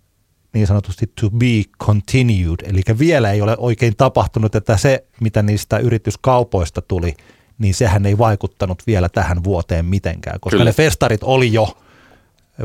[0.53, 5.79] niin sanotusti to be continued, eli vielä ei ole oikein tapahtunut, että se, mitä niistä
[5.79, 7.15] yrityskaupoista tuli,
[7.59, 10.65] niin sehän ei vaikuttanut vielä tähän vuoteen mitenkään, koska Kyllä.
[10.65, 11.77] ne festarit oli jo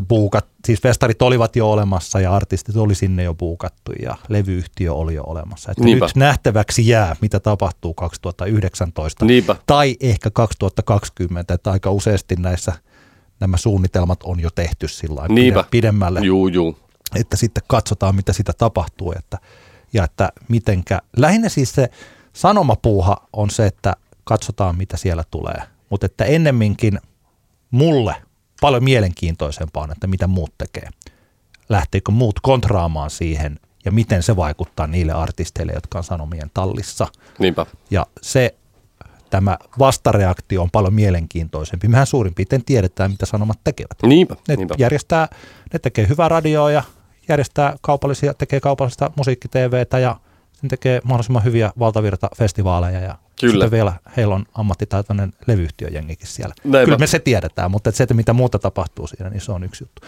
[0.09, 5.13] buukat, siis festarit olivat jo olemassa ja artistit oli sinne jo buukattu ja levyyhtiö oli
[5.13, 5.71] jo olemassa.
[5.71, 6.05] Että Niinpä.
[6.05, 9.55] nyt nähtäväksi jää, mitä tapahtuu 2019 Niinpä.
[9.65, 12.73] tai ehkä 2020, että aika useasti näissä
[13.41, 16.79] nämä suunnitelmat on jo tehty sillä lailla pide- pidemmälle Juu, juu.
[17.15, 19.37] että sitten katsotaan, mitä sitä tapahtuu että,
[19.93, 21.01] ja että mitenkä.
[21.17, 21.89] Lähinnä siis se
[22.33, 26.99] sanomapuuha on se, että katsotaan, mitä siellä tulee, mutta että ennemminkin
[27.71, 28.15] mulle
[28.61, 30.89] paljon mielenkiintoisempaa on, että mitä muut tekee.
[31.69, 37.07] Lähteekö muut kontraamaan siihen ja miten se vaikuttaa niille artisteille, jotka on sanomien tallissa.
[37.39, 37.65] Niinpä.
[37.91, 38.55] Ja se,
[39.31, 41.87] tämä vastareaktio on paljon mielenkiintoisempi.
[41.87, 43.97] Mehän suurin piirtein tiedetään, mitä sanomat tekevät.
[44.03, 44.35] Niinpä.
[44.47, 44.75] Ne Niinpä.
[44.77, 45.27] järjestää,
[45.73, 46.83] ne tekee hyvää radioa ja
[47.29, 50.15] järjestää kaupallisia, tekee kaupallista musiikki-TVtä ja
[50.53, 53.51] sen tekee mahdollisimman hyviä valtavirta-festivaaleja ja Kyllä.
[53.51, 56.53] sitten vielä heillä on ammattitaitoinen levyyhtiöjengikin siellä.
[56.63, 56.85] Näinpä.
[56.85, 59.83] Kyllä me se tiedetään, mutta se, että mitä muuta tapahtuu siinä, niin se on yksi
[59.83, 60.01] juttu.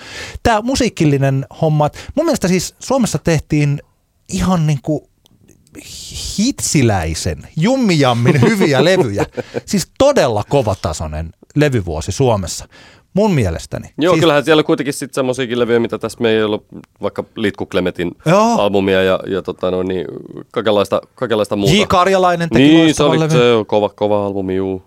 [0.44, 3.82] Tämä musiikillinen homma, mun mielestä siis Suomessa tehtiin
[4.30, 5.04] ihan niin kuin
[6.38, 9.26] hitsiläisen, jummijammin hyviä levyjä.
[9.66, 12.68] Siis todella kovatasoinen levyvuosi Suomessa,
[13.14, 13.88] mun mielestäni.
[13.98, 16.66] Joo, siis, kyllähän siellä kuitenkin sitten semmoisiakin levyjä, mitä tässä me ei ollut,
[17.02, 18.62] vaikka Litku Klemetin Joo.
[18.62, 20.06] albumia ja, ja tota, no, niin,
[20.52, 21.76] kaikenlaista, kaikenlaista muuta.
[21.76, 21.82] J.
[21.88, 23.38] Karjalainen teki Niin, se oli levyn.
[23.38, 24.84] se on kova, kova albumi, juu.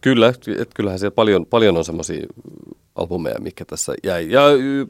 [0.00, 2.26] Kyllä, et kyllähän siellä paljon, paljon on semmoisia
[2.94, 4.30] albumeja, mikä tässä jäi.
[4.30, 4.86] Ja y,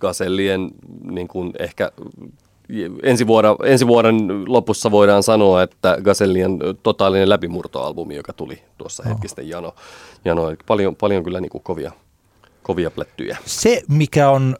[0.00, 0.70] Gasellien
[1.10, 1.92] niin kuin ehkä
[3.02, 9.28] ensi vuoden, ensi vuoden lopussa voidaan sanoa, että Gasellien totaalinen läpimurtoalbumi, joka tuli tuossa hetki
[9.28, 9.74] sitten Jano.
[10.24, 11.92] Jano paljon, paljon kyllä niin kuin kovia,
[12.62, 13.38] kovia plättyjä.
[13.46, 14.56] Se, mikä on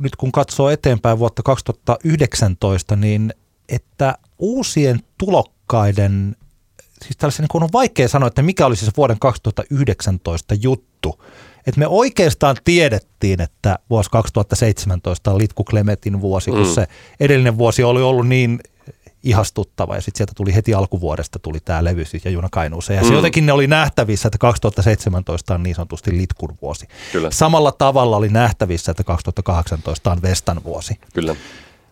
[0.00, 3.32] nyt kun katsoo eteenpäin vuotta 2019, niin
[3.68, 6.36] että uusien tulokkaiden,
[7.02, 11.24] siis tällaisen niin kuin on vaikea sanoa, että mikä olisi se vuoden 2019 juttu.
[11.68, 16.74] Että me oikeastaan tiedettiin, että vuosi 2017 on Litku Klemetin vuosi, kun Mm.
[16.74, 16.86] se
[17.20, 18.60] edellinen vuosi oli ollut niin
[19.22, 22.96] ihastuttava ja sitten sieltä tuli heti alkuvuodesta tuli tämä levy siis ja Juna Kainuuseen.
[22.96, 23.16] Ja se Mm.
[23.16, 26.86] jotenkin ne oli nähtävissä, että 2017 on niin sanotusti Litkun vuosi.
[27.12, 27.30] Kyllä.
[27.30, 30.98] Samalla tavalla oli nähtävissä, että 2018 on Vestan vuosi.
[31.14, 31.36] Kyllä.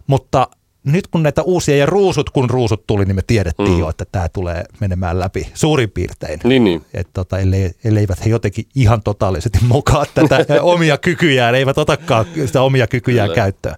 [0.06, 0.48] Mutta
[0.86, 3.78] nyt kun näitä uusia ja ruusut, kun ruusut tuli, niin me tiedettiin Mm.
[3.78, 6.40] jo, että tämä tulee menemään läpi suurin piirtein.
[6.44, 6.84] Niin, niin.
[6.94, 12.62] Että tota, ellei, elleivät he jotenkin ihan totaalisesti mokaa tätä omia kykyjään, eivät otakaan sitä
[12.62, 13.34] omia kykyjään Kyllä.
[13.42, 13.76] käyttöön.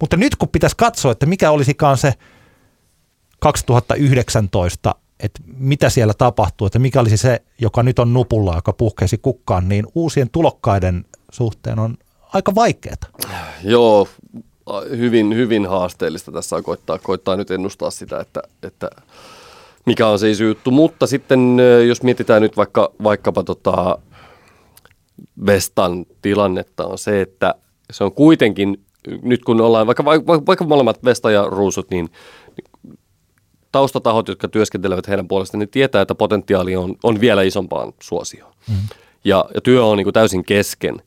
[0.00, 2.14] Mutta nyt kun pitäisi katsoa, että mikä olisikaan se
[3.40, 9.18] 2019, että mitä siellä tapahtuu, että mikä olisi se, joka nyt on nupulla, joka puhkeisi
[9.18, 11.96] kukkaan, niin uusien tulokkaiden suhteen on
[12.32, 12.96] aika vaikeaa.
[13.62, 14.08] Joo,
[14.90, 18.90] hyvin, hyvin haasteellista tässä on koittaa, koittaa nyt ennustaa sitä, että, että
[19.86, 20.70] mikä on se iso juttu.
[20.70, 21.56] Mutta sitten
[21.88, 23.98] jos mietitään nyt vaikka, vaikkapa tota
[25.46, 27.54] Vestan tilannetta on se, että
[27.92, 28.84] se on kuitenkin,
[29.22, 32.08] nyt kun ollaan, vaikka, vaikka, vaikka molemmat Vesta ja Ruusut, niin
[33.72, 38.52] taustatahot, jotka työskentelevät heidän puolestaan, niin tietää, että potentiaali on, on vielä isompaan suosioon.
[38.68, 38.76] Mm.
[39.24, 41.02] Ja, ja työ on niin kuin täysin kesken.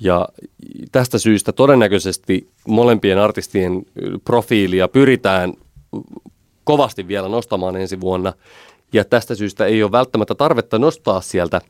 [0.00, 0.28] Ja
[0.92, 3.82] tästä syystä todennäköisesti molempien artistien
[4.24, 5.54] profiilia pyritään
[6.64, 8.32] kovasti vielä nostamaan ensi vuonna.
[8.92, 11.60] Ja tästä syystä ei ole välttämättä tarvetta nostaa sieltä,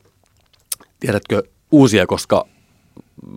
[0.99, 2.45] tiedätkö, uusia, koska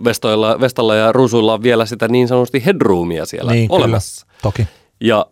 [0.04, 4.26] Vestoilla, Vestalla ja Rusuilla on vielä sitä niin sanotusti headroomia siellä niin, olemassa.
[4.26, 4.66] Kyllä, toki.
[5.00, 5.26] Ja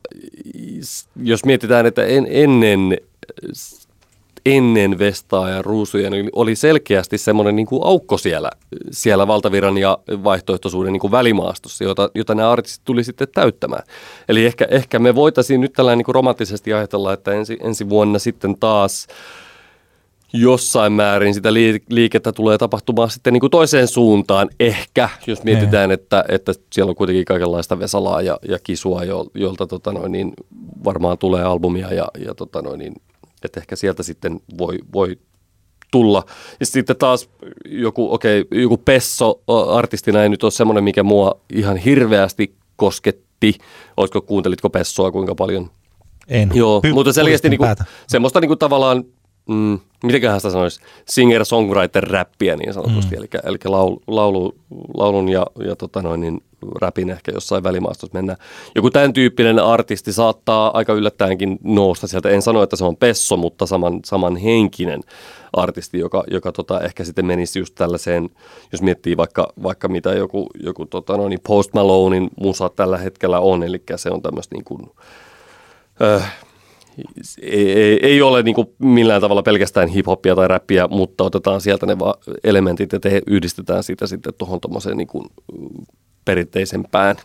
[1.22, 2.98] jos mietitään, että en, ennen,
[4.46, 8.50] ennen Vestaa ja Ruusuja niin oli selkeästi semmoinen niin kuin aukko siellä,
[8.90, 13.82] siellä valtaviran ja vaihtoehtoisuuden niin kuin välimaastossa, jota, jota nämä artistit tuli sitten täyttämään.
[14.28, 18.18] Eli ehkä, ehkä me voitaisiin nyt tällainen niin kuin romanttisesti ajatella, että ensi, ensi vuonna
[18.18, 19.06] sitten taas–
[20.32, 21.52] jossain määrin sitä
[21.88, 24.50] liikettä tulee tapahtumaan sitten niin kuin toiseen suuntaan.
[24.60, 29.66] Ehkä, jos mietitään, että, että siellä on kuitenkin kaikenlaista Vesalaa ja, ja Kisua, jo, jolta
[29.66, 30.32] tota noin, niin
[30.84, 32.94] varmaan tulee albumia ja, ja tota noin, niin,
[33.44, 35.18] että ehkä sieltä sitten voi, voi
[35.90, 36.24] tulla.
[36.60, 37.28] Ja sitten taas
[37.68, 39.42] joku, okei, okay, joku Pesso
[39.74, 43.58] artistina ei nyt ole semmoinen, mikä mua ihan hirveästi kosketti.
[43.96, 45.70] Oletko, kuuntelitko Pessoa kuinka paljon?
[46.28, 46.50] En.
[46.54, 47.66] Joo, Py- mutta selkeästi niinku,
[48.06, 49.04] semmoista niinku tavallaan
[49.48, 50.80] mm, mitenköhän sitä sanoisi,
[51.10, 53.18] singer-songwriter-räppiä niin sanotusti, mm.
[53.18, 54.54] eli, eli laulu, laulu,
[54.96, 56.42] laulun ja, ja tota noin, niin
[56.80, 58.38] räpin ehkä jossain välimaastossa mennään.
[58.74, 62.28] Joku tämän tyyppinen artisti saattaa aika yllättäenkin nousta sieltä.
[62.28, 65.00] En sano, että se on Pesso, mutta saman, saman henkinen
[65.52, 68.30] artisti, joka, joka tota, ehkä sitten menisi just tällaiseen,
[68.72, 73.40] jos miettii vaikka, vaikka mitä joku, joku tota noin, niin Post Malonein musa tällä hetkellä
[73.40, 74.80] on, eli se on tämmöistä niin kuin,
[76.02, 76.36] äh,
[77.42, 81.96] ei, ei ole niin millään tavalla pelkästään hip-hopia tai räppiä, mutta otetaan sieltä ne
[82.44, 85.08] elementit ja te yhdistetään sitä sitten tuohon tuommoiseen niin
[86.24, 87.16] perinteisempään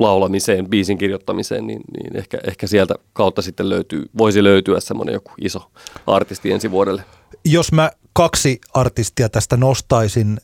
[0.00, 5.30] laulamiseen, biisin kirjoittamiseen, niin, niin ehkä, ehkä sieltä kautta sitten löytyy, voisi löytyä semmoinen joku
[5.40, 5.70] iso
[6.06, 7.04] artisti ensi vuodelle.
[7.44, 10.40] Jos mä kaksi artistia tästä nostaisin,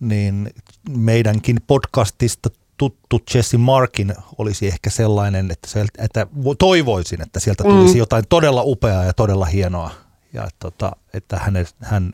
[0.00, 0.50] niin
[0.90, 6.26] meidänkin podcastista tuttu Jesse Markin olisi ehkä sellainen, että, se, että
[6.58, 7.98] toivoisin, että sieltä tulisi mm.
[7.98, 9.90] jotain todella upeaa ja todella hienoa
[10.32, 12.12] ja että, tota, että hän, hän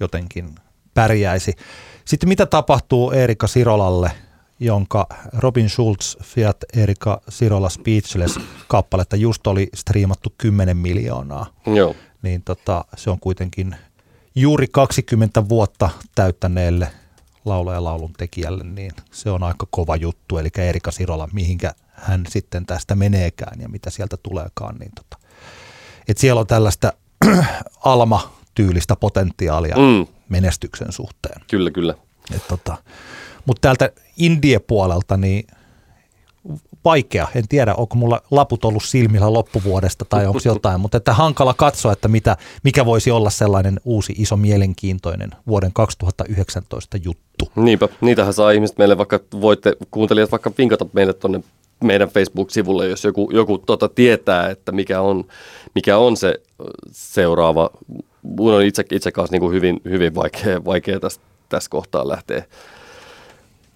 [0.00, 0.54] jotenkin
[0.94, 1.54] pärjäisi.
[2.08, 4.10] Sitten mitä tapahtuu Erika Sirolalle,
[4.60, 5.06] jonka
[5.38, 11.46] Robin Schulz Fiat Erika Sirola Speechless kappaletta just oli striimattu 10 miljoonaa.
[11.66, 11.94] Joo.
[12.22, 13.76] Niin tota, se on kuitenkin
[14.34, 16.90] juuri 20 vuotta täyttäneelle
[17.44, 20.38] laulaja laulun tekijälle, niin se on aika kova juttu.
[20.38, 24.76] Eli Erika Sirola, mihinkä hän sitten tästä meneekään ja mitä sieltä tuleekaan.
[24.78, 25.26] Niin tota.
[26.08, 26.92] Et siellä on tällaista
[27.84, 30.17] alma-tyylistä potentiaalia mm.
[30.28, 31.40] Menestyksen suhteen.
[31.50, 31.94] Kyllä, kyllä.
[32.48, 32.76] tota,
[33.46, 35.46] Mutta täältä indie-puolelta, niin
[36.84, 37.28] vaikea.
[37.34, 41.92] En tiedä, onko mulla laput ollut silmillä loppuvuodesta tai onko jotain, mutta että hankala katsoa,
[41.92, 47.52] että mitä, mikä voisi olla sellainen uusi iso mielenkiintoinen vuoden 2019 juttu.
[47.56, 51.40] Niinpä, niitähän saa ihmiset meille vaikka, voitte kuuntelijat vaikka vinkata meille tuonne
[51.84, 55.24] meidän Facebook-sivulle, jos joku, joku tota tietää, että mikä on,
[55.74, 56.34] mikä on se
[56.92, 57.70] seuraava.
[58.36, 62.42] Mun on itse, itse kanssa niin kuin hyvin, hyvin vaikea, vaikea tässä, tässä kohtaa lähteä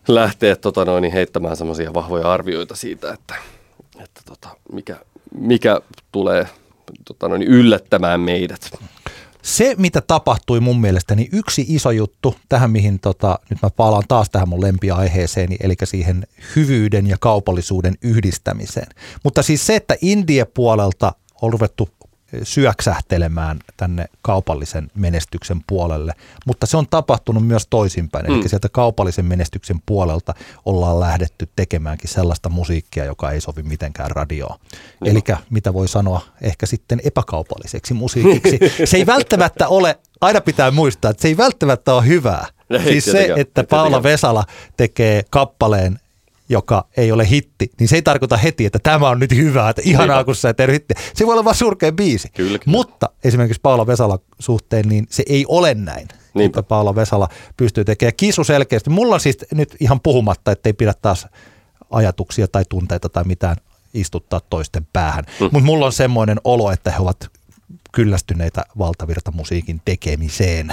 [0.08, 3.34] lähteä tota noin, niin heittämään semmoisia vahvoja arvioita siitä, että,
[4.04, 4.96] että tota, mikä,
[5.34, 5.80] mikä
[6.12, 6.46] tulee
[7.04, 8.70] tota noin, yllättämään meidät.
[9.42, 14.04] Se, mitä tapahtui mun mielestäni, niin yksi iso juttu tähän, mihin tota, nyt mä palaan
[14.08, 16.26] taas tähän mun lempiaiheeseen, eli siihen
[16.56, 18.88] hyvyyden ja kaupallisuuden yhdistämiseen.
[19.24, 21.12] Mutta siis se, että India-puolelta
[21.42, 21.88] on ruvettu
[22.42, 26.12] syöksähtelemään tänne kaupallisen menestyksen puolelle,
[26.46, 28.26] mutta se on tapahtunut myös toisinpäin.
[28.26, 28.34] Mm.
[28.34, 30.34] Eli sieltä kaupallisen menestyksen puolelta
[30.64, 34.58] ollaan lähdetty tekemäänkin sellaista musiikkia, joka ei sovi mitenkään radioon.
[35.00, 35.06] Mm.
[35.06, 38.58] Eli mitä voi sanoa ehkä sitten epäkaupalliseksi musiikiksi.
[38.84, 42.46] se ei välttämättä ole, aina pitää muistaa, että se ei välttämättä ole hyvää.
[42.70, 44.44] Ei, siis se, että Paula Vesala
[44.76, 45.98] tekee kappaleen,
[46.52, 49.82] joka ei ole hitti, niin se ei tarkoita heti, että tämä on nyt hyvä, että
[49.84, 50.94] ihanaa, kun sä et hitti.
[51.14, 52.28] Se voi olla vain surkea biisi.
[52.28, 52.72] Kyllä, kyllä.
[52.78, 56.08] Mutta esimerkiksi Paula Vesala suhteen, niin se ei ole näin.
[56.34, 56.60] Niinpä.
[56.60, 58.90] Että Paula Vesala pystyy tekemään kisu selkeästi.
[58.90, 61.26] Mulla on siis nyt ihan puhumatta, että ei pidä taas
[61.90, 63.56] ajatuksia tai tunteita tai mitään
[63.94, 65.24] istuttaa toisten päähän.
[65.40, 65.44] Mm.
[65.44, 67.30] Mutta mulla on semmoinen olo, että he ovat
[67.92, 70.72] kyllästyneitä valtavirtamusiikin tekemiseen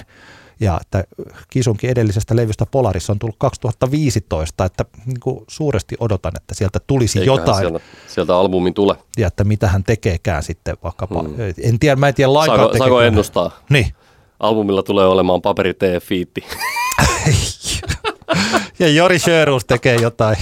[0.60, 1.04] ja että
[1.50, 7.20] Kisunkin edellisestä levystä Polaris on tullut 2015, että niin kuin suuresti odotan, että sieltä tulisi
[7.20, 7.60] Eiköhän jotain.
[7.60, 8.96] Sieltä, sieltä albumin tule.
[9.18, 11.36] Ja että mitä hän tekeekään sitten vaikkapa, hmm.
[11.64, 12.60] en tiedä, mä en tiedä lainkaan.
[12.60, 13.52] Saako, saako ennustaa?
[13.70, 13.94] Niin.
[14.40, 16.44] Albumilla tulee olemaan paperi fiitti
[18.80, 20.38] Ja Jori Sjörus tekee jotain.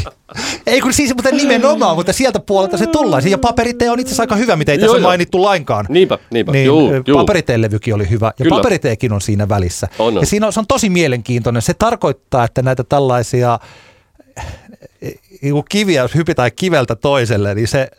[0.68, 3.30] Ei kun siis, mutta nimenomaan, mutta sieltä puolelta se tullaan.
[3.30, 5.10] Ja paperitee on itse asiassa aika hyvä, mitä ei Joo, tässä joo.
[5.10, 5.86] mainittu lainkaan.
[5.90, 6.52] Niinpä, niinpä.
[6.52, 7.18] Niin, juu, juu.
[7.18, 8.56] paperitee-levykin oli hyvä ja Kyllä.
[8.56, 9.88] paperiteekin on siinä välissä.
[10.00, 10.22] On, on.
[10.22, 11.62] Ja siinä on, se on tosi mielenkiintoinen.
[11.62, 13.60] Se tarkoittaa, että näitä tällaisia
[15.02, 15.14] eh,
[15.70, 17.92] kiviä, jos hypitään kiveltä toiselle, niin se,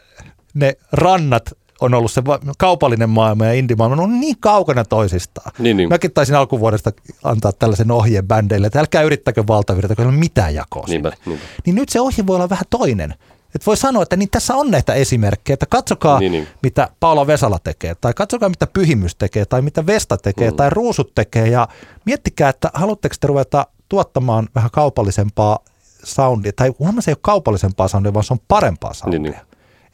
[0.55, 2.23] ne rannat on ollut se
[2.59, 5.53] kaupallinen maailma ja indie-maailma, on niin kaukana toisistaan.
[5.59, 5.89] Niin, niin.
[5.89, 6.93] Mäkin taisin alkuvuodesta
[7.25, 11.45] antaa tällaisen ohjeen bändeille, että älkää yrittäkö valtavirta, kun ei ole mitään jakoa Niinpä, niinpä.
[11.67, 13.15] Niin nyt se ohje voi olla vähän toinen.
[13.55, 16.49] Et voi sanoa, että niin tässä on näitä esimerkkejä, että katsokaa, Niin, niin.
[16.63, 20.57] mitä Paula Vesala tekee, tai katsokaa, mitä Pyhimys tekee, tai mitä Vesta tekee, mm.
[20.57, 21.69] tai Ruusut tekee, ja
[22.05, 25.59] miettikää, että haluatteko te ruveta tuottamaan vähän kaupallisempaa
[26.05, 29.21] soundia, tai huomaa se ei ole kaupallisempaa soundia, vaan se on parempaa soundia.
[29.21, 29.43] Niin, niin.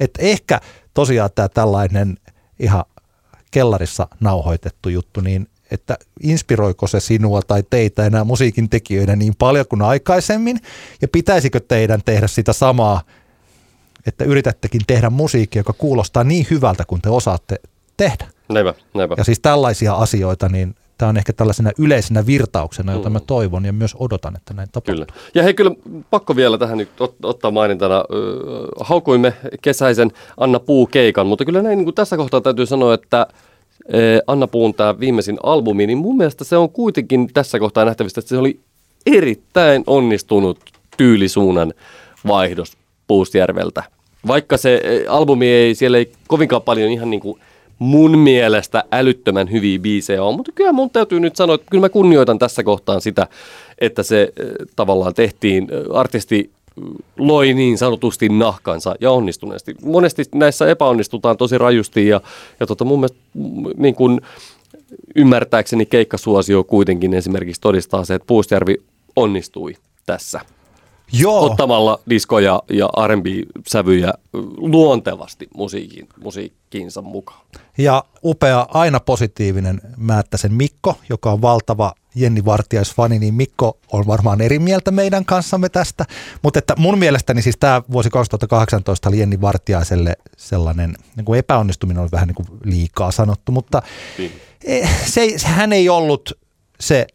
[0.01, 0.61] Että ehkä
[0.95, 2.19] tosiaan tämä tällainen
[2.59, 2.85] ihan
[3.51, 9.66] kellarissa nauhoitettu juttu, niin että inspiroiko se sinua tai teitä enää musiikin tekijöinä niin paljon
[9.69, 10.61] kuin aikaisemmin,
[11.03, 13.03] ja pitäisikö teidän tehdä sitä samaa,
[14.07, 17.57] että yritättekin tehdä musiikkia, joka kuulostaa niin hyvältä kuin te osaatte
[17.97, 18.27] tehdä.
[18.49, 19.15] Näinpä, näinpä.
[19.19, 23.73] Ja siis tällaisia asioita, niin tämä on ehkä tällaisena yleisenä virtauksena, jota mä toivon ja
[23.73, 24.95] myös odotan, että näin tapahtuu.
[24.95, 25.07] Kyllä.
[25.35, 25.71] Ja hei, kyllä
[26.11, 28.05] pakko vielä tähän nyt ot- ottaa mainintana.
[28.81, 33.27] Haukuimme kesäisen Anna Puu keikan, mutta kyllä näin niin kuin tässä kohtaa täytyy sanoa, että
[33.95, 38.21] ö, Anna Puun tämä viimeisin albumi, niin mun mielestä se on kuitenkin tässä kohtaa nähtävistä,
[38.21, 38.61] että se oli
[39.07, 40.59] erittäin onnistunut
[40.97, 41.75] tyylisuunnan
[42.27, 42.73] vaihdos
[43.07, 43.83] Puustjärveltä.
[44.27, 47.41] Vaikka se ö, albumi ei, siellä ei kovinkaan paljon ihan niin kuin
[47.85, 51.89] mun mielestä älyttömän hyviä biisejä on, mutta kyllä mun täytyy nyt sanoa, että kyllä mä
[51.89, 53.27] kunnioitan tässä kohtaan sitä,
[53.78, 54.47] että se äh,
[54.77, 56.85] tavallaan tehtiin, äh, artisti äh,
[57.19, 59.74] loi niin sanotusti nahkansa ja onnistuneesti.
[59.82, 62.20] Monesti näissä epäonnistutaan tosi rajusti ja,
[62.61, 64.20] ja tota mun mielestä mm, niin kun
[65.16, 68.77] ymmärtääkseni keikkasuosio kuitenkin esimerkiksi todistaa se, että Puustjärvi
[69.16, 70.40] onnistui tässä
[71.13, 74.13] Joo, ottamalla diskoja ja R&B-sävyjä
[74.57, 77.41] luontevasti musiikin, musiikkiinsa mukaan.
[77.79, 84.41] Ja upea, aina positiivinen Määttäsen Mikko, joka on valtava Jenni Vartiaisfani, niin Mikko on varmaan
[84.41, 86.05] eri mieltä meidän kanssamme tästä.
[86.43, 92.03] Mutta että mun mielestäni siis tämä vuosi 2018 oli Jenni Vartiaiselle sellainen, niin kuin epäonnistuminen
[92.03, 93.83] on vähän niin kuin liikaa sanottu, mutta
[94.19, 94.33] Niin.
[94.65, 96.33] eh, se, se, hän ei ollut
[96.81, 97.07] se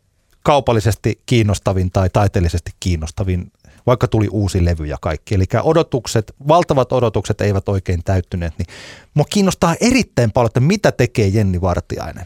[0.44, 3.52] kaupallisesti kiinnostavin tai taiteellisesti kiinnostavin,
[3.90, 5.36] vaikka tuli uusi levy ja kaikki.
[5.36, 8.68] Eli odotukset, valtavat odotukset eivät oikein täyttyneet, niin
[9.14, 12.26] mua kiinnostaa erittäin paljon, että mitä tekee Jenni Vartiainen.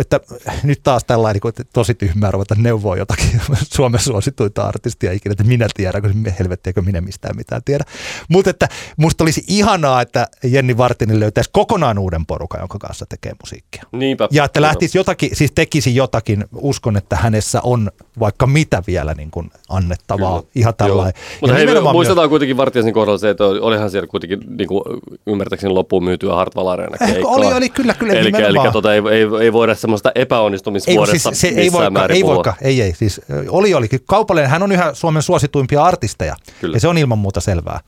[0.00, 0.20] Että
[0.62, 3.40] nyt taas tällainen niin kuin, tosi tyhmää ruveta neuvoa jotakin
[3.76, 7.84] Suomen suosituita artistia ikinä, että minä tiedän, kun helvettiäkö minä mistään mitään tiedä.
[8.28, 13.32] Mutta että musta olisi ihanaa, että Jenni Vartinen löytäisi kokonaan uuden porukan, jonka kanssa tekee
[13.42, 13.82] musiikkia.
[13.92, 14.28] Niinpä.
[14.30, 17.90] Ja että lähtisi jotakin, siis tekisi jotakin, uskon, että hänessä on
[18.20, 20.40] vaikka mitä vielä niin kuin annettavaa.
[20.40, 20.52] Kyllä.
[20.54, 21.12] Ihan tällainen.
[21.16, 21.38] Joo.
[21.40, 24.82] Mutta hei, muistetaan kuitenkin Vartiaisen kohdalla se, että olihan siellä kuitenkin niin kuin
[25.26, 27.30] ymmärtääkseni loppuun myytyä Hartwall Arena keikkaa.
[27.30, 28.72] oli, oli, kyllä, kyllä, Eli, eli nimenomaan.
[28.72, 32.82] tota, ei, ei, ei voida semmoista Ei, epäonnistumisvuodesta siis se ei voika, ei voika, ei,
[32.82, 33.88] ei, siis oli, oli.
[34.06, 36.76] Kaupallinen, hän on yhä Suomen suosituimpia artisteja, Kyllä.
[36.76, 37.80] ja se on ilman muuta selvää.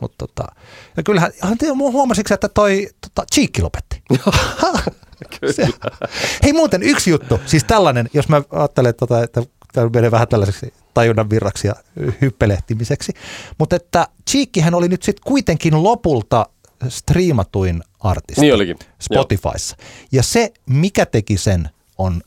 [0.00, 0.48] Mutta tota,
[0.96, 1.32] ja kyllähän,
[1.78, 4.02] huomasitko, että toi tota, Cheekki lopetti?
[5.56, 5.68] Se-
[6.42, 9.42] Hei muuten yksi juttu, siis tällainen, jos mä ajattelen, tota, että
[9.72, 11.74] tämä menee vähän tällaiseksi tajunnan virraksi ja
[12.20, 13.12] hyppelehtimiseksi,
[13.58, 16.46] mutta että Cheekkihän oli nyt sitten kuitenkin lopulta
[16.88, 18.88] striimatuin artisti Niin olikin, joo.
[19.00, 19.76] Spotifyssa.
[20.12, 22.22] Ja se, mikä teki sen, on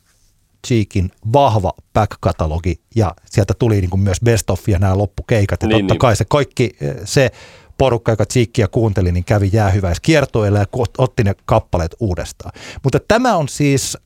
[0.67, 5.61] Cheekin vahva back-katalogi ja sieltä tuli niin kuin myös best of ja nämä loppukeikat.
[5.61, 5.99] Ja Niin, totta niin.
[5.99, 7.31] kai se kaikki eh, se
[7.77, 10.65] porukka, joka Cheekia kuunteli, niin kävi jäähyväis kiertoilla ja
[10.97, 12.51] otti ne kappaleet uudestaan.
[12.83, 13.97] Mutta tämä on siis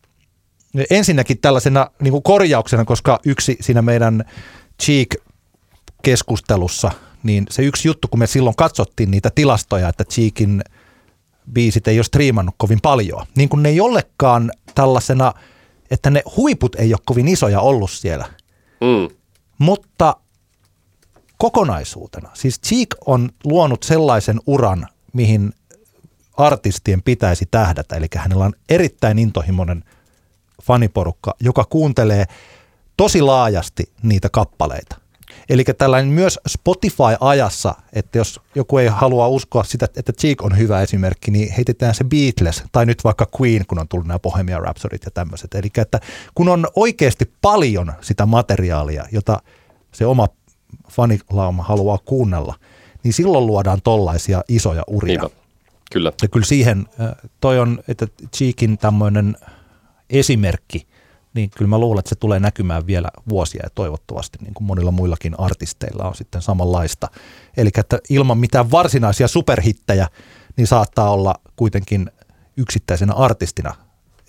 [0.89, 4.25] ensinnäkin tällaisena niin kuin korjauksena, koska yksi siinä meidän
[4.83, 6.91] Cheek-keskustelussa,
[7.23, 10.61] niin se yksi juttu, kun me silloin katsottiin niitä tilastoja, että Cheekin
[11.53, 15.33] biisit ei ole striimannut kovin paljon, niin kun ne ei ollekaan tällaisena,
[15.91, 18.25] että ne huiput ei ole kovin isoja ollut siellä,
[18.81, 19.15] Mm.
[19.57, 20.15] mutta
[21.37, 22.29] kokonaisuutena.
[22.33, 25.53] Siis Cheek on luonut sellaisen uran, mihin
[26.37, 27.95] artistien pitäisi tähdätä.
[27.95, 29.83] Eli hänellä on erittäin intohimoinen
[30.63, 32.25] faniporukka, joka kuuntelee
[32.97, 34.95] tosi laajasti niitä kappaleita.
[35.49, 40.81] Eli tällainen myös Spotify-ajassa, että jos joku ei halua uskoa sitä, että Cheek on hyvä
[40.81, 45.05] esimerkki, niin heitetään se Beatles tai nyt vaikka Queen, kun on tullut nämä Bohemian Rhapsodit
[45.05, 45.53] ja tämmöiset.
[45.53, 45.99] Eli että
[46.35, 49.41] kun on oikeasti paljon sitä materiaalia, jota
[49.91, 50.27] se oma
[50.89, 52.55] fanilauma haluaa kuunnella,
[53.03, 55.21] niin silloin luodaan tollaisia isoja uria.
[55.21, 55.43] Niinpä.
[55.91, 56.11] Kyllä.
[56.21, 59.35] Ja kyllä siihen, äh, toi on, että Cheekin tämmöinen
[60.09, 60.87] esimerkki
[61.33, 64.91] niin kyllä mä luulen, että se tulee näkymään vielä vuosia ja toivottavasti niin kuin monilla
[64.91, 67.07] muillakin artisteilla on sitten samanlaista.
[67.57, 70.07] Eli että ilman mitään varsinaisia superhittejä,
[70.57, 72.11] niin saattaa olla kuitenkin
[72.57, 73.75] yksittäisenä artistina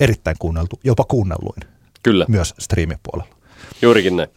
[0.00, 1.60] erittäin kuunneltu, jopa kuunnelluin
[2.02, 3.34] Kyllä, myös striimipuolella.
[3.82, 4.28] juurikin näin.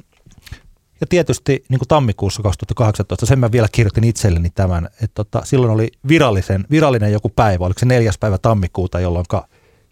[1.01, 5.71] Ja tietysti niin kuin tammikuussa 2018, sen mä vielä kirjoitin itselleni tämän, että tota, silloin
[5.73, 9.25] oli virallisen, virallinen joku päivä, oliko se neljäs päivä tammikuuta, jolloin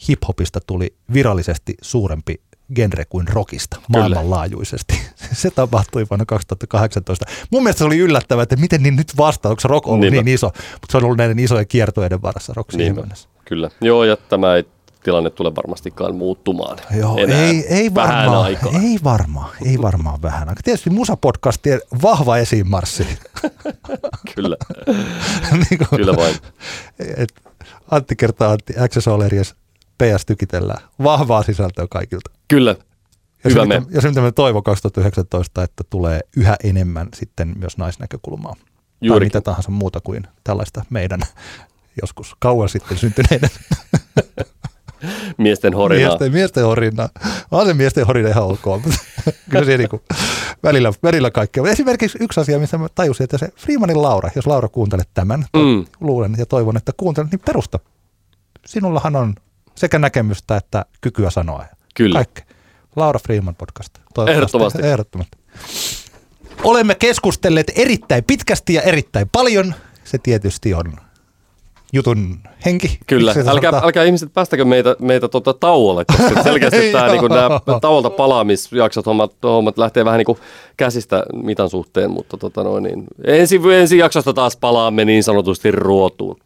[0.07, 2.41] hiphopista tuli virallisesti suurempi
[2.75, 5.01] genre kuin rockista maailmanlaajuisesti.
[5.33, 7.25] Se tapahtui vuonna 2018.
[7.51, 10.15] Mun mielestä se oli yllättävää, että miten niin nyt vasta, onko rock ollut Niinpä.
[10.23, 13.29] niin iso, mutta se on ollut näiden isojen kiertoiden varassa rock siihen mennessä.
[13.45, 13.69] Kyllä.
[13.81, 14.63] Joo, ja tämä ei
[15.03, 18.71] tilanne tule varmastikaan muuttumaan Joo, enää ei, ei varmaan, aikaa.
[18.83, 20.61] ei varmaan, ei varmaan vähän aikaa.
[20.63, 23.07] Tietysti musapodcastien vahva esiinmarssi.
[24.35, 24.57] Kyllä,
[25.69, 26.35] niin kuin, kyllä vain.
[27.17, 27.33] et
[27.91, 29.55] Antti kertaa Antti, Access Olerius,
[30.03, 30.83] PS tykitellään.
[31.03, 32.31] Vahvaa sisältöä kaikilta.
[32.47, 32.71] Kyllä,
[33.43, 33.79] Ja Hyvä se, me.
[33.79, 38.53] mitä, ja se, mitä me toivon 2019, että tulee yhä enemmän sitten myös naisnäkökulmaa.
[38.53, 38.61] Tai
[39.01, 39.27] Juurikin.
[39.27, 41.19] mitä tahansa muuta kuin tällaista meidän
[42.01, 43.49] joskus kauan sitten syntyneiden
[45.37, 46.09] miesten horinaa.
[46.09, 47.09] miesten, miesten horinaa.
[47.51, 48.81] On se miesten horina ihan ok,
[49.49, 50.01] kyllä se niinku
[50.63, 51.63] välillä, välillä kaikkea.
[51.67, 55.85] Esimerkiksi yksi asia, missä mä tajusin, että se Freemanin Laura, jos Laura kuuntelet tämän, Mm.
[55.99, 57.79] luulen ja toivon, että kuuntelet, niin perusta.
[58.65, 59.35] Sinullahan on
[59.75, 61.65] sekä näkemystä että kykyä sanoa.
[61.95, 62.13] Kyllä.
[62.13, 62.41] Kaikki.
[62.95, 63.97] Laura Freeman podcast.
[64.27, 64.81] Ehdottomasti.
[64.81, 65.37] Ehdottomasti.
[66.63, 69.75] Olemme keskustelleet erittäin pitkästi ja erittäin paljon.
[70.03, 70.93] Se tietysti on
[71.93, 72.99] jutun henki.
[73.07, 78.09] Kyllä, älkää, älkää ihmiset päästäkö meitä, meitä tota tauolle, koska selkeästi tämä, niin nämä tauolta
[78.09, 80.37] palaamisjaksot, hommat, hommat lähtee vähän niin kuin
[80.77, 86.39] käsistä mitan suhteen, mutta tota noin, niin ensi, ensi jaksosta taas palaamme niin sanotusti ruotuun.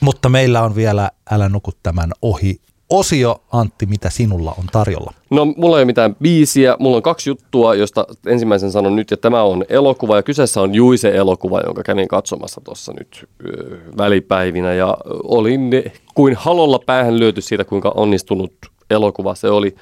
[0.00, 2.60] Mutta meillä on vielä Älä nuku tämän ohi.
[2.90, 5.12] Osio, Antti, mitä sinulla on tarjolla?
[5.30, 6.76] No, mulla ei ole mitään biisiä.
[6.78, 10.74] Mulla on kaksi juttua, josta ensimmäisen sanon nyt, ja tämä on elokuva, ja kyseessä on
[10.74, 15.70] Juise-elokuva, jonka kävin katsomassa tuossa nyt ö, välipäivinä, ja olin
[16.14, 18.52] kuin halolla päähän lyöty siitä, kuinka onnistunut
[18.90, 19.74] elokuva se oli.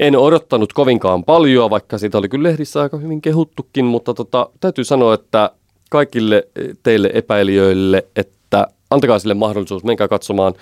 [0.00, 4.84] En odottanut kovinkaan paljon, vaikka siitä oli kyllä lehdissä aika hyvin kehuttukin, mutta tota, täytyy
[4.84, 5.50] sanoa, että
[5.90, 6.48] kaikille
[6.82, 10.54] teille epäilijöille, että antakaa sille mahdollisuus, menkää katsomaan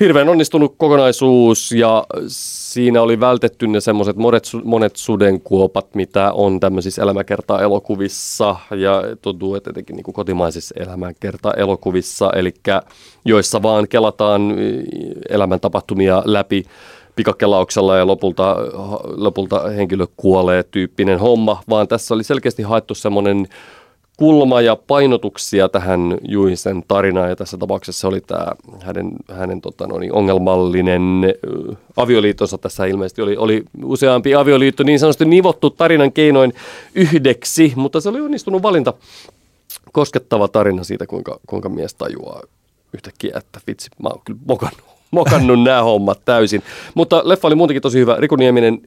[0.00, 7.02] hirveän onnistunut kokonaisuus ja siinä oli vältetty ne semmoiset monet, monet sudenkuopat, mitä on tämmöisissä
[7.02, 8.56] elämäkerta-elokuvissa.
[8.70, 12.54] Ja tuntuu, että etenkin niin kuin kotimaisissa elämäkerta-elokuvissa, eli
[13.24, 14.54] joissa vaan kelataan
[15.28, 16.64] elämäntapahtumia läpi
[17.16, 18.56] pikakelauksella ja lopulta,
[19.16, 23.48] lopulta henkilö kuolee tyyppinen homma, vaan tässä oli selkeästi haettu semmoinen
[24.16, 28.46] kulma ja painotuksia tähän Juisen tarinaan, ja tässä tapauksessa oli tämä
[28.80, 31.02] hänen, hänen tota, no niin, ongelmallinen
[31.96, 36.54] avioliittonsa tässä ilmeisesti oli, oli useampi avioliitto niin sanotusti nivottu tarinan keinoin
[36.94, 38.94] yhdeksi, mutta se oli onnistunut valinta
[39.92, 42.42] koskettava tarina siitä, kuinka, kuinka mies tajuaa
[42.92, 46.62] yhtäkkiä, että vitsi, mä oon kyllä mokannut, mokannut nämä hommat täysin.
[46.94, 48.16] Mutta leffa oli muutenkin tosi hyvä.
[48.18, 48.80] Riku Nieminen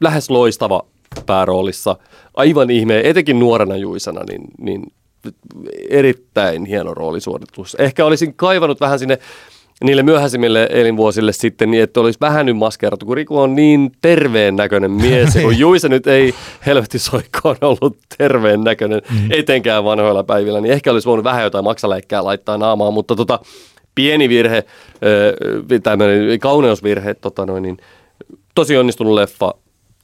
[0.00, 0.84] lähes loistava
[1.26, 1.96] pääroolissa.
[2.34, 4.82] Aivan ihme, etenkin nuorena Juisana, niin, niin
[5.90, 7.74] erittäin hieno roolisuoritus.
[7.74, 9.18] Ehkä olisin kaivannut vähän sinne
[9.84, 14.56] niille myöhäisimmille elinvuosille sitten niin, että olisi vähän nyt maskeerattu, kun Riku on niin terveen
[14.56, 16.34] näköinen mies, kun Juisa nyt ei
[16.66, 19.30] helvetti soikkoon ollut terveen näköinen, mm.
[19.30, 23.38] etenkään vanhoilla päivillä, niin ehkä olisi voinut vähän jotain maksaleikkää laittaa naamaan, mutta tota,
[23.94, 24.64] pieni virhe,
[25.82, 27.76] tämmöinen kauneusvirhe, tota noin, niin
[28.54, 29.54] tosi onnistunut leffa,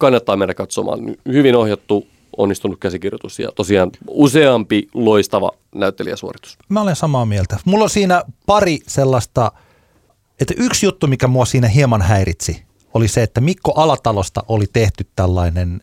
[0.01, 1.01] kannattaa mennä katsomaan.
[1.28, 2.06] Hyvin ohjattu,
[2.36, 6.59] onnistunut käsikirjoitus ja tosiaan useampi loistava näyttelijäsuoritus.
[6.68, 7.56] Mä olen samaa mieltä.
[7.64, 9.52] Mulla on siinä pari sellaista,
[10.40, 12.62] että yksi juttu, mikä mua siinä hieman häiritsi,
[12.94, 15.81] oli se, että Mikko Alatalosta oli tehty tällainen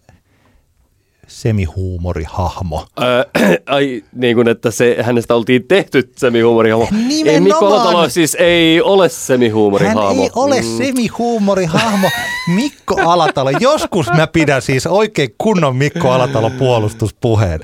[1.28, 2.86] semihuumorihahmo.
[3.02, 3.24] Öö,
[3.76, 6.88] ai niin kuin, että se, hänestä oltiin tehty semihuumorihahmo.
[7.26, 7.40] Ei.
[7.40, 10.24] Mikko Alatalo siis ei ole Hän semihuumorihahmo.
[10.24, 10.78] ei ole mm.
[10.78, 12.10] semihuumorihahmo.
[12.56, 13.50] Mikko Alatalo.
[13.60, 17.60] Joskus mä pidän siis oikein kunnon Mikko Alatalo puolustuspuheen.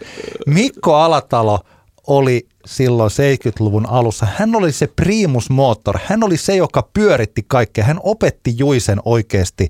[0.46, 1.60] Mikko Alatalo
[2.08, 4.28] oli silloin 70-luvun alussa.
[4.38, 6.00] Hän oli se primus motor.
[6.06, 7.84] Hän oli se, joka pyöritti kaikkea.
[7.84, 9.70] Hän opetti Juisen oikeasti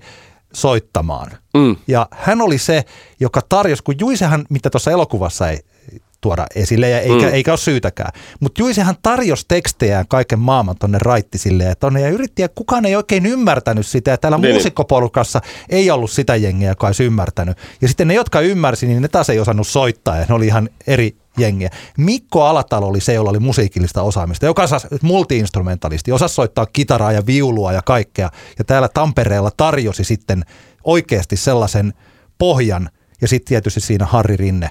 [0.56, 1.32] soittamaan.
[1.54, 1.76] Mm.
[1.88, 2.84] Ja hän oli se,
[3.20, 5.60] joka tarjosi, kun Juisehan, mitä tuossa elokuvassa ei
[6.22, 7.34] tuoda esille, ja eikä, mm.
[7.34, 8.12] eikä ole syytäkään.
[8.40, 12.96] Mutta Juisehan tarjosi tekstejään kaiken maailman tonne raittisille ja tonne, ja yritti, ja kukaan ei
[12.96, 14.54] oikein ymmärtänyt sitä, ja täällä Niin, niin.
[14.54, 17.58] muusikkopolukassa ei ollut sitä jengiä, joka olisi ymmärtänyt.
[17.82, 20.70] Ja sitten ne, jotka ymmärsi, niin ne taas ei osannut soittaa, ja ne oli ihan
[20.88, 21.70] eri jengiä.
[21.98, 27.26] Mikko Alatalo oli se, jolla oli musiikillista osaamista, joka osasi multiinstrumentalisti, osasi soittaa kitaraa ja
[27.26, 28.30] viulua ja kaikkea.
[28.58, 30.44] Ja täällä Tampereella tarjosi sitten
[30.84, 31.94] oikeasti sellaisen
[32.38, 32.90] pohjan
[33.22, 34.70] ja sitten tietysti siinä Harri Rinne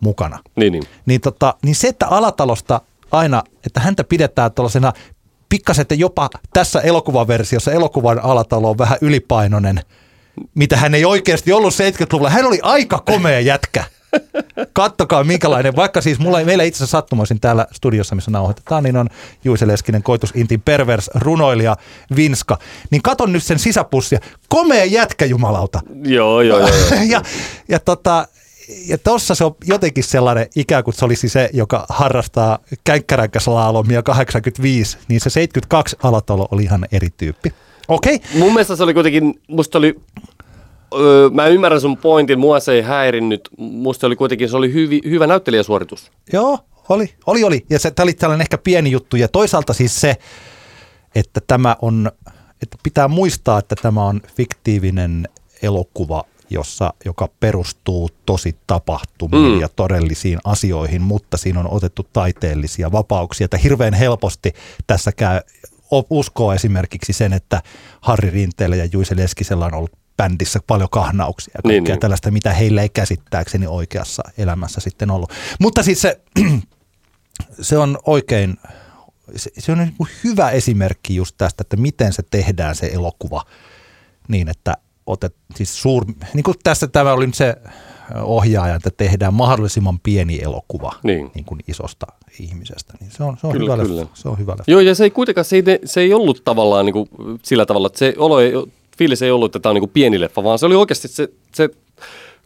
[0.00, 0.38] mukana.
[0.56, 0.84] Niin, niin.
[1.06, 2.80] Niin, tota, niin se, että Alatalosta
[3.10, 4.92] aina, että häntä pidetään tuollaisena
[5.48, 9.80] pikkasen jopa tässä elokuvaversiossa elokuvan alatalo on vähän ylipainoinen,
[10.54, 12.30] mitä hän ei oikeasti ollut 70-luvulla.
[12.30, 13.84] Hän oli aika komea jätkä.
[14.72, 19.08] Kattokaa minkälainen, vaikka siis mulla, meillä itse asiassa sattumoisin täällä studiossa, missä nauhoitetaan, niin on
[19.44, 21.76] Juise Leskinen, Koitus Intin pervers, runoilija,
[22.16, 22.58] Vinska.
[22.90, 24.18] Niin katon nyt sen sisäpussia.
[24.48, 25.80] Komea jätkä, jumalauta.
[26.04, 26.68] Joo, joo, joo.
[26.68, 27.02] joo.
[27.14, 27.22] ja,
[27.68, 28.26] ja tota,
[28.86, 34.98] ja tossa se on jotenkin sellainen, ikään kuin se olisi se, joka harrastaa känkkäränkkäslaalomia 85,
[35.08, 37.52] niin se 72 alatalo oli ihan eri tyyppi.
[37.88, 38.14] Okei.
[38.14, 38.38] Okay.
[38.38, 40.00] Mun mielestä se oli kuitenkin, musta oli,
[41.00, 45.00] öö, mä ymmärrän sun pointin, mua se ei häirinnyt, musta oli kuitenkin, se oli hyvi,
[45.04, 46.10] hyvä näyttelijäsuoritus.
[46.32, 46.58] Joo,
[46.88, 47.66] oli, oli, oli.
[47.70, 49.16] Ja se, tämä oli tällainen ehkä pieni juttu.
[49.16, 50.16] Ja toisaalta siis se,
[51.14, 52.10] että tämä on,
[52.62, 55.28] että pitää muistaa, että tämä on fiktiivinen
[55.62, 59.60] elokuva, jossa, joka perustuu tosi tapahtumiin mm.
[59.60, 63.44] ja todellisiin asioihin, mutta siinä on otettu taiteellisia vapauksia.
[63.44, 64.52] Että hirveän helposti
[64.86, 65.40] tässä käy,
[66.10, 67.62] uskoo esimerkiksi sen, että
[68.00, 72.00] Harri Rinteellä ja Juise Leskisellä on ollut bändissä paljon kahnauksia ja kaikkea niin, niin.
[72.00, 75.32] tällaista, mitä heillä ei käsittääkseni oikeassa elämässä sitten ollut.
[75.60, 76.20] Mutta siis se,
[77.60, 78.56] se on oikein,
[79.36, 83.44] se, se on niin hyvä esimerkki just tästä, että miten se tehdään se elokuva
[84.28, 84.74] niin, että
[85.06, 86.04] otet, siis suur,
[86.34, 87.56] niin kuin tässä tämä oli nyt se
[88.22, 91.30] ohjaaja, että tehdään mahdollisimman pieni elokuva niin.
[91.34, 92.06] Niin kuin isosta
[92.40, 92.92] ihmisestä.
[93.00, 94.00] Niin se on, se on kyllä, hyvä kyllä.
[94.00, 94.16] Leffa.
[94.16, 94.70] Se on hyvä leffa.
[94.70, 97.08] Joo, ja se ei kuitenkaan, se ei, se ei ollut tavallaan niin kuin
[97.42, 98.52] sillä tavalla, että se olo ei,
[98.98, 101.68] fiilis ei ollut, että tämä on niin pieni leffa, vaan se oli oikeasti se, se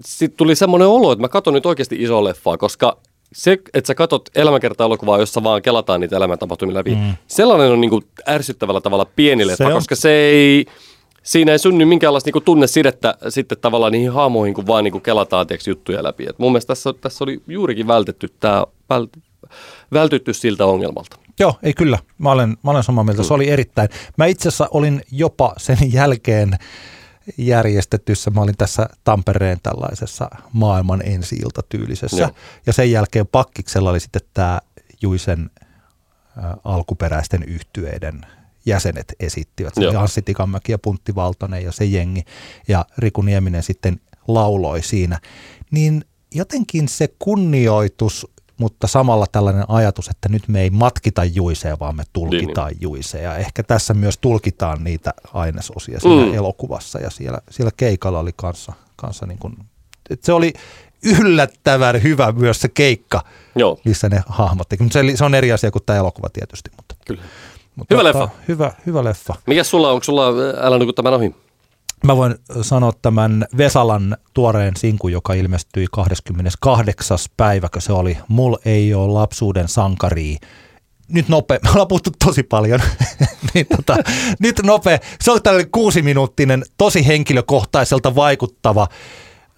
[0.04, 2.96] sitten tuli semmoinen olo, että mä katson nyt oikeasti iso leffaa, koska
[3.32, 7.14] se, että sä katot elämäkerta-elokuvaa, jossa vaan kelataan niitä elämäntapahtumia läpi, mm.
[7.26, 10.66] sellainen on niin kuin ärsyttävällä tavalla pieni leffa, se koska se ei,
[11.22, 15.68] siinä ei synny minkäänlaista niinku tunnesidettä sitten tavallaan niihin haamoihin, kun vaan niinku kelataan tiiäks,
[15.68, 16.26] juttuja läpi.
[16.28, 19.10] Et mun mielestä tässä, tässä oli juurikin vältetty tämä, vält,
[19.92, 21.16] vältytty siltä ongelmalta.
[21.38, 21.98] Joo, ei kyllä.
[22.18, 23.22] Mä olen, mä olen samaa mieltä.
[23.22, 23.88] Se oli erittäin.
[24.16, 26.58] Mä itse asiassa olin jopa sen jälkeen
[27.38, 32.30] järjestetyssä, mä olin tässä Tampereen tällaisessa maailman ensi tyylisessä.
[32.66, 34.60] Ja sen jälkeen Pakkiksella oli sitten tämä
[35.02, 35.50] Juisen
[36.38, 38.20] äh, alkuperäisten yhtyeiden
[38.66, 39.74] jäsenet esittivät.
[39.74, 42.24] Se oli Anssi Tikanmäki ja Puntti Valtonen ja se jengi.
[42.68, 45.20] Ja Riku Nieminen sitten lauloi siinä.
[45.70, 46.04] Niin
[46.34, 48.26] jotenkin se kunnioitus,
[48.58, 53.36] mutta samalla tällainen ajatus, että nyt me ei matkita juiseja, vaan me tulkitaan niin, juiseja.
[53.36, 56.34] Ehkä tässä myös tulkitaan niitä ainesosia siinä mm.
[56.34, 59.56] elokuvassa ja siellä, siellä keikalla oli kanssa, kanssa niin kuin,
[60.10, 60.52] että se oli
[61.20, 63.24] yllättävän hyvä myös se keikka,
[63.56, 63.78] Joo.
[63.84, 64.76] missä ne hahmotti.
[64.90, 66.70] Se, se on eri asia kuin tämä elokuva tietysti.
[66.76, 66.94] Mutta.
[67.06, 67.22] Kyllä.
[67.76, 68.28] Mutta hyvä leffa.
[68.48, 69.34] Hyvä, hyvä leffa.
[69.46, 70.26] Mikä sulla, onko sulla,
[70.60, 71.34] älä nuku tämän ohi?
[72.04, 77.18] Mä voin sanoa tämän Vesalan tuoreen sinku, joka ilmestyi 28.
[77.36, 80.36] päivä, kun se oli Mul ei ole lapsuuden sankari.
[81.08, 82.80] Nyt nopea, me ollaan puhuttu tosi paljon,
[83.54, 83.96] niin tota,
[84.40, 84.98] nyt nopea.
[85.20, 88.88] Se oli tällainen kuusiminuuttinen, tosi henkilökohtaiselta vaikuttava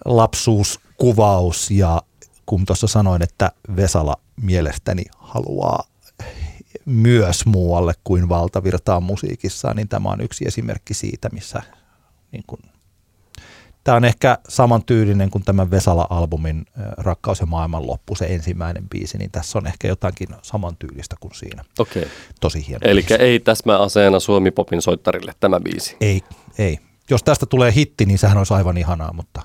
[0.05, 2.01] lapsuuskuvaus ja
[2.45, 5.83] kun tuossa sanoin, että Vesala mielestäni haluaa
[6.85, 11.61] myös muualle kuin valtavirtaan musiikissa, niin tämä on yksi esimerkki siitä, missä
[12.31, 12.61] niin kuin,
[13.83, 16.65] tämä on ehkä samantyylinen kuin tämän Vesala-albumin
[16.97, 21.63] Rakkaus ja maailmanloppu, se ensimmäinen biisi, niin tässä on ehkä jotakin samantyylistä kuin siinä.
[21.79, 22.07] Okei.
[22.39, 25.97] Tosi hieno Eli ei täsmäaseena Suomi Popin soittarille tämä biisi.
[26.01, 26.21] Ei,
[26.57, 26.79] ei.
[27.09, 29.41] Jos tästä tulee hitti, niin sehän olisi aivan ihanaa, mutta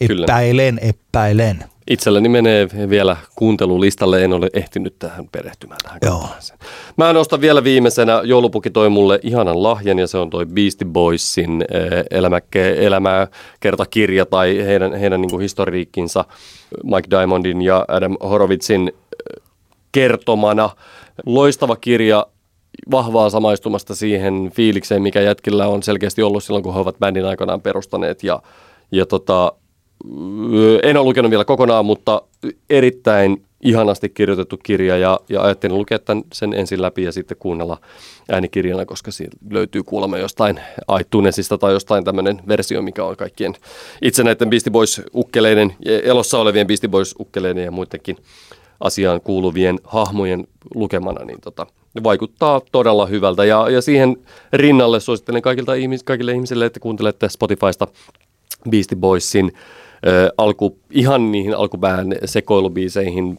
[0.00, 0.90] epäilen, Kyllä.
[0.90, 1.64] epäilen.
[1.90, 6.28] Itselleni menee vielä kuuntelulistalle, en ole ehtinyt tähän perehtymään tähän Joo.
[6.96, 11.64] Mä nostan vielä viimeisenä, joulupuki toi mulle ihanan lahjan ja se on toi Beastie Boysin
[11.70, 16.24] eh, elämäke, elämäkertakirja tai heidän, heidän niin historiikkinsa
[16.84, 19.42] Mike Diamondin ja Adam Horowitzin eh,
[19.92, 20.70] kertomana.
[21.26, 22.26] Loistava kirja,
[22.90, 27.60] vahvaa samaistumasta siihen fiilikseen, mikä jätkillä on selkeästi ollut silloin, kun he ovat bändin aikanaan
[27.60, 28.42] perustaneet ja,
[28.92, 29.52] ja tota,
[30.82, 32.22] en ole lukenut vielä kokonaan, mutta
[32.70, 37.78] erittäin ihanasti kirjoitettu kirja ja, ja ajattelin lukea tämän, sen ensin läpi ja sitten kuunnella
[38.32, 40.60] äänikirjana, koska siitä löytyy kuulemma jostain
[41.00, 43.54] iTunesista tai jostain tämmöinen versio, mikä on kaikkien
[44.02, 48.16] itse näiden Beastie Boys-ukkeleiden, elossa olevien Beastie Boys-ukkeleiden ja muidenkin
[48.80, 51.66] asiaan kuuluvien hahmojen lukemana, niin tota,
[52.02, 53.44] vaikuttaa todella hyvältä.
[53.44, 54.16] Ja, ja siihen
[54.52, 57.86] rinnalle suosittelen kaikilta ihmis, kaikille ihmisille, että kuuntelette Spotifysta
[58.70, 59.52] Beastie Boysin
[60.06, 63.38] ö, alku, ihan niihin alkupään sekoilubiiseihin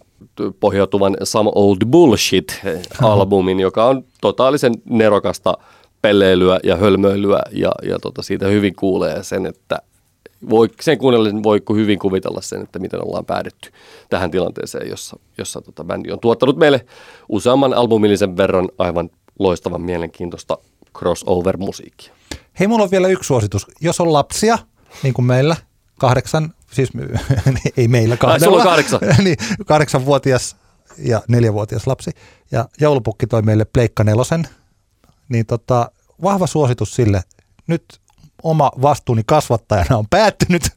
[0.59, 5.57] pohjautuvan Some Old Bullshit-albumin, joka on totaalisen nerokasta
[6.01, 9.79] pelleilyä ja hölmöilyä ja, ja tota, siitä hyvin kuulee sen, että
[10.49, 13.71] voi, sen kuunnellen voi hyvin kuvitella sen, että miten ollaan päädytty
[14.09, 16.85] tähän tilanteeseen, jossa, jossa tota, bändi on tuottanut meille
[17.29, 19.09] useamman albumillisen verran aivan
[19.39, 20.57] loistavan mielenkiintoista
[20.97, 22.13] crossover-musiikkia.
[22.59, 23.67] Hei, mulla on vielä yksi suositus.
[23.81, 24.57] Jos on lapsia,
[25.03, 25.55] niin kuin meillä,
[25.99, 26.89] kahdeksan, siis
[27.77, 28.57] ei meillä kahdella.
[28.57, 28.99] on kahdeksan.
[29.23, 30.55] niin, kahdeksanvuotias
[30.97, 32.11] ja neljävuotias lapsi.
[32.51, 34.47] Ja joulupukki toi meille Pleikka nelosen.
[35.29, 35.91] Niin tota,
[36.23, 37.21] vahva suositus sille.
[37.67, 37.85] Nyt
[38.43, 40.63] oma vastuuni kasvattajana on päättynyt.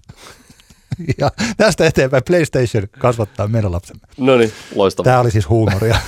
[1.19, 4.01] Ja tästä eteenpäin PlayStation kasvattaa meidän lapsemme.
[4.19, 5.05] No niin, loistavaa.
[5.05, 5.99] Tämä oli siis huumoria.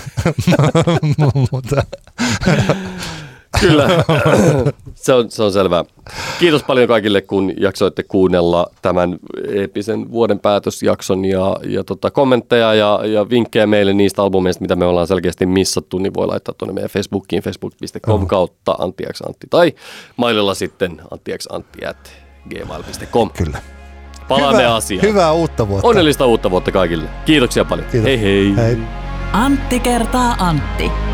[1.51, 1.83] Mutta
[3.61, 3.89] Kyllä,
[4.95, 5.85] se on, se on selvää.
[6.39, 9.17] Kiitos paljon kaikille, kun jaksoitte kuunnella tämän
[9.49, 14.85] eeppisen vuoden päätösjakson ja, ja tota, kommentteja ja, ja vinkkejä meille niistä albumeista, mitä me
[14.85, 18.29] ollaan selkeästi missattu, niin voi laittaa tuonne meidän Facebookiin, facebook.com oh.
[18.29, 19.73] kautta anttiaksantti tai
[20.17, 23.31] maililla sitten anttiaksantti.gmail.com.
[23.31, 23.59] kyllä.
[24.29, 25.09] Palaamme Hyvä- asiaan.
[25.09, 25.89] Hyvää uutta vuotta.
[25.89, 27.09] Onnellista uutta vuotta kaikille.
[27.25, 27.89] Kiitoksia paljon.
[27.89, 28.07] Kiitos.
[28.07, 28.57] Hei hei.
[28.57, 28.79] hei.
[29.33, 31.14] Antti kertaa Antti.